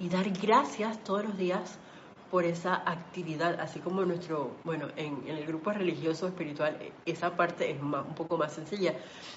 y 0.00 0.08
dar 0.08 0.28
gracias 0.30 1.02
todos 1.04 1.24
los 1.24 1.36
días 1.36 1.78
por 2.30 2.44
esa 2.44 2.74
actividad, 2.74 3.60
así 3.60 3.80
como 3.80 4.04
nuestro, 4.04 4.50
bueno, 4.64 4.88
en, 4.96 5.26
el 5.28 5.46
grupo 5.46 5.70
religioso 5.72 6.26
espiritual, 6.26 6.76
esa 7.04 7.36
parte 7.36 7.70
es 7.70 7.80
un 7.80 8.14
poco 8.14 8.36
más 8.36 8.52
sencilla. 8.52 8.94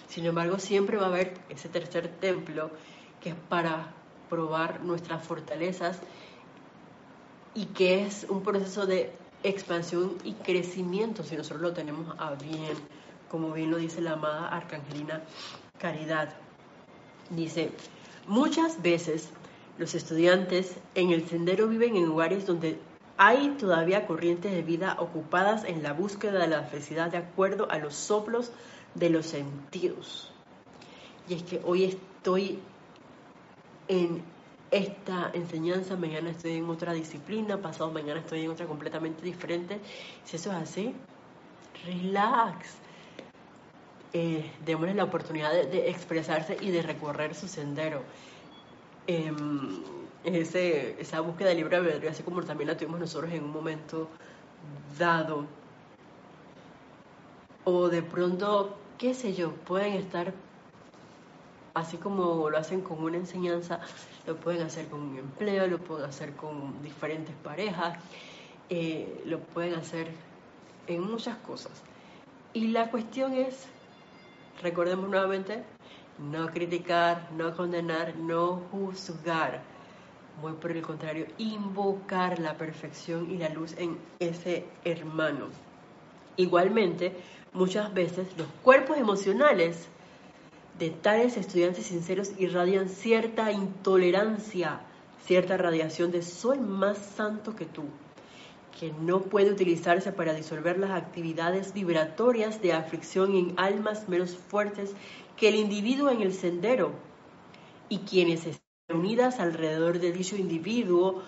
Sin 0.08 0.26
embargo, 0.26 0.60
siempre 0.60 0.98
va 0.98 1.06
a 1.06 1.10
haber 1.10 1.34
ese 1.50 1.70
tercer 1.70 2.08
templo 2.08 2.72
que 3.22 3.30
es 3.30 3.36
para 3.48 3.94
probar 4.30 4.82
nuestras 4.82 5.24
fortalezas 5.24 6.00
y 7.54 7.66
que 7.68 8.06
es 8.06 8.26
un 8.30 8.44
proceso 8.44 8.86
de 8.86 9.12
expansión 9.44 10.18
y 10.24 10.34
crecimiento 10.34 11.24
si 11.24 11.36
nosotros 11.36 11.62
lo 11.62 11.74
tenemos 11.74 12.16
a 12.20 12.34
bien 12.36 12.78
como 13.30 13.52
bien 13.52 13.72
lo 13.72 13.78
dice 13.78 14.02
la 14.02 14.14
amada 14.14 14.50
Arcangelina 14.50 15.22
Caridad. 15.78 16.34
Dice, 17.30 17.72
muchas 18.28 18.82
veces 18.82 19.30
los 19.80 19.96
estudiantes 19.96 20.76
en 20.94 21.12
el 21.12 21.28
sendero 21.28 21.68
viven 21.68 21.96
en 21.96 22.06
lugares 22.06 22.46
donde 22.46 22.78
hay 23.18 23.50
todavía 23.60 24.06
corrientes 24.06 24.52
de 24.52 24.62
vida 24.62 24.96
ocupadas 25.00 25.64
en 25.64 25.82
la 25.82 25.94
búsqueda 25.94 26.40
de 26.40 26.48
la 26.48 26.64
felicidad 26.64 27.10
de 27.10 27.18
acuerdo 27.18 27.72
a 27.72 27.80
los 27.80 27.96
soplos 27.96 28.52
de 28.94 29.10
los 29.10 29.26
sentidos. 29.26 30.32
Y 31.28 31.36
es 31.36 31.44
que 31.44 31.62
hoy 31.64 31.86
estoy 31.86 32.60
en 33.88 34.22
esta 34.72 35.32
enseñanza, 35.34 35.96
mañana 35.96 36.30
estoy 36.30 36.54
en 36.58 36.70
otra 36.70 36.94
disciplina, 36.94 37.58
pasado 37.58 37.90
mañana 37.92 38.20
estoy 38.20 38.42
en 38.42 38.52
otra 38.52 38.68
completamente 38.68 39.24
diferente. 39.24 39.80
Si 40.26 40.36
eso 40.36 40.52
es 40.52 40.58
así, 40.58 40.94
relax 41.86 42.78
eh, 44.12 44.52
démosle 44.66 44.96
la 44.96 45.04
oportunidad 45.04 45.52
de, 45.52 45.90
expresarse 45.90 46.58
y 46.60 46.72
de 46.72 46.82
recorrer 46.82 47.36
su 47.36 47.48
sendero. 47.48 48.02
Eh, 49.12 49.34
ese, 50.24 51.02
esa 51.02 51.22
búsqueda 51.22 51.50
de 51.50 51.56
libre 51.56 51.78
albedrío, 51.78 52.12
así 52.12 52.22
como 52.22 52.44
también 52.44 52.68
la 52.68 52.78
tuvimos 52.78 53.00
nosotros 53.00 53.34
en 53.34 53.44
un 53.44 53.52
momento 53.52 54.08
dado. 55.00 55.48
O 57.64 57.90
de 57.90 58.04
pronto, 58.04 58.78
qué 59.00 59.16
sé 59.16 59.34
yo, 59.34 59.52
pueden 59.66 59.94
estar, 59.94 60.32
así 61.74 61.98
como 61.98 62.52
lo 62.52 62.58
hacen 62.60 62.82
con 62.82 63.04
una 63.04 63.18
enseñanza, 63.18 63.80
lo 64.28 64.36
pueden 64.36 64.62
hacer 64.62 64.88
con 64.90 65.02
un 65.02 65.18
empleo, 65.18 65.66
lo 65.66 65.80
pueden 65.80 66.08
hacer 66.08 66.36
con 66.36 66.80
diferentes 66.84 67.34
parejas, 67.44 67.98
eh, 68.70 69.24
lo 69.26 69.40
pueden 69.40 69.74
hacer 69.74 70.12
en 70.86 71.02
muchas 71.02 71.36
cosas. 71.38 71.72
Y 72.54 72.68
la 72.68 72.92
cuestión 72.92 73.34
es 73.34 73.68
recordemos 74.62 75.10
nuevamente, 75.10 75.64
no 76.20 76.48
criticar, 76.48 77.30
no 77.36 77.56
condenar, 77.56 78.16
no 78.16 78.62
juzgar. 78.72 79.62
Muy 80.42 80.54
por 80.54 80.72
el 80.72 80.82
contrario, 80.82 81.26
invocar 81.38 82.40
la 82.40 82.58
perfección 82.58 83.30
y 83.32 83.38
la 83.38 83.50
luz 83.50 83.76
en 83.78 83.98
ese 84.20 84.66
hermano. 84.84 85.48
Igualmente, 86.38 87.16
muchas 87.54 87.94
veces 87.94 88.28
los 88.38 88.48
cuerpos 88.64 88.98
emocionales 88.98 89.88
de 90.78 90.90
tales 90.92 91.36
estudiantes 91.36 91.88
sinceros 91.88 92.32
irradian 92.38 92.88
cierta 92.88 93.52
intolerancia, 93.52 94.80
cierta 95.26 95.58
radiación 95.58 96.12
de 96.12 96.22
soy 96.22 96.60
más 96.60 96.98
santo 96.98 97.56
que 97.56 97.66
tú 97.66 97.84
que 98.80 98.94
no 98.94 99.20
puede 99.24 99.52
utilizarse 99.52 100.14
para 100.14 100.34
disolver 100.34 100.80
las 100.80 100.92
actividades 100.92 101.74
vibratorias 101.74 102.62
de 102.62 102.72
aflicción 102.72 103.36
en 103.36 103.54
almas 103.58 104.08
menos 104.08 104.38
fuertes 104.38 104.94
que 105.40 105.48
el 105.48 105.56
individuo 105.56 106.10
en 106.10 106.22
el 106.22 106.34
sendero 106.34 106.92
y 107.88 108.00
quienes 108.00 108.46
están 108.46 108.98
unidas 108.98 109.40
alrededor 109.40 110.00
de 110.00 110.12
dicho 110.12 110.36
individuo 110.36 111.24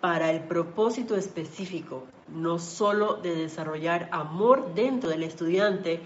para 0.00 0.30
el 0.30 0.44
propósito 0.44 1.16
específico, 1.16 2.04
no 2.28 2.60
sólo 2.60 3.14
de 3.14 3.34
desarrollar 3.34 4.08
amor 4.12 4.74
dentro 4.74 5.10
del 5.10 5.24
estudiante, 5.24 6.00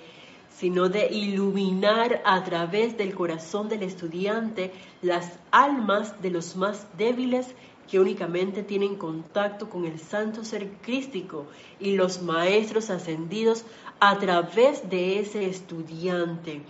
sino 0.56 0.88
de 0.88 1.08
iluminar 1.08 2.22
a 2.24 2.42
través 2.42 2.96
del 2.96 3.14
corazón 3.14 3.68
del 3.68 3.82
estudiante 3.82 4.72
las 5.02 5.38
almas 5.50 6.22
de 6.22 6.30
los 6.30 6.56
más 6.56 6.86
débiles 6.96 7.54
que 7.90 8.00
únicamente 8.00 8.62
tienen 8.62 8.96
contacto 8.96 9.68
con 9.68 9.84
el 9.84 9.98
santo 9.98 10.44
ser 10.44 10.70
crístico 10.80 11.46
y 11.78 11.96
los 11.96 12.22
maestros 12.22 12.88
ascendidos 12.88 13.66
a 14.00 14.18
través 14.18 14.88
de 14.88 15.18
ese 15.18 15.46
estudiante 15.46 16.62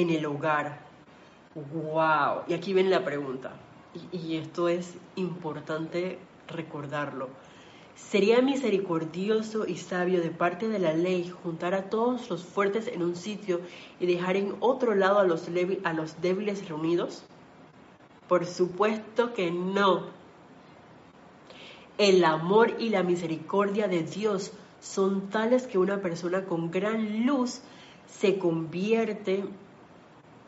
en 0.00 0.10
el 0.10 0.26
hogar. 0.26 0.80
¡Wow! 1.54 2.42
Y 2.48 2.54
aquí 2.54 2.74
viene 2.74 2.90
la 2.90 3.04
pregunta, 3.04 3.52
y, 4.12 4.36
esto 4.36 4.68
es 4.68 4.94
importante 5.14 6.18
recordarlo. 6.48 7.28
Sería 7.94 8.42
misericordioso 8.42 9.66
y 9.66 9.76
sabio 9.76 10.20
de 10.20 10.30
parte 10.30 10.66
de 10.66 10.80
la 10.80 10.94
ley 10.94 11.32
juntar 11.42 11.74
a 11.74 11.90
todos 11.90 12.28
los 12.28 12.42
fuertes 12.42 12.88
en 12.88 13.04
un 13.04 13.14
sitio 13.14 13.60
y 14.00 14.06
dejar 14.06 14.36
en 14.36 14.56
otro 14.58 14.96
lado 14.96 15.20
a 15.20 15.24
los, 15.24 15.48
a 15.84 15.92
los 15.92 16.20
débiles 16.20 16.68
reunidos? 16.68 17.22
Por 18.26 18.46
supuesto 18.46 19.32
que 19.32 19.52
no. 19.52 20.06
El 21.98 22.24
amor 22.24 22.74
y 22.80 22.88
la 22.88 23.04
misericordia 23.04 23.86
de 23.86 24.02
Dios 24.02 24.50
son 24.80 25.30
tales 25.30 25.68
que 25.68 25.78
una 25.78 26.02
persona 26.02 26.46
con 26.46 26.72
gran 26.72 27.24
luz 27.26 27.60
se 28.08 28.38
convierte 28.38 29.44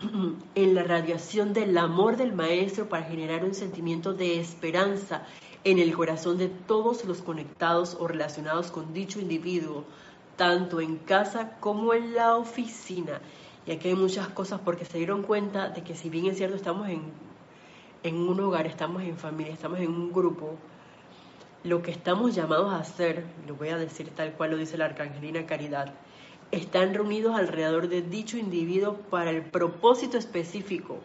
en 0.55 0.74
la 0.74 0.82
radiación 0.82 1.53
del 1.53 1.76
amor 1.78 2.16
del 2.16 2.34
Maestro 2.34 2.88
para 2.88 3.05
generar 3.05 3.44
un 3.44 3.55
sentimiento 3.55 4.12
de 4.12 4.38
esperanza 4.38 5.22
en 5.64 5.78
el 5.78 5.94
corazón 5.94 6.36
de 6.38 6.49
todos 6.49 7.05
los 7.05 7.22
conectados 7.22 7.97
o 7.99 8.07
relacionados 8.07 8.70
con 8.70 8.92
dicho 8.92 9.20
individuo, 9.20 9.84
tanto 10.36 10.80
en 10.80 10.97
casa 10.99 11.57
como 11.61 11.94
en 11.94 12.14
la 12.14 12.36
oficina. 12.36 13.20
Y 13.66 13.72
aquí 13.72 13.88
hay 13.88 13.94
muchas 13.94 14.28
cosas 14.28 14.61
porque 14.64 14.84
se 14.84 14.99
dieron 14.99 15.22
cuenta 15.22 15.70
de 15.70 15.82
que 15.82 15.97
si 15.97 16.11
bien 16.11 16.26
es 16.26 16.36
cierto 16.36 16.57
estamos 16.57 16.88
en, 16.88 17.03
en 18.03 18.16
un 18.16 18.38
hogar, 18.40 18.66
estamos 18.66 19.03
en 19.03 19.16
familia, 19.16 19.55
estamos 19.55 19.80
en 19.80 19.88
un 19.88 20.12
grupo, 20.12 20.57
lo 21.64 21.82
que 21.82 21.90
estamos 21.90 22.34
llamados 22.34 22.72
a 22.72 22.78
hacer, 22.78 23.24
lo 23.49 23.57
voy 23.57 23.70
a 23.70 23.78
decir 23.78 24.11
tal 24.11 24.34
cual 24.34 24.53
lo 24.53 24.57
dice 24.57 24.78
la 24.78 24.84
Arcangelina 24.84 25.47
Caridad, 25.47 25.94
están 26.51 26.94
reunidos 26.94 27.34
alrededor 27.34 27.88
de 27.88 28.03
dicho 28.03 28.36
individuo 28.36 28.97
para 29.11 29.30
el 29.30 29.42
propósito 29.42 30.18
específico 30.18 31.01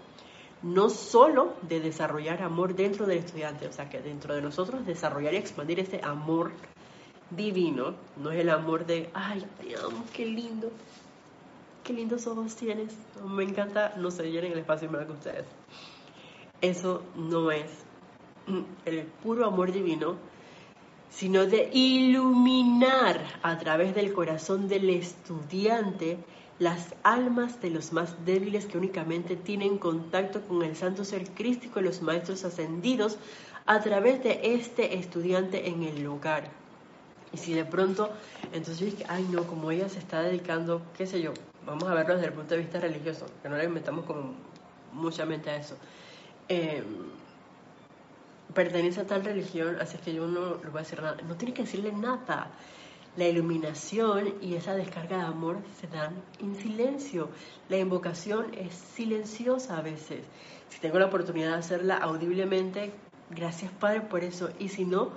no 0.63 0.89
solo 0.89 1.55
de 1.63 1.79
desarrollar 1.79 2.43
amor 2.43 2.75
dentro 2.75 3.05
del 3.05 3.19
estudiante, 3.19 3.67
o 3.67 3.71
sea, 3.71 3.89
que 3.89 3.99
dentro 3.99 4.35
de 4.35 4.41
nosotros 4.41 4.85
desarrollar 4.85 5.33
y 5.33 5.37
expandir 5.37 5.79
ese 5.79 6.01
amor 6.03 6.51
divino, 7.31 7.95
no 8.17 8.31
es 8.31 8.39
el 8.39 8.49
amor 8.49 8.85
de, 8.85 9.09
ay, 9.13 9.45
te 9.59 9.75
amo, 9.75 10.03
qué 10.13 10.25
lindo, 10.25 10.71
qué 11.83 11.93
lindos 11.93 12.27
ojos 12.27 12.55
tienes, 12.55 12.95
me 13.25 13.43
encanta, 13.43 13.93
no 13.97 14.11
se 14.11 14.29
llenen 14.29 14.51
el 14.51 14.59
espacio 14.59 14.91
más 14.91 15.05
que 15.05 15.11
ustedes. 15.13 15.45
Eso 16.61 17.03
no 17.15 17.51
es 17.51 17.65
el 18.85 19.05
puro 19.23 19.45
amor 19.45 19.71
divino, 19.71 20.17
sino 21.11 21.45
de 21.45 21.69
iluminar 21.71 23.21
a 23.43 23.57
través 23.59 23.93
del 23.93 24.13
corazón 24.13 24.67
del 24.67 24.89
estudiante 24.89 26.17
las 26.57 26.93
almas 27.03 27.59
de 27.61 27.71
los 27.71 27.91
más 27.91 28.23
débiles 28.25 28.65
que 28.65 28.77
únicamente 28.77 29.35
tienen 29.35 29.77
contacto 29.77 30.41
con 30.41 30.61
el 30.61 30.75
santo 30.75 31.03
ser 31.03 31.29
crístico 31.31 31.79
y 31.79 31.83
los 31.83 32.01
maestros 32.01 32.45
ascendidos 32.45 33.17
a 33.65 33.79
través 33.81 34.23
de 34.23 34.39
este 34.43 34.97
estudiante 34.97 35.69
en 35.69 35.83
el 35.83 36.03
lugar. 36.03 36.49
Y 37.33 37.37
si 37.37 37.53
de 37.53 37.65
pronto, 37.65 38.09
entonces 38.53 38.93
ay 39.07 39.27
no, 39.31 39.43
como 39.47 39.71
ella 39.71 39.89
se 39.89 39.99
está 39.99 40.21
dedicando, 40.21 40.81
qué 40.97 41.07
sé 41.07 41.21
yo, 41.21 41.33
vamos 41.65 41.89
a 41.89 41.93
verlo 41.93 42.15
desde 42.15 42.27
el 42.27 42.33
punto 42.33 42.53
de 42.53 42.61
vista 42.61 42.79
religioso, 42.79 43.25
que 43.41 43.49
no 43.49 43.57
le 43.57 43.65
inventamos 43.65 44.05
como 44.05 44.33
mucha 44.93 45.25
mente 45.25 45.49
a 45.49 45.55
eso. 45.55 45.75
Em, 46.47 46.83
pertenece 48.53 49.01
a 49.01 49.07
tal 49.07 49.23
religión, 49.23 49.77
así 49.79 49.97
que 49.97 50.13
yo 50.13 50.27
no 50.27 50.57
le 50.57 50.69
voy 50.69 50.79
a 50.79 50.83
decir 50.83 51.01
nada. 51.01 51.17
No 51.27 51.35
tiene 51.35 51.53
que 51.53 51.63
decirle 51.63 51.91
nada. 51.91 52.51
La 53.17 53.27
iluminación 53.27 54.35
y 54.41 54.55
esa 54.55 54.73
descarga 54.73 55.17
de 55.17 55.23
amor 55.23 55.57
se 55.79 55.87
dan 55.87 56.13
en 56.39 56.55
silencio. 56.55 57.29
La 57.67 57.77
invocación 57.77 58.53
es 58.53 58.73
silenciosa 58.73 59.77
a 59.77 59.81
veces. 59.81 60.21
Si 60.69 60.79
tengo 60.79 60.97
la 60.97 61.07
oportunidad 61.07 61.51
de 61.51 61.57
hacerla 61.57 61.97
audiblemente, 61.97 62.93
gracias 63.29 63.71
Padre 63.73 64.01
por 64.01 64.23
eso. 64.23 64.49
Y 64.59 64.69
si 64.69 64.85
no, 64.85 65.11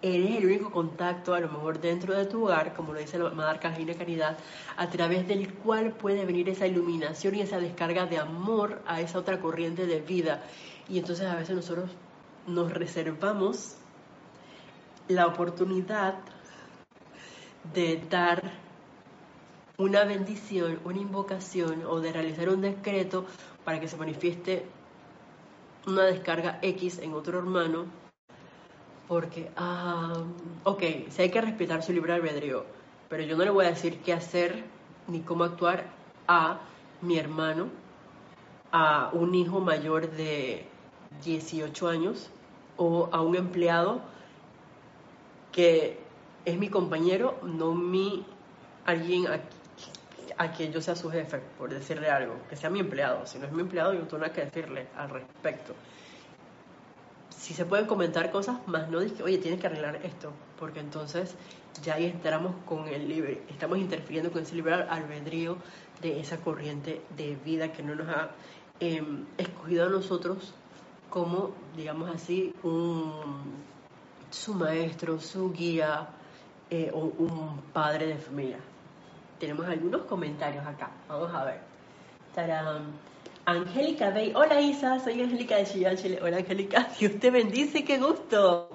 eres 0.00 0.36
el 0.36 0.46
único 0.46 0.70
contacto, 0.70 1.34
a 1.34 1.40
lo 1.40 1.48
mejor 1.48 1.80
dentro 1.80 2.16
de 2.16 2.26
tu 2.26 2.44
hogar, 2.44 2.74
como 2.74 2.92
lo 2.92 3.00
dice 3.00 3.18
la 3.18 3.30
Madre 3.30 3.50
Arcangina 3.50 3.94
Caridad, 3.94 4.38
a 4.76 4.88
través 4.88 5.26
del 5.26 5.52
cual 5.54 5.92
puede 5.92 6.24
venir 6.24 6.48
esa 6.48 6.66
iluminación 6.66 7.34
y 7.34 7.40
esa 7.40 7.58
descarga 7.58 8.06
de 8.06 8.18
amor 8.18 8.80
a 8.86 9.00
esa 9.00 9.18
otra 9.18 9.40
corriente 9.40 9.86
de 9.86 10.00
vida. 10.00 10.42
Y 10.88 10.98
entonces 10.98 11.26
a 11.26 11.36
veces 11.36 11.54
nosotros 11.54 11.90
nos 12.46 12.72
reservamos 12.72 13.76
la 15.08 15.26
oportunidad 15.26 16.14
de 17.74 18.02
dar 18.08 18.42
una 19.76 20.04
bendición, 20.04 20.80
una 20.84 20.98
invocación 20.98 21.84
o 21.86 22.00
de 22.00 22.12
realizar 22.12 22.48
un 22.48 22.62
decreto 22.62 23.26
para 23.64 23.80
que 23.80 23.88
se 23.88 23.96
manifieste 23.96 24.66
una 25.86 26.04
descarga 26.04 26.58
X 26.62 26.98
en 26.98 27.12
otro 27.14 27.38
hermano, 27.38 27.86
porque, 29.06 29.50
ah, 29.56 30.24
ok, 30.64 30.82
si 31.10 31.22
hay 31.22 31.30
que 31.30 31.40
respetar 31.40 31.82
su 31.82 31.92
libre 31.92 32.12
albedrío, 32.12 32.64
pero 33.08 33.22
yo 33.22 33.36
no 33.36 33.44
le 33.44 33.50
voy 33.50 33.66
a 33.66 33.70
decir 33.70 34.00
qué 34.00 34.12
hacer 34.12 34.64
ni 35.06 35.20
cómo 35.20 35.44
actuar 35.44 35.84
a 36.26 36.60
mi 37.00 37.18
hermano, 37.18 37.68
a 38.72 39.10
un 39.12 39.34
hijo 39.34 39.60
mayor 39.60 40.10
de 40.10 40.66
18 41.24 41.88
años 41.88 42.30
o 42.76 43.08
a 43.12 43.20
un 43.20 43.36
empleado 43.36 44.00
que 45.52 45.98
es 46.44 46.58
mi 46.58 46.68
compañero, 46.68 47.38
no 47.42 47.74
mi 47.74 48.24
alguien 48.86 49.26
a, 50.38 50.52
quien 50.52 50.72
yo 50.72 50.80
sea 50.80 50.94
su 50.94 51.10
jefe, 51.10 51.40
por 51.58 51.70
decirle 51.70 52.08
algo, 52.08 52.34
que 52.48 52.56
sea 52.56 52.70
mi 52.70 52.80
empleado. 52.80 53.26
Si 53.26 53.38
no 53.38 53.46
es 53.46 53.52
mi 53.52 53.60
empleado, 53.60 53.92
yo 53.92 54.00
no 54.00 54.06
tengo 54.06 54.22
nada 54.22 54.32
que 54.32 54.44
decirle 54.44 54.86
al 54.96 55.10
respecto. 55.10 55.74
Si 57.36 57.54
se 57.54 57.64
pueden 57.64 57.86
comentar 57.86 58.30
cosas, 58.30 58.66
más 58.66 58.88
no 58.88 59.00
dije, 59.00 59.22
oye, 59.22 59.38
tienes 59.38 59.60
que 59.60 59.66
arreglar 59.66 59.96
esto, 60.04 60.32
porque 60.58 60.80
entonces 60.80 61.34
ya 61.82 61.94
ahí 61.94 62.06
entramos 62.06 62.54
con 62.66 62.88
el 62.88 63.08
libre, 63.08 63.42
estamos 63.48 63.78
interfiriendo 63.78 64.32
con 64.32 64.42
ese 64.42 64.54
libre 64.54 64.74
albedrío 64.74 65.56
de 66.00 66.20
esa 66.20 66.38
corriente 66.38 67.02
de 67.16 67.36
vida 67.44 67.72
que 67.72 67.82
no 67.82 67.94
nos 67.94 68.08
ha 68.08 68.30
em, 68.80 69.26
escogido 69.36 69.86
a 69.86 69.88
nosotros 69.88 70.54
como, 71.10 71.50
digamos 71.76 72.10
así, 72.10 72.54
su 74.30 74.54
maestro, 74.54 75.20
su 75.20 75.52
guía 75.52 76.08
eh, 76.70 76.90
o 76.92 77.00
un 77.00 77.60
padre 77.72 78.08
de 78.08 78.16
familia. 78.16 78.58
Tenemos 79.38 79.66
algunos 79.66 80.02
comentarios 80.02 80.66
acá. 80.66 80.90
Vamos 81.08 81.34
a 81.34 81.44
ver. 81.44 81.60
Angélica 83.46 84.10
Bey. 84.10 84.32
Hola 84.34 84.60
Isa, 84.60 85.00
soy 85.00 85.22
Angélica 85.22 85.56
de 85.56 85.64
Chillán, 85.64 85.96
Chile. 85.96 86.20
Hola 86.22 86.36
Angélica, 86.36 86.88
Dios 87.00 87.18
te 87.18 87.30
bendice, 87.30 87.84
qué 87.84 87.98
gusto. 87.98 88.68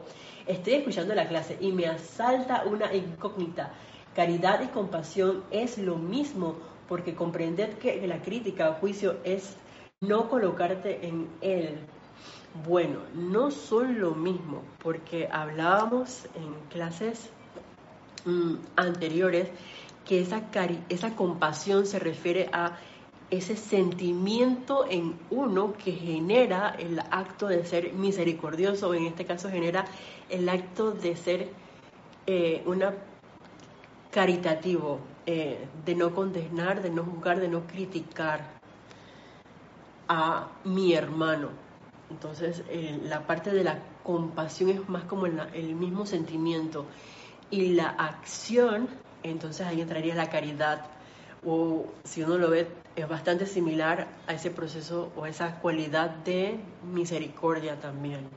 Estoy 0.45 0.73
escuchando 0.73 1.15
la 1.15 1.27
clase 1.27 1.57
y 1.61 1.71
me 1.71 1.85
asalta 1.85 2.63
una 2.65 2.93
incógnita. 2.93 3.71
Caridad 4.15 4.61
y 4.61 4.67
compasión 4.67 5.43
es 5.51 5.77
lo 5.77 5.95
mismo, 5.95 6.57
porque 6.89 7.15
comprender 7.15 7.77
que 7.77 8.05
la 8.05 8.21
crítica 8.21 8.69
o 8.71 8.73
juicio 8.73 9.17
es 9.23 9.55
no 10.01 10.29
colocarte 10.29 11.07
en 11.07 11.29
él, 11.39 11.79
bueno, 12.65 12.99
no 13.15 13.51
son 13.51 13.99
lo 13.99 14.11
mismo, 14.11 14.61
porque 14.81 15.27
hablábamos 15.31 16.25
en 16.35 16.53
clases 16.69 17.29
mm, 18.25 18.55
anteriores 18.75 19.49
que 20.05 20.21
esa, 20.21 20.43
esa 20.89 21.15
compasión 21.15 21.85
se 21.85 21.99
refiere 21.99 22.49
a 22.53 22.77
ese 23.31 23.55
sentimiento 23.55 24.85
en 24.87 25.17
uno 25.31 25.73
que 25.73 25.93
genera 25.93 26.75
el 26.77 26.99
acto 26.99 27.47
de 27.47 27.65
ser 27.65 27.93
misericordioso, 27.93 28.93
en 28.93 29.07
este 29.07 29.25
caso 29.25 29.49
genera 29.49 29.85
el 30.29 30.47
acto 30.49 30.91
de 30.91 31.15
ser 31.15 31.49
eh, 32.27 32.61
una 32.67 32.93
caritativo, 34.11 34.99
eh, 35.25 35.67
de 35.83 35.95
no 35.95 36.13
condenar, 36.13 36.83
de 36.83 36.91
no 36.91 37.03
juzgar, 37.03 37.39
de 37.39 37.47
no 37.47 37.65
criticar 37.65 38.61
a 40.07 40.47
mi 40.63 40.93
hermano. 40.93 41.62
Entonces, 42.13 42.61
eh, 42.69 42.99
la 43.05 43.25
parte 43.25 43.49
de 43.49 43.63
la 43.63 43.79
compasión 44.03 44.69
es 44.69 44.87
más 44.87 45.03
como 45.05 45.25
el, 45.25 45.75
mismo 45.75 46.05
sentimiento. 46.05 46.85
Y 47.49 47.73
la 47.73 47.87
acción, 47.89 48.87
entonces 49.23 49.65
ahí 49.65 49.81
entraría 49.81 50.13
la 50.13 50.29
caridad. 50.29 50.85
O 51.43 51.87
si 52.03 52.21
uno 52.21 52.37
lo 52.37 52.51
ve, 52.51 52.67
es 52.95 53.09
bastante 53.09 53.47
similar 53.47 54.07
a 54.27 54.33
ese 54.33 54.51
proceso 54.51 55.11
o 55.15 55.25
esa 55.25 55.59
cualidad 55.59 56.11
de 56.23 56.59
misericordia 56.83 57.79
también. 57.79 58.29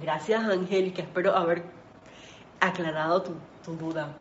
Gracias, 0.00 0.44
Angélica. 0.44 1.02
Espero 1.02 1.34
haber 1.34 1.64
aclarado 2.60 3.22
tu, 3.22 3.32
tu 3.64 3.76
duda. 3.76 4.16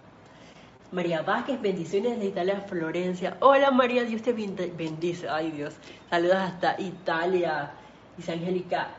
María 0.94 1.24
Vázquez, 1.24 1.60
bendiciones 1.60 2.20
de 2.20 2.28
Italia, 2.28 2.62
Florencia. 2.70 3.36
Hola 3.40 3.72
María, 3.72 4.04
Dios 4.04 4.22
te 4.22 4.32
bendice. 4.32 5.28
Ay 5.28 5.50
Dios, 5.50 5.74
saludos 6.08 6.36
hasta 6.36 6.80
Italia. 6.80 7.72
Dice 8.16 8.34
Angélica, 8.34 8.90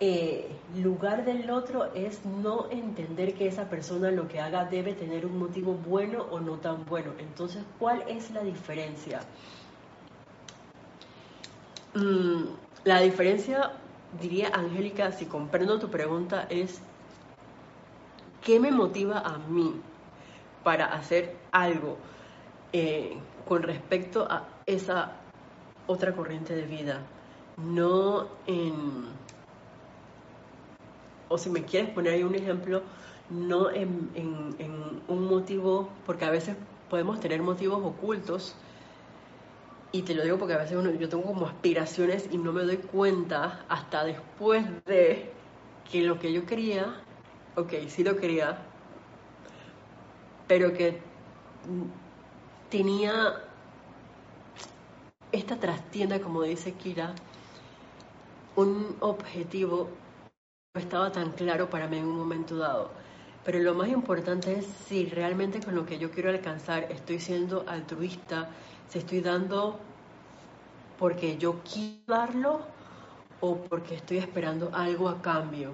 eh, 0.00 0.50
lugar 0.82 1.24
del 1.24 1.48
otro 1.48 1.94
es 1.94 2.24
no 2.24 2.68
entender 2.72 3.34
que 3.34 3.46
esa 3.46 3.70
persona 3.70 4.10
lo 4.10 4.26
que 4.26 4.40
haga 4.40 4.64
debe 4.64 4.94
tener 4.94 5.24
un 5.26 5.38
motivo 5.38 5.74
bueno 5.74 6.26
o 6.32 6.40
no 6.40 6.56
tan 6.56 6.84
bueno. 6.86 7.12
Entonces, 7.20 7.62
¿cuál 7.78 8.02
es 8.08 8.32
la 8.32 8.42
diferencia? 8.42 9.20
Mm, 11.94 12.46
la 12.82 13.00
diferencia, 13.00 13.74
diría 14.20 14.48
Angélica, 14.52 15.12
si 15.12 15.26
comprendo 15.26 15.78
tu 15.78 15.88
pregunta, 15.88 16.48
es 16.50 16.80
¿qué 18.42 18.58
me 18.58 18.72
motiva 18.72 19.20
a 19.20 19.38
mí 19.38 19.80
para 20.68 20.84
hacer 20.84 21.34
algo 21.50 21.96
eh, 22.74 23.16
con 23.48 23.62
respecto 23.62 24.26
a 24.30 24.46
esa 24.66 25.12
otra 25.86 26.12
corriente 26.12 26.54
de 26.54 26.66
vida? 26.66 27.00
No 27.56 28.26
en, 28.46 29.06
o 31.30 31.38
si 31.38 31.48
me 31.48 31.62
quieres 31.62 31.88
poner 31.88 32.12
ahí 32.12 32.22
un 32.22 32.34
ejemplo, 32.34 32.82
no 33.30 33.70
en, 33.70 34.10
un 35.08 35.24
motivo, 35.24 35.88
porque 36.04 36.26
a 36.26 36.30
veces 36.30 36.54
podemos 36.90 37.18
tener 37.18 37.40
motivos 37.40 37.82
ocultos 37.82 38.54
y 39.90 40.02
te 40.02 40.14
lo 40.14 40.22
digo 40.22 40.36
porque 40.36 40.52
a 40.52 40.58
veces 40.58 40.76
yo 41.00 41.08
tengo 41.08 41.24
como 41.24 41.46
aspiraciones 41.46 42.28
y 42.30 42.36
no 42.36 42.52
me 42.52 42.64
doy 42.64 42.76
cuenta 42.76 43.64
hasta 43.70 44.04
después 44.04 44.66
de 44.84 45.30
que 45.90 46.02
lo 46.02 46.20
que 46.20 46.30
yo 46.30 46.44
quería, 46.44 46.94
ok, 47.56 47.72
sí 47.88 48.04
lo 48.04 48.18
quería, 48.18 48.58
pero 50.48 50.72
que 50.72 50.98
tenía 52.70 53.42
esta 55.30 55.56
trastienda, 55.56 56.20
como 56.20 56.42
dice 56.42 56.72
Kira, 56.72 57.14
un 58.56 58.96
objetivo 59.00 59.88
no 60.74 60.80
estaba 60.80 61.12
tan 61.12 61.32
claro 61.32 61.70
para 61.70 61.86
mí 61.86 61.98
en 61.98 62.04
un 62.04 62.16
momento 62.16 62.56
dado. 62.56 62.90
Pero 63.44 63.60
lo 63.60 63.74
más 63.74 63.88
importante 63.88 64.58
es 64.58 64.66
si 64.86 65.06
realmente 65.06 65.60
con 65.60 65.74
lo 65.74 65.86
que 65.86 65.98
yo 65.98 66.10
quiero 66.10 66.30
alcanzar 66.30 66.90
estoy 66.90 67.20
siendo 67.20 67.64
altruista, 67.68 68.48
si 68.88 68.98
estoy 68.98 69.20
dando 69.20 69.78
porque 70.98 71.38
yo 71.38 71.60
quiero 71.62 72.00
darlo 72.06 72.60
o 73.40 73.56
porque 73.56 73.94
estoy 73.94 74.18
esperando 74.18 74.70
algo 74.74 75.08
a 75.08 75.22
cambio. 75.22 75.72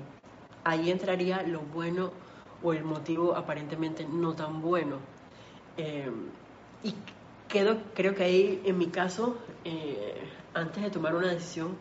Ahí 0.64 0.91
entraría 0.91 1.43
lo 1.43 1.61
bueno 1.61 2.12
o 2.64 2.72
el 2.72 2.82
motivo 2.82 3.36
aparentemente 3.36 4.06
no 4.06 4.34
tan 4.34 4.62
bueno. 4.62 4.96
Eh, 5.76 6.10
y 6.82 6.94
quedo, 7.46 7.76
creo 7.94 8.14
que 8.14 8.24
ahí, 8.24 8.62
en 8.64 8.78
mi 8.78 8.86
caso, 8.86 9.36
eh, 9.64 10.16
antes 10.54 10.82
de 10.82 10.90
tomar 10.90 11.14
una 11.14 11.28
decisión, 11.28 11.76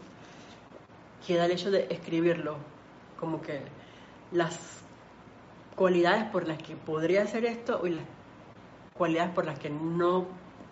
queda 1.25 1.45
el 1.45 1.51
hecho 1.51 1.71
de 1.71 1.88
escribirlo, 1.89 2.57
como 3.19 3.41
que 3.41 3.61
las 4.31 4.84
cualidades 5.75 6.25
por 6.25 6.47
las 6.47 6.57
que 6.61 6.75
podría 6.75 7.23
hacer 7.23 7.45
esto 7.45 7.81
y 7.88 7.91
las 7.91 8.05
cualidades 8.93 9.34
por 9.34 9.45
las 9.45 9.57
que 9.57 9.69
no 9.69 10.27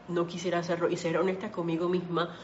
no 0.08 0.28
quisiera 0.28 0.60
hacerlo 0.60 0.90
y 0.90 0.98
ser 0.98 1.18
honesta 1.18 1.52
conmigo 1.52 1.88
misma, 1.88 2.36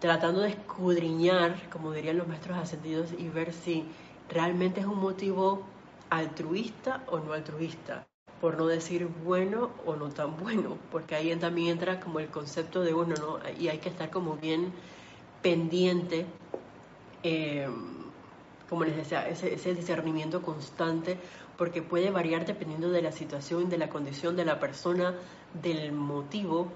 tratando 0.00 0.40
de 0.40 0.50
escudriñar, 0.50 1.68
como 1.70 1.92
dirían 1.92 2.18
los 2.18 2.28
maestros 2.28 2.58
ascendidos, 2.58 3.12
y 3.16 3.28
ver 3.28 3.52
si 3.52 3.84
realmente 4.28 4.80
es 4.80 4.86
un 4.86 5.00
motivo 5.00 5.62
altruista 6.10 7.04
o 7.08 7.18
no 7.18 7.32
altruista, 7.32 8.06
por 8.40 8.56
no 8.56 8.66
decir 8.66 9.06
bueno 9.24 9.70
o 9.86 9.96
no 9.96 10.08
tan 10.10 10.36
bueno, 10.36 10.78
porque 10.90 11.14
ahí 11.14 11.34
también 11.36 11.68
entra 11.68 12.00
como 12.00 12.20
el 12.20 12.28
concepto 12.28 12.82
de 12.82 12.94
uno, 12.94 13.14
¿no? 13.16 13.38
Y 13.58 13.68
hay 13.68 13.78
que 13.78 13.88
estar 13.88 14.10
como 14.10 14.36
bien 14.36 14.72
pendiente, 15.42 16.26
eh, 17.22 17.68
como 18.68 18.84
les 18.84 18.96
decía, 18.96 19.28
ese, 19.28 19.54
ese 19.54 19.74
discernimiento 19.74 20.42
constante, 20.42 21.18
porque 21.56 21.82
puede 21.82 22.10
variar 22.10 22.46
dependiendo 22.46 22.90
de 22.90 23.02
la 23.02 23.12
situación, 23.12 23.68
de 23.68 23.78
la 23.78 23.88
condición 23.88 24.36
de 24.36 24.44
la 24.44 24.60
persona, 24.60 25.14
del 25.62 25.92
motivo 25.92 26.70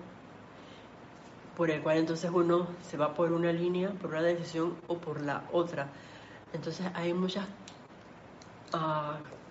por 1.57 1.71
el 1.71 1.83
cual 1.83 1.99
entonces 1.99 2.31
uno 2.33 2.67
se 2.83 2.97
va 2.97 3.15
por 3.15 3.33
una 3.33 3.53
línea, 3.53 3.91
por 3.91 4.11
una 4.11 4.23
decisión 4.23 4.77
o 4.87 4.99
por 4.99 5.21
la 5.23 5.45
otra. 5.53 5.89
Entonces 6.53 6.87
hay 6.95 7.13
muchas 7.15 7.47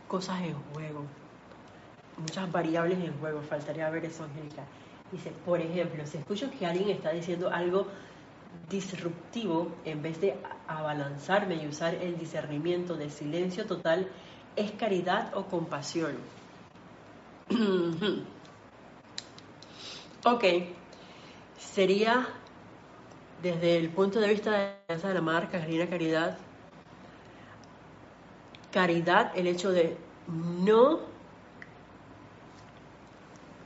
cosas 0.08 0.42
en 0.42 0.56
juego, 0.74 1.06
muchas 2.18 2.52
variables 2.52 3.00
en 3.00 3.18
juego. 3.20 3.42
Faltaría 3.42 3.90
ver 3.90 4.06
eso, 4.06 4.24
Angélica. 4.24 4.64
Dice, 5.12 5.32
por 5.46 5.60
ejemplo, 5.60 6.06
si 6.06 6.18
escucho 6.18 6.50
que 6.52 6.66
alguien 6.66 6.90
está 6.90 7.12
diciendo 7.12 7.50
algo 7.50 7.88
disruptivo, 8.70 9.76
en 9.86 10.02
vez 10.02 10.20
de 10.22 10.36
abalanzarme 10.68 11.56
y 11.56 11.68
usar 11.68 11.96
el 11.96 12.18
discernimiento 12.18 12.96
de 12.96 13.10
silencio 13.10 13.66
total, 13.66 14.08
¿es 14.56 14.72
caridad 14.72 15.36
o 15.36 15.46
compasión? 15.46 16.16
Ok, 20.24 20.44
sería 21.58 22.28
desde 23.42 23.78
el 23.78 23.90
punto 23.90 24.20
de 24.20 24.30
vista 24.30 24.76
de 24.88 25.14
la 25.16 25.22
marca 25.22 25.58
Carolina 25.58 25.90
Caridad, 25.90 26.38
caridad 28.72 29.32
el 29.36 29.48
hecho 29.48 29.72
de 29.72 29.98
no 30.28 31.00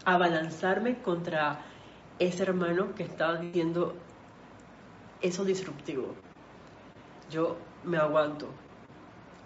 abalanzarme 0.04 1.00
contra 1.00 1.62
ese 2.20 2.44
hermano 2.44 2.94
que 2.96 3.04
estaba 3.04 3.38
diciendo 3.38 3.96
eso 5.22 5.44
disruptivo. 5.44 6.14
Yo 7.30 7.58
me 7.84 7.98
aguanto. 7.98 8.48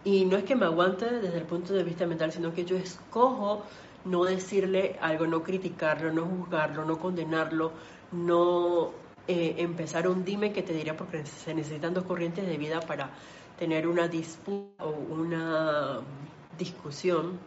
Y 0.03 0.25
no 0.25 0.37
es 0.37 0.43
que 0.43 0.55
me 0.55 0.65
aguante 0.65 1.05
desde 1.05 1.37
el 1.37 1.45
punto 1.45 1.73
de 1.73 1.83
vista 1.83 2.05
mental, 2.05 2.31
sino 2.31 2.53
que 2.53 2.65
yo 2.65 2.77
escojo 2.77 3.63
no 4.05 4.23
decirle 4.23 4.97
algo, 5.01 5.27
no 5.27 5.43
criticarlo, 5.43 6.11
no 6.11 6.25
juzgarlo, 6.25 6.85
no 6.85 6.97
condenarlo, 6.99 7.71
no 8.11 8.91
eh, 9.27 9.55
empezar 9.57 10.07
un 10.07 10.23
dime 10.23 10.53
que 10.53 10.63
te 10.63 10.73
diría 10.73 10.95
porque 10.95 11.25
se 11.25 11.53
necesitan 11.53 11.93
dos 11.93 12.05
corrientes 12.05 12.47
de 12.47 12.57
vida 12.57 12.79
para 12.79 13.11
tener 13.59 13.87
una 13.87 14.07
disputa 14.07 14.85
o 14.85 14.89
una 14.89 15.99
discusión. 16.57 17.37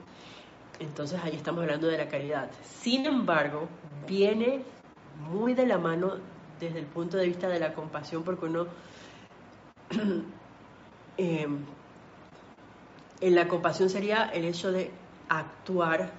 Entonces 0.78 1.18
ahí 1.24 1.34
estamos 1.34 1.62
hablando 1.62 1.86
de 1.86 1.96
la 1.96 2.08
caridad. 2.08 2.50
Sin 2.62 3.06
embargo, 3.06 3.66
viene 4.06 4.62
muy 5.30 5.54
de 5.54 5.66
la 5.66 5.78
mano 5.78 6.16
desde 6.60 6.80
el 6.80 6.86
punto 6.86 7.16
de 7.16 7.26
vista 7.26 7.48
de 7.48 7.58
la 7.58 7.72
compasión 7.72 8.22
porque 8.22 8.44
uno... 8.44 8.66
Eh, 11.18 11.46
en 13.20 13.34
la 13.34 13.46
compasión 13.46 13.90
sería 13.90 14.30
el 14.30 14.46
hecho 14.46 14.72
de 14.72 14.90
actuar 15.28 16.10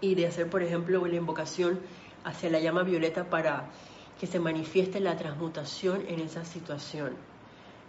y 0.00 0.16
de 0.16 0.26
hacer, 0.26 0.50
por 0.50 0.64
ejemplo, 0.64 1.00
una 1.00 1.14
invocación 1.14 1.78
hacia 2.24 2.50
la 2.50 2.58
llama 2.58 2.82
violeta 2.82 3.30
para 3.30 3.66
que 4.18 4.26
se 4.26 4.40
manifieste 4.40 4.98
la 4.98 5.16
transmutación 5.16 6.02
en 6.08 6.18
esa 6.18 6.44
situación. 6.44 7.16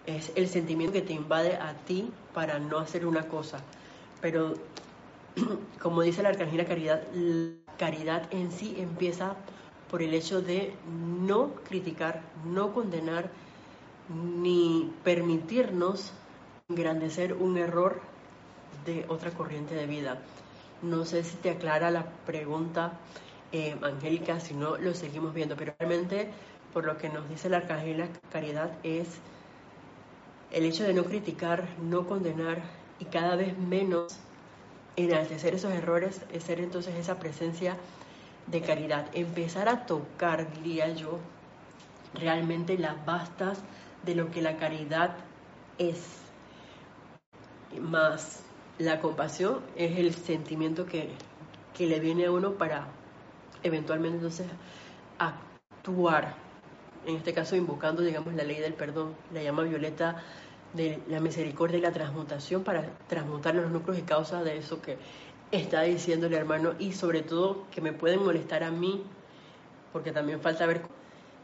Es 0.07 0.31
el 0.35 0.47
sentimiento 0.47 0.93
que 0.93 1.01
te 1.03 1.13
invade 1.13 1.57
a 1.57 1.73
ti 1.85 2.11
para 2.33 2.57
no 2.57 2.79
hacer 2.79 3.05
una 3.05 3.27
cosa. 3.27 3.59
Pero, 4.21 4.55
como 5.81 6.01
dice 6.01 6.23
la 6.23 6.29
Arcángela 6.29 6.65
Caridad, 6.65 7.03
la 7.13 7.53
caridad 7.77 8.23
en 8.31 8.51
sí 8.51 8.75
empieza 8.79 9.35
por 9.91 10.01
el 10.01 10.13
hecho 10.13 10.41
de 10.41 10.73
no 11.23 11.53
criticar, 11.67 12.21
no 12.45 12.73
condenar, 12.73 13.29
ni 14.41 14.91
permitirnos 15.03 16.11
engrandecer 16.69 17.33
un 17.33 17.57
error 17.57 18.01
de 18.85 19.05
otra 19.09 19.31
corriente 19.31 19.75
de 19.75 19.85
vida. 19.85 20.17
No 20.81 21.05
sé 21.05 21.23
si 21.23 21.35
te 21.37 21.49
aclara 21.49 21.91
la 21.91 22.05
pregunta, 22.25 22.93
eh, 23.51 23.75
Angélica, 23.81 24.39
si 24.39 24.53
no 24.53 24.77
lo 24.77 24.93
seguimos 24.93 25.33
viendo, 25.33 25.55
pero 25.55 25.73
realmente 25.79 26.29
por 26.73 26.85
lo 26.85 26.97
que 26.97 27.09
nos 27.09 27.27
dice 27.29 27.49
la 27.49 27.57
Arcángela 27.57 28.07
Caridad 28.31 28.71
es 28.83 29.07
el 30.51 30.65
hecho 30.65 30.83
de 30.83 30.93
no 30.93 31.03
criticar, 31.03 31.67
no 31.81 32.07
condenar 32.07 32.61
y 32.99 33.05
cada 33.05 33.35
vez 33.35 33.57
menos 33.57 34.17
enaltecer 34.95 35.53
esos 35.55 35.71
errores 35.73 36.21
es 36.31 36.43
ser 36.43 36.59
entonces 36.59 36.95
esa 36.95 37.19
presencia 37.19 37.77
de 38.47 38.61
caridad. 38.61 39.07
Empezar 39.13 39.69
a 39.69 39.85
tocar, 39.85 40.51
diría 40.53 40.89
yo, 40.93 41.19
realmente 42.13 42.77
las 42.77 43.05
bastas 43.05 43.59
de 44.03 44.15
lo 44.15 44.31
que 44.31 44.41
la 44.41 44.57
caridad 44.57 45.15
es. 45.77 46.21
Más 47.79 48.43
la 48.79 48.99
compasión 48.99 49.59
es 49.75 49.97
el 49.97 50.13
sentimiento 50.13 50.85
que, 50.85 51.09
le 51.79 51.99
viene 51.99 52.25
a 52.25 52.31
uno 52.31 52.53
para 52.53 52.87
eventualmente 53.61 54.17
entonces 54.17 54.47
actuar, 55.19 56.35
en 57.07 57.15
este 57.15 57.33
caso 57.33 57.55
invocando, 57.55 58.03
digamos, 58.03 58.33
la 58.33 58.43
ley 58.43 58.59
del 58.59 58.73
perdón, 58.73 59.15
la 59.33 59.41
llama 59.41 59.63
violeta 59.63 60.23
de 60.73 60.99
la 61.07 61.21
misericordia 61.21 61.77
y 61.77 61.81
la 61.81 61.91
transmutación 61.91 62.63
para 62.63 62.85
transmutar 63.07 63.55
los 63.55 63.71
núcleos 63.71 63.97
y 63.97 64.01
causas 64.01 64.43
de 64.43 64.57
eso 64.57 64.81
que 64.81 64.97
está 65.51 65.83
diciendo 65.83 66.27
el 66.27 66.33
hermano 66.33 66.73
y 66.77 66.91
sobre 66.91 67.21
todo 67.21 67.65
que 67.71 67.79
me 67.79 67.93
pueden 67.93 68.23
molestar 68.23 68.63
a 68.63 68.71
mí, 68.71 69.03
porque 69.93 70.11
también 70.11 70.41
falta 70.41 70.65
ver 70.65 70.81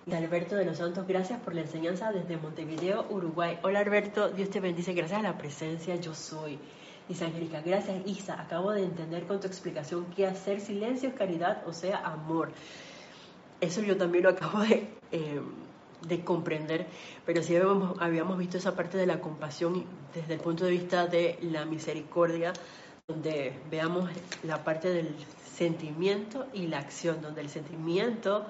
de 0.06 0.18
Alberto 0.18 0.56
de 0.56 0.66
los 0.66 0.78
Santos. 0.78 1.08
Gracias 1.08 1.40
por 1.40 1.56
la 1.56 1.62
enseñanza 1.62 2.12
desde 2.12 2.36
Montevideo, 2.36 3.06
Uruguay. 3.10 3.58
Hola 3.64 3.80
Alberto, 3.80 4.30
Dios 4.30 4.50
te 4.50 4.60
bendice. 4.60 4.94
Gracias 4.94 5.20
a 5.20 5.24
la 5.24 5.38
presencia 5.38 5.96
yo 5.96 6.14
soy. 6.14 6.60
Dice 7.08 7.24
Angélica, 7.24 7.62
gracias 7.62 8.06
Isa. 8.06 8.42
Acabo 8.42 8.72
de 8.72 8.84
entender 8.84 9.26
con 9.28 9.40
tu 9.40 9.48
explicación 9.48 10.06
que 10.08 10.28
hacer 10.28 10.60
silencio 10.60 11.08
es 11.10 11.16
caridad, 11.16 11.64
o 11.66 11.72
sea, 11.72 12.00
amor. 12.00 12.52
Eso 13.62 13.82
yo 13.82 13.96
también 13.96 14.26
lo 14.26 14.32
acabo 14.32 14.60
de, 14.60 14.90
eh, 15.14 15.40
de 16.08 16.24
comprender, 16.26 16.88
pero 17.26 17.42
sí 17.42 17.56
habíamos, 17.56 18.38
visto 18.38 18.58
esa 18.58 18.76
parte 18.76 18.98
de 18.98 19.06
la 19.06 19.22
compasión 19.22 19.86
desde 20.14 20.34
el 20.34 20.40
punto 20.42 20.66
de 20.66 20.72
vista 20.72 21.08
de 21.08 21.40
la 21.42 21.66
misericordia, 21.66 22.52
donde 23.08 23.54
veamos 23.72 24.10
la 24.44 24.66
parte 24.66 24.90
del 24.90 25.16
sentimiento 25.56 26.48
y 26.52 26.68
la 26.68 26.80
acción, 26.80 27.22
donde 27.22 27.42
el 27.42 27.50
sentimiento 27.50 28.46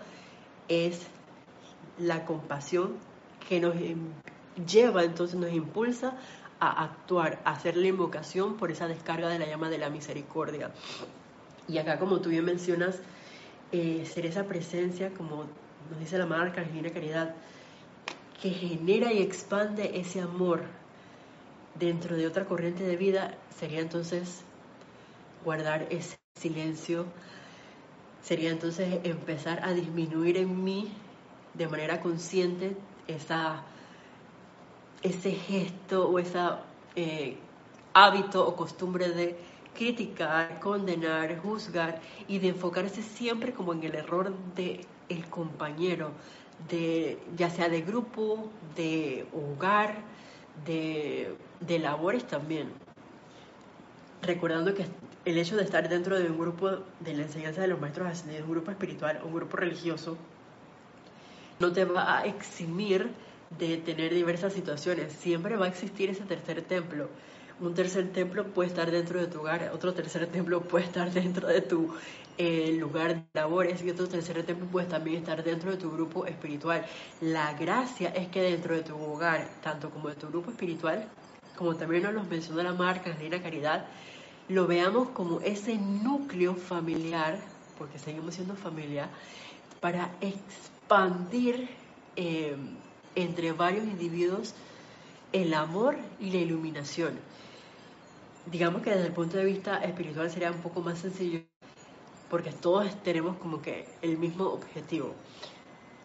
es 0.68 1.02
la 2.00 2.26
compasión 2.26 2.94
que 3.48 3.60
nos 3.60 3.76
lleva, 4.66 5.04
entonces 5.04 5.40
nos 5.40 5.52
impulsa 5.52 6.18
a 6.60 6.84
actuar, 6.84 7.40
a 7.46 7.52
hacer 7.52 7.78
la 7.78 7.88
invocación 7.88 8.56
por 8.56 8.72
esa 8.72 8.88
descarga 8.88 9.30
de 9.30 9.38
la 9.38 9.46
llama 9.46 9.70
de 9.70 9.78
la 9.78 9.90
misericordia. 9.90 10.72
Y 11.68 11.78
acá, 11.78 12.00
como 12.00 12.20
tú 12.20 12.30
bien 12.30 12.46
mencionas, 12.46 13.00
eh, 13.72 14.06
ser 14.12 14.26
esa 14.26 14.46
presencia, 14.46 15.12
como 15.14 15.46
nos 15.90 16.00
dice 16.00 16.18
la 16.18 16.26
Madre 16.26 16.50
Arcangelina 16.50 16.90
Caridad, 16.90 17.36
que 18.42 18.50
genera 18.50 19.12
y 19.14 19.22
expande 19.22 20.00
ese 20.00 20.22
amor 20.22 20.64
dentro 21.76 22.16
de 22.16 22.28
otra 22.28 22.46
corriente 22.46 22.84
de 22.84 22.98
vida, 22.98 23.36
sería 23.58 23.80
entonces 23.80 24.44
guardar 25.44 25.88
ese 25.90 26.18
silencio, 26.40 27.06
sería 28.22 28.52
entonces 28.52 29.00
empezar 29.04 29.64
a 29.64 29.74
disminuir 29.74 30.38
en 30.38 30.64
mí 30.64 30.92
de 31.54 31.68
manera 31.68 32.00
consciente 32.02 32.76
esa, 33.08 33.64
ese 35.02 35.32
gesto 35.32 36.10
o 36.10 36.20
ese 36.20 36.40
eh, 36.96 37.38
hábito 37.94 38.46
o 38.48 38.56
costumbre 38.56 39.10
de 39.10 39.38
criticar, 39.74 40.60
condenar, 40.60 41.40
juzgar 41.40 42.00
y 42.28 42.40
de 42.40 42.50
enfocarse 42.50 43.02
siempre 43.02 43.54
como 43.54 43.74
en 43.74 43.84
el 43.84 43.96
error 43.96 44.34
del 44.56 44.86
el 45.10 45.26
compañero, 45.26 46.12
de, 46.70 47.18
ya 47.36 47.50
sea 47.50 47.70
de 47.70 47.82
grupo, 47.82 48.50
de 48.76 49.26
hogar, 49.34 49.96
de, 50.66 51.36
de 51.60 51.80
labores 51.80 52.26
también. 52.26 52.70
Recordando 54.22 54.74
que 54.74 54.86
el 55.26 55.38
hecho 55.38 55.56
de 55.56 55.64
estar 55.64 55.88
dentro 55.90 56.20
de 56.20 56.30
un 56.30 56.38
grupo 56.38 56.70
de 57.00 57.14
la 57.14 57.24
enseñanza 57.24 57.62
de 57.62 57.68
los 57.68 57.80
maestros 57.80 58.08
ascendidos, 58.08 58.46
un 58.46 58.52
grupo 58.52 58.72
espiritual, 58.72 59.22
un 59.24 59.34
grupo 59.34 59.58
religioso, 59.58 60.18
no 61.60 61.72
te 61.72 61.86
va 61.86 62.20
a 62.20 62.26
eximir 62.26 63.10
de 63.58 63.78
tener 63.78 64.14
diversas 64.14 64.54
situaciones. 64.54 65.14
Siempre 65.14 65.56
va 65.56 65.66
a 65.66 65.70
existir 65.70 66.10
ese 66.10 66.24
tercer 66.24 66.62
templo. 66.64 67.10
Un 67.60 67.76
tercer 67.76 68.12
templo 68.12 68.46
puede 68.46 68.70
estar 68.70 68.90
dentro 68.90 69.20
de 69.20 69.28
tu 69.28 69.40
hogar, 69.40 69.72
otro 69.74 69.94
tercer 69.94 70.28
templo 70.28 70.62
puede 70.62 70.86
estar 70.86 71.12
dentro 71.12 71.48
de 71.48 71.62
tu 71.62 71.94
eh, 72.38 72.76
lugar 72.80 73.16
de 73.16 73.24
labores 73.34 73.84
y 73.84 73.92
otro 73.92 74.08
tercer 74.08 74.44
templo 74.44 74.66
puede 74.66 74.88
también 74.88 75.18
estar 75.18 75.44
dentro 75.44 75.72
de 75.72 75.78
tu 75.78 75.92
grupo 75.92 76.26
espiritual. 76.26 76.84
La 77.22 77.54
gracia 77.54 78.10
es 78.10 78.28
que 78.30 78.42
dentro 78.42 78.76
de 78.76 78.82
tu 78.82 78.96
hogar, 78.96 79.48
tanto 79.62 79.92
como 79.92 80.10
de 80.10 80.16
tu 80.16 80.28
grupo 80.28 80.50
espiritual, 80.50 81.08
como 81.56 81.76
también 81.76 82.04
nos 82.04 82.14
lo 82.14 82.24
menciona 82.24 82.64
la 82.64 82.74
marca 82.74 83.14
Reina 83.14 83.42
Caridad, 83.42 83.86
lo 84.50 84.68
veamos 84.68 85.10
como 85.10 85.40
ese 85.42 85.78
núcleo 85.78 86.56
familiar, 86.56 87.40
porque 87.78 88.00
seguimos 88.00 88.34
siendo 88.34 88.56
familia, 88.56 89.10
para 89.80 90.12
expandir 90.22 91.70
eh, 92.16 92.56
entre 93.16 93.52
varios 93.52 93.86
individuos 93.86 94.56
el 95.32 95.54
amor 95.54 95.98
y 96.20 96.32
la 96.32 96.38
iluminación. 96.38 97.14
Digamos 98.46 98.82
que 98.82 98.92
desde 98.92 99.08
el 99.08 99.14
punto 99.14 99.38
de 99.38 99.46
vista 99.46 99.78
espiritual 99.84 100.30
sería 100.30 100.52
un 100.52 100.62
poco 100.62 100.82
más 100.82 101.00
sencillo 101.00 101.42
porque 102.30 102.52
todos 102.52 102.92
tenemos 103.04 103.38
como 103.38 103.62
que 103.62 103.88
el 104.02 104.18
mismo 104.18 104.46
objetivo. 104.46 105.14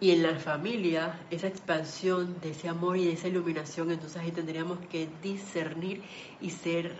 Y 0.00 0.10
en 0.12 0.22
la 0.22 0.38
familia, 0.38 1.18
esa 1.30 1.48
expansión 1.48 2.38
de 2.40 2.50
ese 2.50 2.68
amor 2.68 2.98
y 2.98 3.06
de 3.06 3.12
esa 3.12 3.28
iluminación, 3.28 3.90
entonces 3.90 4.20
ahí 4.22 4.30
tendríamos 4.30 4.78
que 4.90 5.08
discernir 5.22 6.02
y 6.40 6.50
ser 6.50 6.94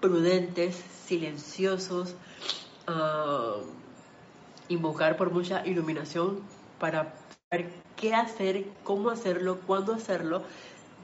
prudentes, 0.00 0.74
silenciosos, 1.06 2.16
ah, 2.86 3.56
invocar 4.68 5.16
por 5.16 5.30
mucha 5.30 5.64
iluminación 5.64 6.40
para 6.78 7.14
saber 7.48 7.70
qué 7.96 8.14
hacer, 8.14 8.66
cómo 8.82 9.10
hacerlo, 9.10 9.60
cuándo 9.66 9.94
hacerlo, 9.94 10.42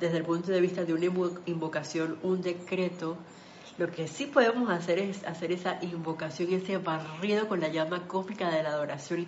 desde 0.00 0.18
el 0.18 0.24
punto 0.24 0.50
de 0.50 0.60
vista 0.60 0.84
de 0.84 0.94
una 0.94 1.06
invocación, 1.46 2.18
un 2.22 2.42
decreto. 2.42 3.16
Lo 3.78 3.88
que 3.92 4.08
sí 4.08 4.26
podemos 4.26 4.68
hacer 4.70 4.98
es 4.98 5.22
hacer 5.24 5.52
esa 5.52 5.78
invocación, 5.82 6.52
ese 6.52 6.78
barrido 6.78 7.46
con 7.46 7.60
la 7.60 7.68
llama 7.68 8.08
cósmica 8.08 8.50
de 8.50 8.64
la 8.64 8.70
adoración 8.70 9.26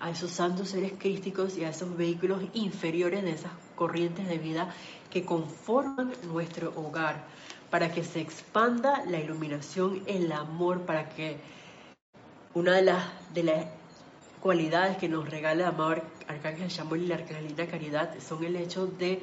a 0.00 0.10
esos 0.10 0.30
santos 0.30 0.68
seres 0.68 0.92
crísticos 0.96 1.58
y 1.58 1.64
a 1.64 1.70
esos 1.70 1.96
vehículos 1.96 2.40
inferiores 2.54 3.24
de 3.24 3.32
esas 3.32 3.50
corrientes 3.74 4.28
de 4.28 4.38
vida 4.38 4.72
que 5.10 5.24
conforman 5.24 6.12
nuestro 6.22 6.72
hogar, 6.76 7.24
para 7.68 7.90
que 7.90 8.04
se 8.04 8.20
expanda 8.20 9.04
la 9.06 9.18
iluminación, 9.18 10.04
el 10.06 10.30
amor, 10.30 10.82
para 10.82 11.08
que 11.08 11.38
una 12.54 12.76
de 12.76 12.82
las, 12.82 13.04
de 13.34 13.42
las 13.42 13.66
cualidades 14.40 14.98
que 14.98 15.08
nos 15.08 15.28
regala 15.28 15.62
el 15.62 15.68
amado 15.68 16.00
Arcángel 16.28 16.70
Samuel 16.70 17.02
y 17.02 17.06
la 17.08 17.16
Arcangelina 17.16 17.66
Caridad 17.66 18.14
son 18.20 18.44
el 18.44 18.54
hecho 18.54 18.86
de 18.86 19.20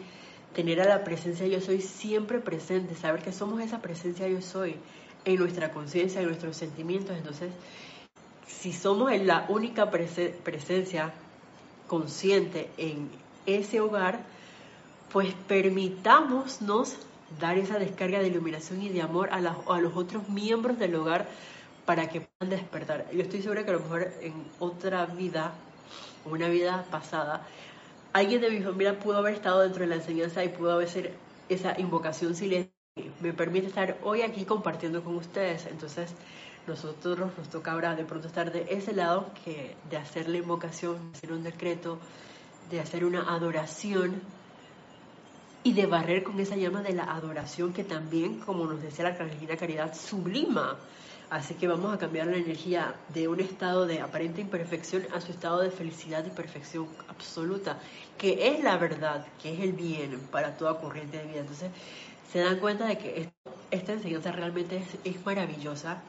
tener 0.57 0.81
a 0.81 0.85
la 0.85 1.03
presencia 1.03 1.45
yo 1.45 1.61
soy 1.61 1.81
siempre 1.81 2.39
presente, 2.39 2.95
saber 2.95 3.21
que 3.21 3.31
somos 3.31 3.61
esa 3.61 3.79
presencia 3.79 4.27
yo 4.27 4.41
soy 4.41 4.75
en 5.23 5.35
nuestra 5.35 5.71
conciencia, 5.71 6.19
en 6.19 6.29
nuestros 6.29 6.57
sentimientos. 6.57 7.15
Entonces, 7.15 7.51
si 8.47 8.73
somos 8.73 9.15
la 9.19 9.45
única 9.49 9.91
presencia 9.91 11.13
consciente 11.85 12.71
en 12.77 13.07
ese 13.45 13.81
hogar, 13.81 14.17
pues 15.13 15.31
permitámonos 15.47 16.57
dar 17.39 17.59
esa 17.59 17.77
descarga 17.77 18.17
de 18.19 18.29
iluminación 18.29 18.81
y 18.81 18.89
de 18.89 19.03
amor 19.03 19.29
a, 19.29 19.35
a 19.35 19.79
los 19.79 19.95
otros 19.95 20.27
miembros 20.27 20.79
del 20.79 20.95
hogar 20.95 21.27
para 21.85 22.09
que 22.09 22.21
puedan 22.21 22.57
despertar. 22.57 23.05
Yo 23.13 23.21
estoy 23.21 23.43
segura 23.43 23.63
que 23.63 23.69
a 23.69 23.73
lo 23.73 23.81
mejor 23.81 24.11
en 24.21 24.33
otra 24.57 25.05
vida, 25.05 25.51
una 26.25 26.47
vida 26.47 26.83
pasada, 26.89 27.45
alguien 28.13 28.41
de 28.41 28.49
mi 28.49 28.61
familia 28.61 28.99
pudo 28.99 29.17
haber 29.17 29.35
estado 29.35 29.61
dentro 29.61 29.81
de 29.81 29.87
la 29.87 29.95
enseñanza 29.95 30.43
y 30.43 30.49
pudo 30.49 30.73
haber 30.73 30.89
sido 30.89 31.09
esa 31.49 31.79
invocación 31.79 32.35
silencio 32.35 32.77
me 33.21 33.33
permite 33.33 33.67
estar 33.67 33.97
hoy 34.03 34.21
aquí 34.21 34.45
compartiendo 34.45 35.03
con 35.03 35.15
ustedes. 35.15 35.65
Entonces, 35.67 36.13
nosotros 36.65 37.31
nos 37.37 37.49
toca 37.49 37.71
ahora 37.71 37.95
de 37.95 38.05
pronto 38.05 38.27
estar 38.27 38.51
de 38.51 38.67
ese 38.69 38.93
lado 38.93 39.31
que 39.43 39.75
de 39.89 39.97
hacer 39.97 40.27
la 40.29 40.37
invocación, 40.37 41.11
de 41.11 41.17
hacer 41.17 41.31
un 41.31 41.43
decreto, 41.43 41.99
de 42.69 42.79
hacer 42.79 43.05
una 43.05 43.33
adoración 43.33 44.21
y 45.63 45.73
de 45.73 45.85
barrer 45.85 46.23
con 46.23 46.39
esa 46.39 46.55
llama 46.55 46.81
de 46.81 46.93
la 46.93 47.03
adoración 47.03 47.73
que 47.73 47.83
también, 47.83 48.39
como 48.39 48.65
nos 48.65 48.81
decía 48.81 49.05
la 49.05 49.11
Arcangelina 49.11 49.57
Caridad, 49.57 49.95
sublima 49.95 50.77
Así 51.29 51.55
que 51.55 51.67
vamos 51.67 51.93
a 51.93 51.97
cambiar 51.97 52.27
la 52.27 52.37
energía 52.37 52.95
de 53.13 53.27
un 53.27 53.41
estado 53.41 53.85
de 53.85 53.99
aparente 53.99 54.39
imperfección 54.39 55.03
a 55.13 55.19
su 55.19 55.33
estado 55.33 55.59
de 55.59 55.71
felicidad 55.71 56.25
y 56.25 56.29
perfección 56.29 56.87
absoluta, 57.09 57.79
que 58.17 58.47
es 58.47 58.63
la 58.63 58.77
verdad, 58.77 59.25
que 59.41 59.53
es 59.53 59.59
el 59.59 59.73
bien 59.73 60.21
para 60.31 60.55
toda 60.55 60.79
corriente 60.79 61.17
de 61.17 61.25
vida. 61.25 61.39
Entonces, 61.39 61.69
se 62.31 62.39
dan 62.39 62.59
cuenta 62.59 62.85
de 62.85 62.97
que 62.97 63.29
esta 63.71 63.91
enseñanza 63.91 64.31
realmente 64.31 64.81
es, 65.03 65.25
maravillosa 65.25 66.01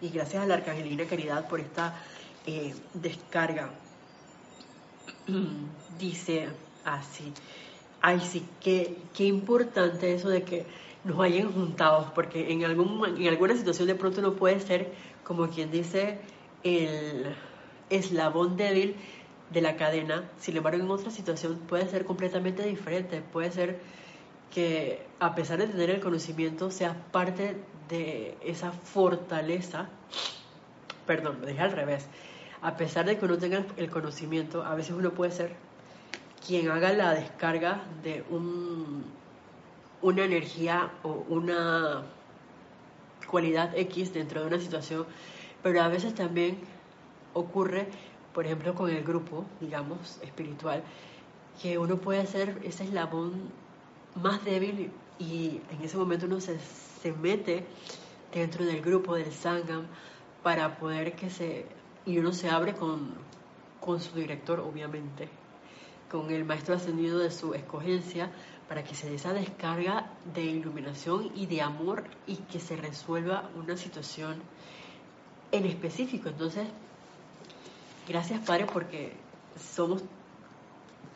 y 0.00 0.08
gracias 0.08 0.42
a 0.42 0.46
la 0.46 0.54
Arcangelina 0.54 1.04
Caridad 1.04 1.46
por 1.46 1.60
esta 1.60 1.94
eh, 2.44 2.74
descarga. 2.94 3.70
Dice 5.98 6.48
así, 6.84 7.32
ay 8.00 8.18
sí, 8.18 8.44
qué, 8.60 8.96
qué 9.14 9.26
importante 9.26 10.12
eso 10.12 10.28
de 10.28 10.42
que 10.42 10.66
nos 11.04 11.20
hayan 11.20 11.52
juntado, 11.52 12.12
porque 12.14 12.52
en, 12.52 12.64
algún, 12.64 13.04
en 13.18 13.28
alguna 13.28 13.56
situación 13.56 13.88
de 13.88 13.94
pronto 13.94 14.20
no 14.20 14.34
puede 14.34 14.60
ser, 14.60 14.92
como 15.24 15.48
quien 15.48 15.70
dice, 15.70 16.18
el 16.62 17.34
eslabón 17.88 18.56
débil 18.56 18.96
de 19.50 19.60
la 19.60 19.76
cadena, 19.76 20.30
sin 20.38 20.56
embargo 20.56 20.82
en 20.82 20.90
otra 20.90 21.10
situación 21.10 21.58
puede 21.68 21.88
ser 21.88 22.04
completamente 22.04 22.62
diferente, 22.64 23.20
puede 23.20 23.50
ser 23.50 23.80
que 24.52 25.06
a 25.18 25.34
pesar 25.34 25.58
de 25.58 25.68
tener 25.68 25.90
el 25.90 26.00
conocimiento 26.00 26.70
sea 26.70 26.94
parte 27.10 27.56
de 27.88 28.36
esa 28.44 28.72
fortaleza, 28.72 29.88
perdón, 31.06 31.38
lo 31.40 31.46
dije 31.46 31.60
al 31.60 31.72
revés, 31.72 32.06
a 32.62 32.76
pesar 32.76 33.06
de 33.06 33.18
que 33.18 33.24
uno 33.24 33.38
tenga 33.38 33.64
el 33.76 33.90
conocimiento, 33.90 34.62
a 34.62 34.74
veces 34.74 34.92
uno 34.92 35.10
puede 35.12 35.32
ser 35.32 35.56
quien 36.46 36.70
haga 36.70 36.92
la 36.92 37.14
descarga 37.14 37.82
de 38.02 38.24
un 38.30 39.04
una 40.02 40.24
energía 40.24 40.90
o 41.02 41.24
una 41.28 42.02
cualidad 43.30 43.76
X 43.76 44.12
dentro 44.12 44.40
de 44.40 44.46
una 44.46 44.60
situación, 44.60 45.06
pero 45.62 45.82
a 45.82 45.88
veces 45.88 46.14
también 46.14 46.58
ocurre 47.32 47.88
por 48.34 48.46
ejemplo, 48.46 48.74
con 48.74 48.90
el 48.90 49.02
grupo, 49.02 49.44
digamos, 49.60 50.18
espiritual, 50.22 50.82
que 51.60 51.78
uno 51.78 51.96
puede 51.96 52.26
ser 52.26 52.60
ese 52.64 52.84
eslabón 52.84 53.32
más 54.14 54.44
débil 54.44 54.90
y 55.18 55.60
en 55.70 55.82
ese 55.82 55.96
momento 55.96 56.26
uno 56.26 56.40
se, 56.40 56.58
se 56.58 57.12
mete 57.12 57.64
dentro 58.32 58.64
del 58.64 58.80
grupo 58.80 59.14
del 59.14 59.32
Sangam 59.32 59.86
para 60.42 60.78
poder 60.78 61.14
que 61.14 61.28
se... 61.28 61.66
y 62.06 62.18
uno 62.18 62.32
se 62.32 62.48
abre 62.48 62.74
con, 62.74 63.14
con 63.80 64.00
su 64.00 64.14
director, 64.14 64.60
obviamente, 64.60 65.28
con 66.10 66.30
el 66.30 66.44
maestro 66.44 66.74
ascendido 66.74 67.18
de 67.18 67.30
su 67.30 67.54
escogencia, 67.54 68.30
para 68.70 68.84
que 68.84 68.94
se 68.94 69.10
dé 69.10 69.16
esa 69.16 69.32
descarga 69.32 70.12
de 70.32 70.42
iluminación 70.42 71.32
y 71.34 71.46
de 71.46 71.60
amor 71.60 72.04
y 72.28 72.36
que 72.36 72.60
se 72.60 72.76
resuelva 72.76 73.50
una 73.56 73.76
situación 73.76 74.36
en 75.50 75.66
específico. 75.66 76.28
Entonces, 76.28 76.68
gracias 78.06 78.38
Padre 78.46 78.66
porque 78.72 79.12
somos 79.58 80.04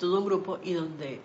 todo 0.00 0.18
un 0.18 0.24
grupo 0.24 0.58
y 0.64 0.72
donde 0.72 1.20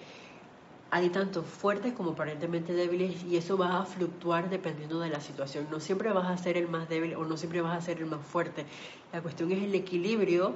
hay 0.91 1.09
tanto 1.09 1.41
fuertes 1.41 1.93
como 1.93 2.11
aparentemente 2.11 2.73
débiles 2.73 3.23
y 3.23 3.35
eso 3.35 3.57
va 3.57 3.79
a 3.79 3.85
fluctuar 3.85 4.51
dependiendo 4.51 4.99
de 4.99 5.09
la 5.09 5.21
situación. 5.21 5.65
No 5.71 5.79
siempre 5.79 6.13
vas 6.13 6.27
a 6.27 6.37
ser 6.37 6.57
el 6.57 6.67
más 6.67 6.87
débil 6.87 7.15
o 7.15 7.25
no 7.25 7.37
siempre 7.37 7.61
vas 7.61 7.75
a 7.75 7.81
ser 7.81 7.97
el 7.97 8.05
más 8.05 8.23
fuerte. 8.23 8.67
La 9.11 9.23
cuestión 9.23 9.51
es 9.51 9.63
el 9.63 9.73
equilibrio 9.73 10.53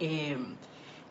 eh, 0.00 0.36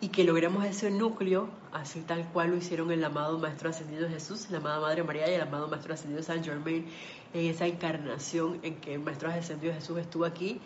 y 0.02 0.10
que 0.10 0.24
logremos 0.24 0.66
ese 0.66 0.92
núcleo, 0.92 1.50
así 1.72 2.02
tal 2.02 2.28
cual 2.32 2.52
lo 2.52 2.58
hicieron 2.58 2.92
el 2.92 3.04
amado 3.04 3.40
Maestro 3.40 3.70
Ascendido 3.70 4.08
Jesús, 4.10 4.50
la 4.50 4.58
amada 4.58 4.80
Madre 4.80 5.04
María 5.04 5.30
y 5.30 5.36
el 5.36 5.42
amado 5.42 5.68
Maestro 5.68 5.94
Ascendido 5.94 6.22
San 6.22 6.44
Germain, 6.44 6.86
en 7.34 7.46
esa 7.50 7.66
encarnación 7.66 8.60
en 8.64 8.76
que 8.76 8.94
el 8.94 9.00
Maestro 9.00 9.30
Ascendido 9.30 9.74
Jesús 9.74 9.98
estuvo 9.98 10.26
aquí 10.26 10.60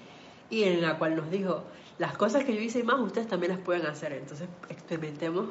y 0.49 0.63
en 0.63 0.81
la 0.81 0.97
cual 0.97 1.15
nos 1.15 1.29
dijo, 1.29 1.63
las 1.99 2.17
cosas 2.17 2.43
que 2.43 2.55
yo 2.55 2.61
hice 2.61 2.83
más, 2.83 2.99
ustedes 2.99 3.27
también 3.27 3.53
las 3.53 3.61
pueden 3.61 3.85
hacer. 3.85 4.13
Entonces 4.13 4.47
experimentemos 4.69 5.49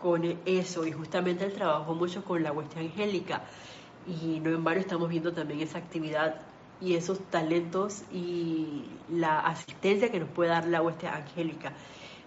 con 0.00 0.24
eso 0.44 0.84
y 0.84 0.92
justamente 0.92 1.44
él 1.44 1.52
trabajó 1.52 1.94
mucho 1.94 2.24
con 2.24 2.42
la 2.42 2.50
hueste 2.50 2.80
angélica 2.80 3.44
y 4.06 4.40
no 4.40 4.50
en 4.50 4.64
varios 4.64 4.86
estamos 4.86 5.08
viendo 5.08 5.32
también 5.32 5.60
esa 5.60 5.78
actividad 5.78 6.40
y 6.80 6.94
esos 6.96 7.20
talentos 7.30 8.02
y 8.12 8.84
la 9.08 9.38
asistencia 9.40 10.10
que 10.10 10.18
nos 10.18 10.28
puede 10.30 10.50
dar 10.50 10.66
la 10.66 10.82
hueste 10.82 11.06
angélica. 11.06 11.72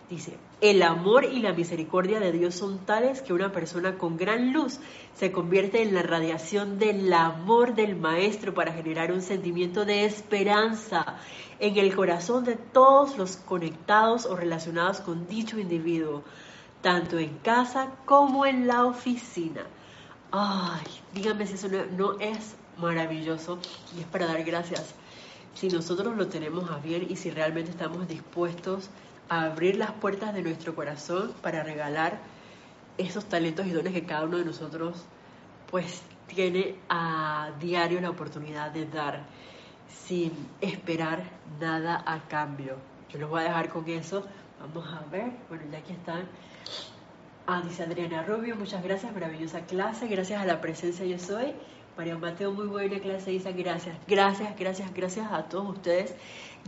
Dice, 0.09 0.37
el 0.61 0.83
amor 0.83 1.25
y 1.25 1.39
la 1.39 1.53
misericordia 1.53 2.19
de 2.19 2.31
Dios 2.31 2.53
son 2.53 2.77
tales 2.85 3.23
que 3.23 3.33
una 3.33 3.51
persona 3.51 3.97
con 3.97 4.17
gran 4.17 4.53
luz 4.53 4.79
se 5.15 5.31
convierte 5.31 5.81
en 5.81 5.95
la 5.95 6.03
radiación 6.03 6.77
del 6.77 7.11
amor 7.11 7.73
del 7.73 7.95
Maestro 7.95 8.53
para 8.53 8.71
generar 8.71 9.11
un 9.11 9.23
sentimiento 9.23 9.83
de 9.83 10.05
esperanza 10.05 11.17
en 11.59 11.77
el 11.77 11.95
corazón 11.95 12.43
de 12.43 12.55
todos 12.55 13.17
los 13.17 13.37
conectados 13.37 14.27
o 14.27 14.35
relacionados 14.35 14.99
con 14.99 15.27
dicho 15.27 15.57
individuo, 15.57 16.23
tanto 16.81 17.17
en 17.17 17.39
casa 17.39 17.89
como 18.05 18.45
en 18.45 18.67
la 18.67 18.85
oficina. 18.85 19.65
Ay, 20.31 20.85
díganme 21.15 21.47
si 21.47 21.55
eso 21.55 21.67
no, 21.97 22.19
es 22.19 22.55
maravilloso 22.77 23.57
y 23.97 24.01
es 24.01 24.05
para 24.05 24.27
dar 24.27 24.43
gracias. 24.43 24.93
Si 25.55 25.67
nosotros 25.69 26.15
lo 26.15 26.27
tenemos 26.27 26.69
a 26.69 26.77
bien 26.77 27.07
y 27.09 27.15
si 27.15 27.31
realmente 27.31 27.71
estamos 27.71 28.07
dispuestos 28.07 28.91
abrir 29.29 29.77
las 29.77 29.91
puertas 29.91 30.33
de 30.33 30.41
nuestro 30.41 30.75
corazón 30.75 31.33
para 31.41 31.63
regalar 31.63 32.19
esos 32.97 33.25
talentos 33.25 33.65
y 33.65 33.71
dones 33.71 33.93
que 33.93 34.05
cada 34.05 34.25
uno 34.25 34.37
de 34.37 34.45
nosotros 34.45 35.05
pues 35.69 36.03
tiene 36.27 36.75
a 36.89 37.51
diario 37.59 37.99
la 38.01 38.09
oportunidad 38.09 38.71
de 38.71 38.85
dar 38.85 39.23
sin 39.87 40.31
esperar 40.61 41.23
nada 41.59 42.03
a 42.05 42.27
cambio. 42.27 42.75
Yo 43.09 43.19
los 43.19 43.29
voy 43.29 43.41
a 43.41 43.45
dejar 43.45 43.69
con 43.69 43.87
eso. 43.89 44.25
Vamos 44.59 44.87
a 44.93 45.09
ver. 45.09 45.31
Bueno, 45.49 45.63
ya 45.71 45.79
aquí 45.79 45.93
están. 45.93 46.27
Ah, 47.47 47.61
dice 47.63 47.83
Adriana 47.83 48.23
Rubio, 48.23 48.55
muchas 48.55 48.83
gracias, 48.83 49.13
maravillosa 49.13 49.61
clase, 49.61 50.07
gracias 50.07 50.41
a 50.41 50.45
la 50.45 50.61
presencia 50.61 51.05
yo 51.05 51.19
soy. 51.19 51.53
María 51.97 52.17
Mateo, 52.17 52.51
muy 52.51 52.67
buena 52.67 52.99
clase, 52.99 53.31
dice 53.31 53.51
gracias, 53.53 53.97
gracias, 54.07 54.55
gracias, 54.57 54.93
gracias 54.93 55.31
a 55.31 55.43
todos 55.43 55.77
ustedes, 55.77 56.15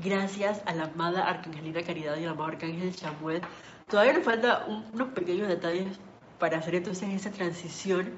gracias 0.03 0.61
a 0.65 0.73
la 0.73 0.85
amada 0.85 1.27
Arcangelina 1.27 1.83
Caridad 1.83 2.17
y 2.17 2.23
al 2.23 2.29
amado 2.29 2.51
Arcángel 2.51 2.95
Chamuel. 2.95 3.41
Todavía 3.89 4.13
nos 4.13 4.23
falta 4.23 4.65
unos 4.93 5.09
pequeños 5.09 5.47
detalles 5.47 5.99
para 6.39 6.57
hacer 6.59 6.75
entonces 6.75 7.09
esa 7.09 7.31
transición 7.31 8.11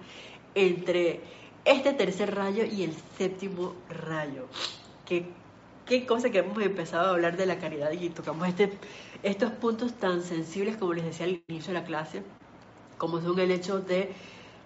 entre 0.56 1.22
este 1.66 1.94
tercer 1.94 2.36
rayo 2.36 2.64
y 2.66 2.84
el 2.84 2.94
séptimo 3.18 3.76
rayo 3.90 4.48
qué, 5.10 5.26
qué 5.86 6.06
cosa 6.06 6.30
que 6.30 6.40
hemos 6.40 6.62
empezado 6.62 7.08
a 7.08 7.10
hablar 7.12 7.36
de 7.36 7.48
la 7.48 7.58
caridad 7.58 7.92
y 7.92 8.10
tocamos 8.10 8.48
este, 8.48 8.72
estos 9.24 9.52
puntos 9.54 9.94
tan 9.94 10.22
sensibles 10.22 10.78
como 10.78 10.94
les 10.94 11.04
decía 11.04 11.26
al 11.26 11.42
inicio 11.48 11.74
de 11.74 11.80
la 11.80 11.86
clase, 11.86 12.24
como 12.98 13.20
son 13.20 13.40
el 13.40 13.52
hecho 13.52 13.80
de 13.80 14.14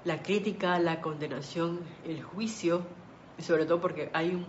la 0.06 0.22
crítica, 0.22 0.80
la 0.80 1.02
condenación, 1.02 1.80
el 2.06 2.22
juicio, 2.24 2.82
y 3.38 3.42
sobre 3.42 3.66
todo 3.66 3.80
porque 3.80 4.10
hay 4.14 4.36
un, 4.36 4.46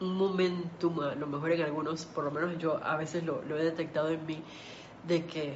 un 0.00 0.16
momentum, 0.16 1.00
a 1.00 1.14
lo 1.14 1.26
mejor 1.26 1.52
en 1.52 1.62
algunos, 1.62 2.04
por 2.06 2.24
lo 2.24 2.30
menos 2.30 2.58
yo 2.58 2.82
a 2.82 2.96
veces 2.96 3.24
lo, 3.24 3.42
lo 3.42 3.58
he 3.58 3.64
detectado 3.64 4.08
en 4.08 4.24
mí, 4.26 4.42
de 5.06 5.26
que 5.26 5.54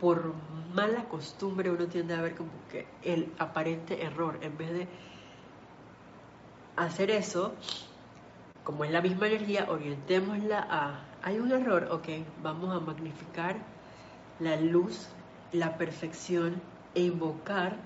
por 0.00 0.34
mala 0.74 1.04
costumbre 1.04 1.70
uno 1.70 1.86
tiende 1.86 2.14
a 2.14 2.20
ver 2.20 2.34
como 2.34 2.50
que 2.70 2.86
el 3.02 3.32
aparente 3.38 4.02
error, 4.02 4.38
en 4.42 4.56
vez 4.58 4.72
de 4.72 4.88
hacer 6.76 7.10
eso, 7.10 7.54
como 8.64 8.84
es 8.84 8.90
la 8.90 9.00
misma 9.00 9.28
energía, 9.28 9.66
orientémosla 9.68 10.66
a, 10.68 11.04
hay 11.22 11.38
un 11.38 11.52
error, 11.52 11.88
ok, 11.90 12.08
vamos 12.42 12.74
a 12.74 12.80
magnificar 12.80 13.56
la 14.40 14.56
luz, 14.56 15.08
la 15.52 15.76
perfección 15.76 16.60
e 16.94 17.02
invocar 17.02 17.76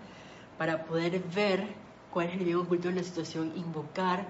para 0.59 0.85
poder 0.85 1.21
ver 1.35 1.67
cuál 2.11 2.29
es 2.29 2.35
el 2.35 2.45
bien 2.45 2.57
oculto 2.57 2.89
en 2.89 2.97
la 2.97 3.03
situación, 3.03 3.53
invocar 3.57 4.27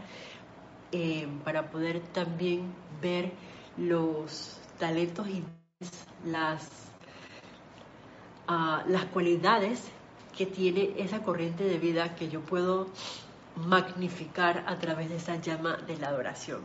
eh, 0.92 1.28
para 1.44 1.70
poder 1.70 2.00
también 2.00 2.72
ver 3.00 3.32
los 3.76 4.58
talentos 4.78 5.28
y 5.28 5.44
las, 6.24 6.68
uh, 8.48 8.88
las 8.88 9.04
cualidades 9.06 9.90
que 10.36 10.46
tiene 10.46 10.94
esa 10.98 11.22
corriente 11.22 11.64
de 11.64 11.78
vida 11.78 12.14
que 12.14 12.28
yo 12.28 12.40
puedo 12.40 12.88
magnificar 13.56 14.64
a 14.66 14.78
través 14.78 15.08
de 15.08 15.16
esa 15.16 15.36
llama 15.36 15.76
de 15.86 15.96
la 15.96 16.08
adoración. 16.08 16.60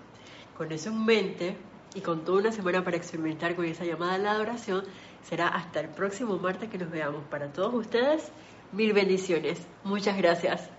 Con 0.58 0.72
eso 0.72 0.90
en 0.90 1.06
mente 1.06 1.58
y 1.94 2.02
con 2.02 2.24
toda 2.24 2.40
una 2.40 2.52
semana 2.52 2.84
para 2.84 2.98
experimentar 2.98 3.56
con 3.56 3.66
esa 3.66 3.86
llamada 3.86 4.14
de 4.14 4.24
la 4.24 4.32
adoración, 4.32 4.84
será 5.24 5.48
hasta 5.48 5.80
el 5.80 5.90
próximo 5.90 6.38
martes 6.38 6.70
que 6.70 6.78
nos 6.78 6.92
veamos. 6.92 7.24
Para 7.30 7.52
todos 7.52 7.74
ustedes, 7.74 8.32
mil 8.72 8.94
bendiciones. 8.94 9.60
Muchas 9.84 10.18
gracias. 10.18 10.70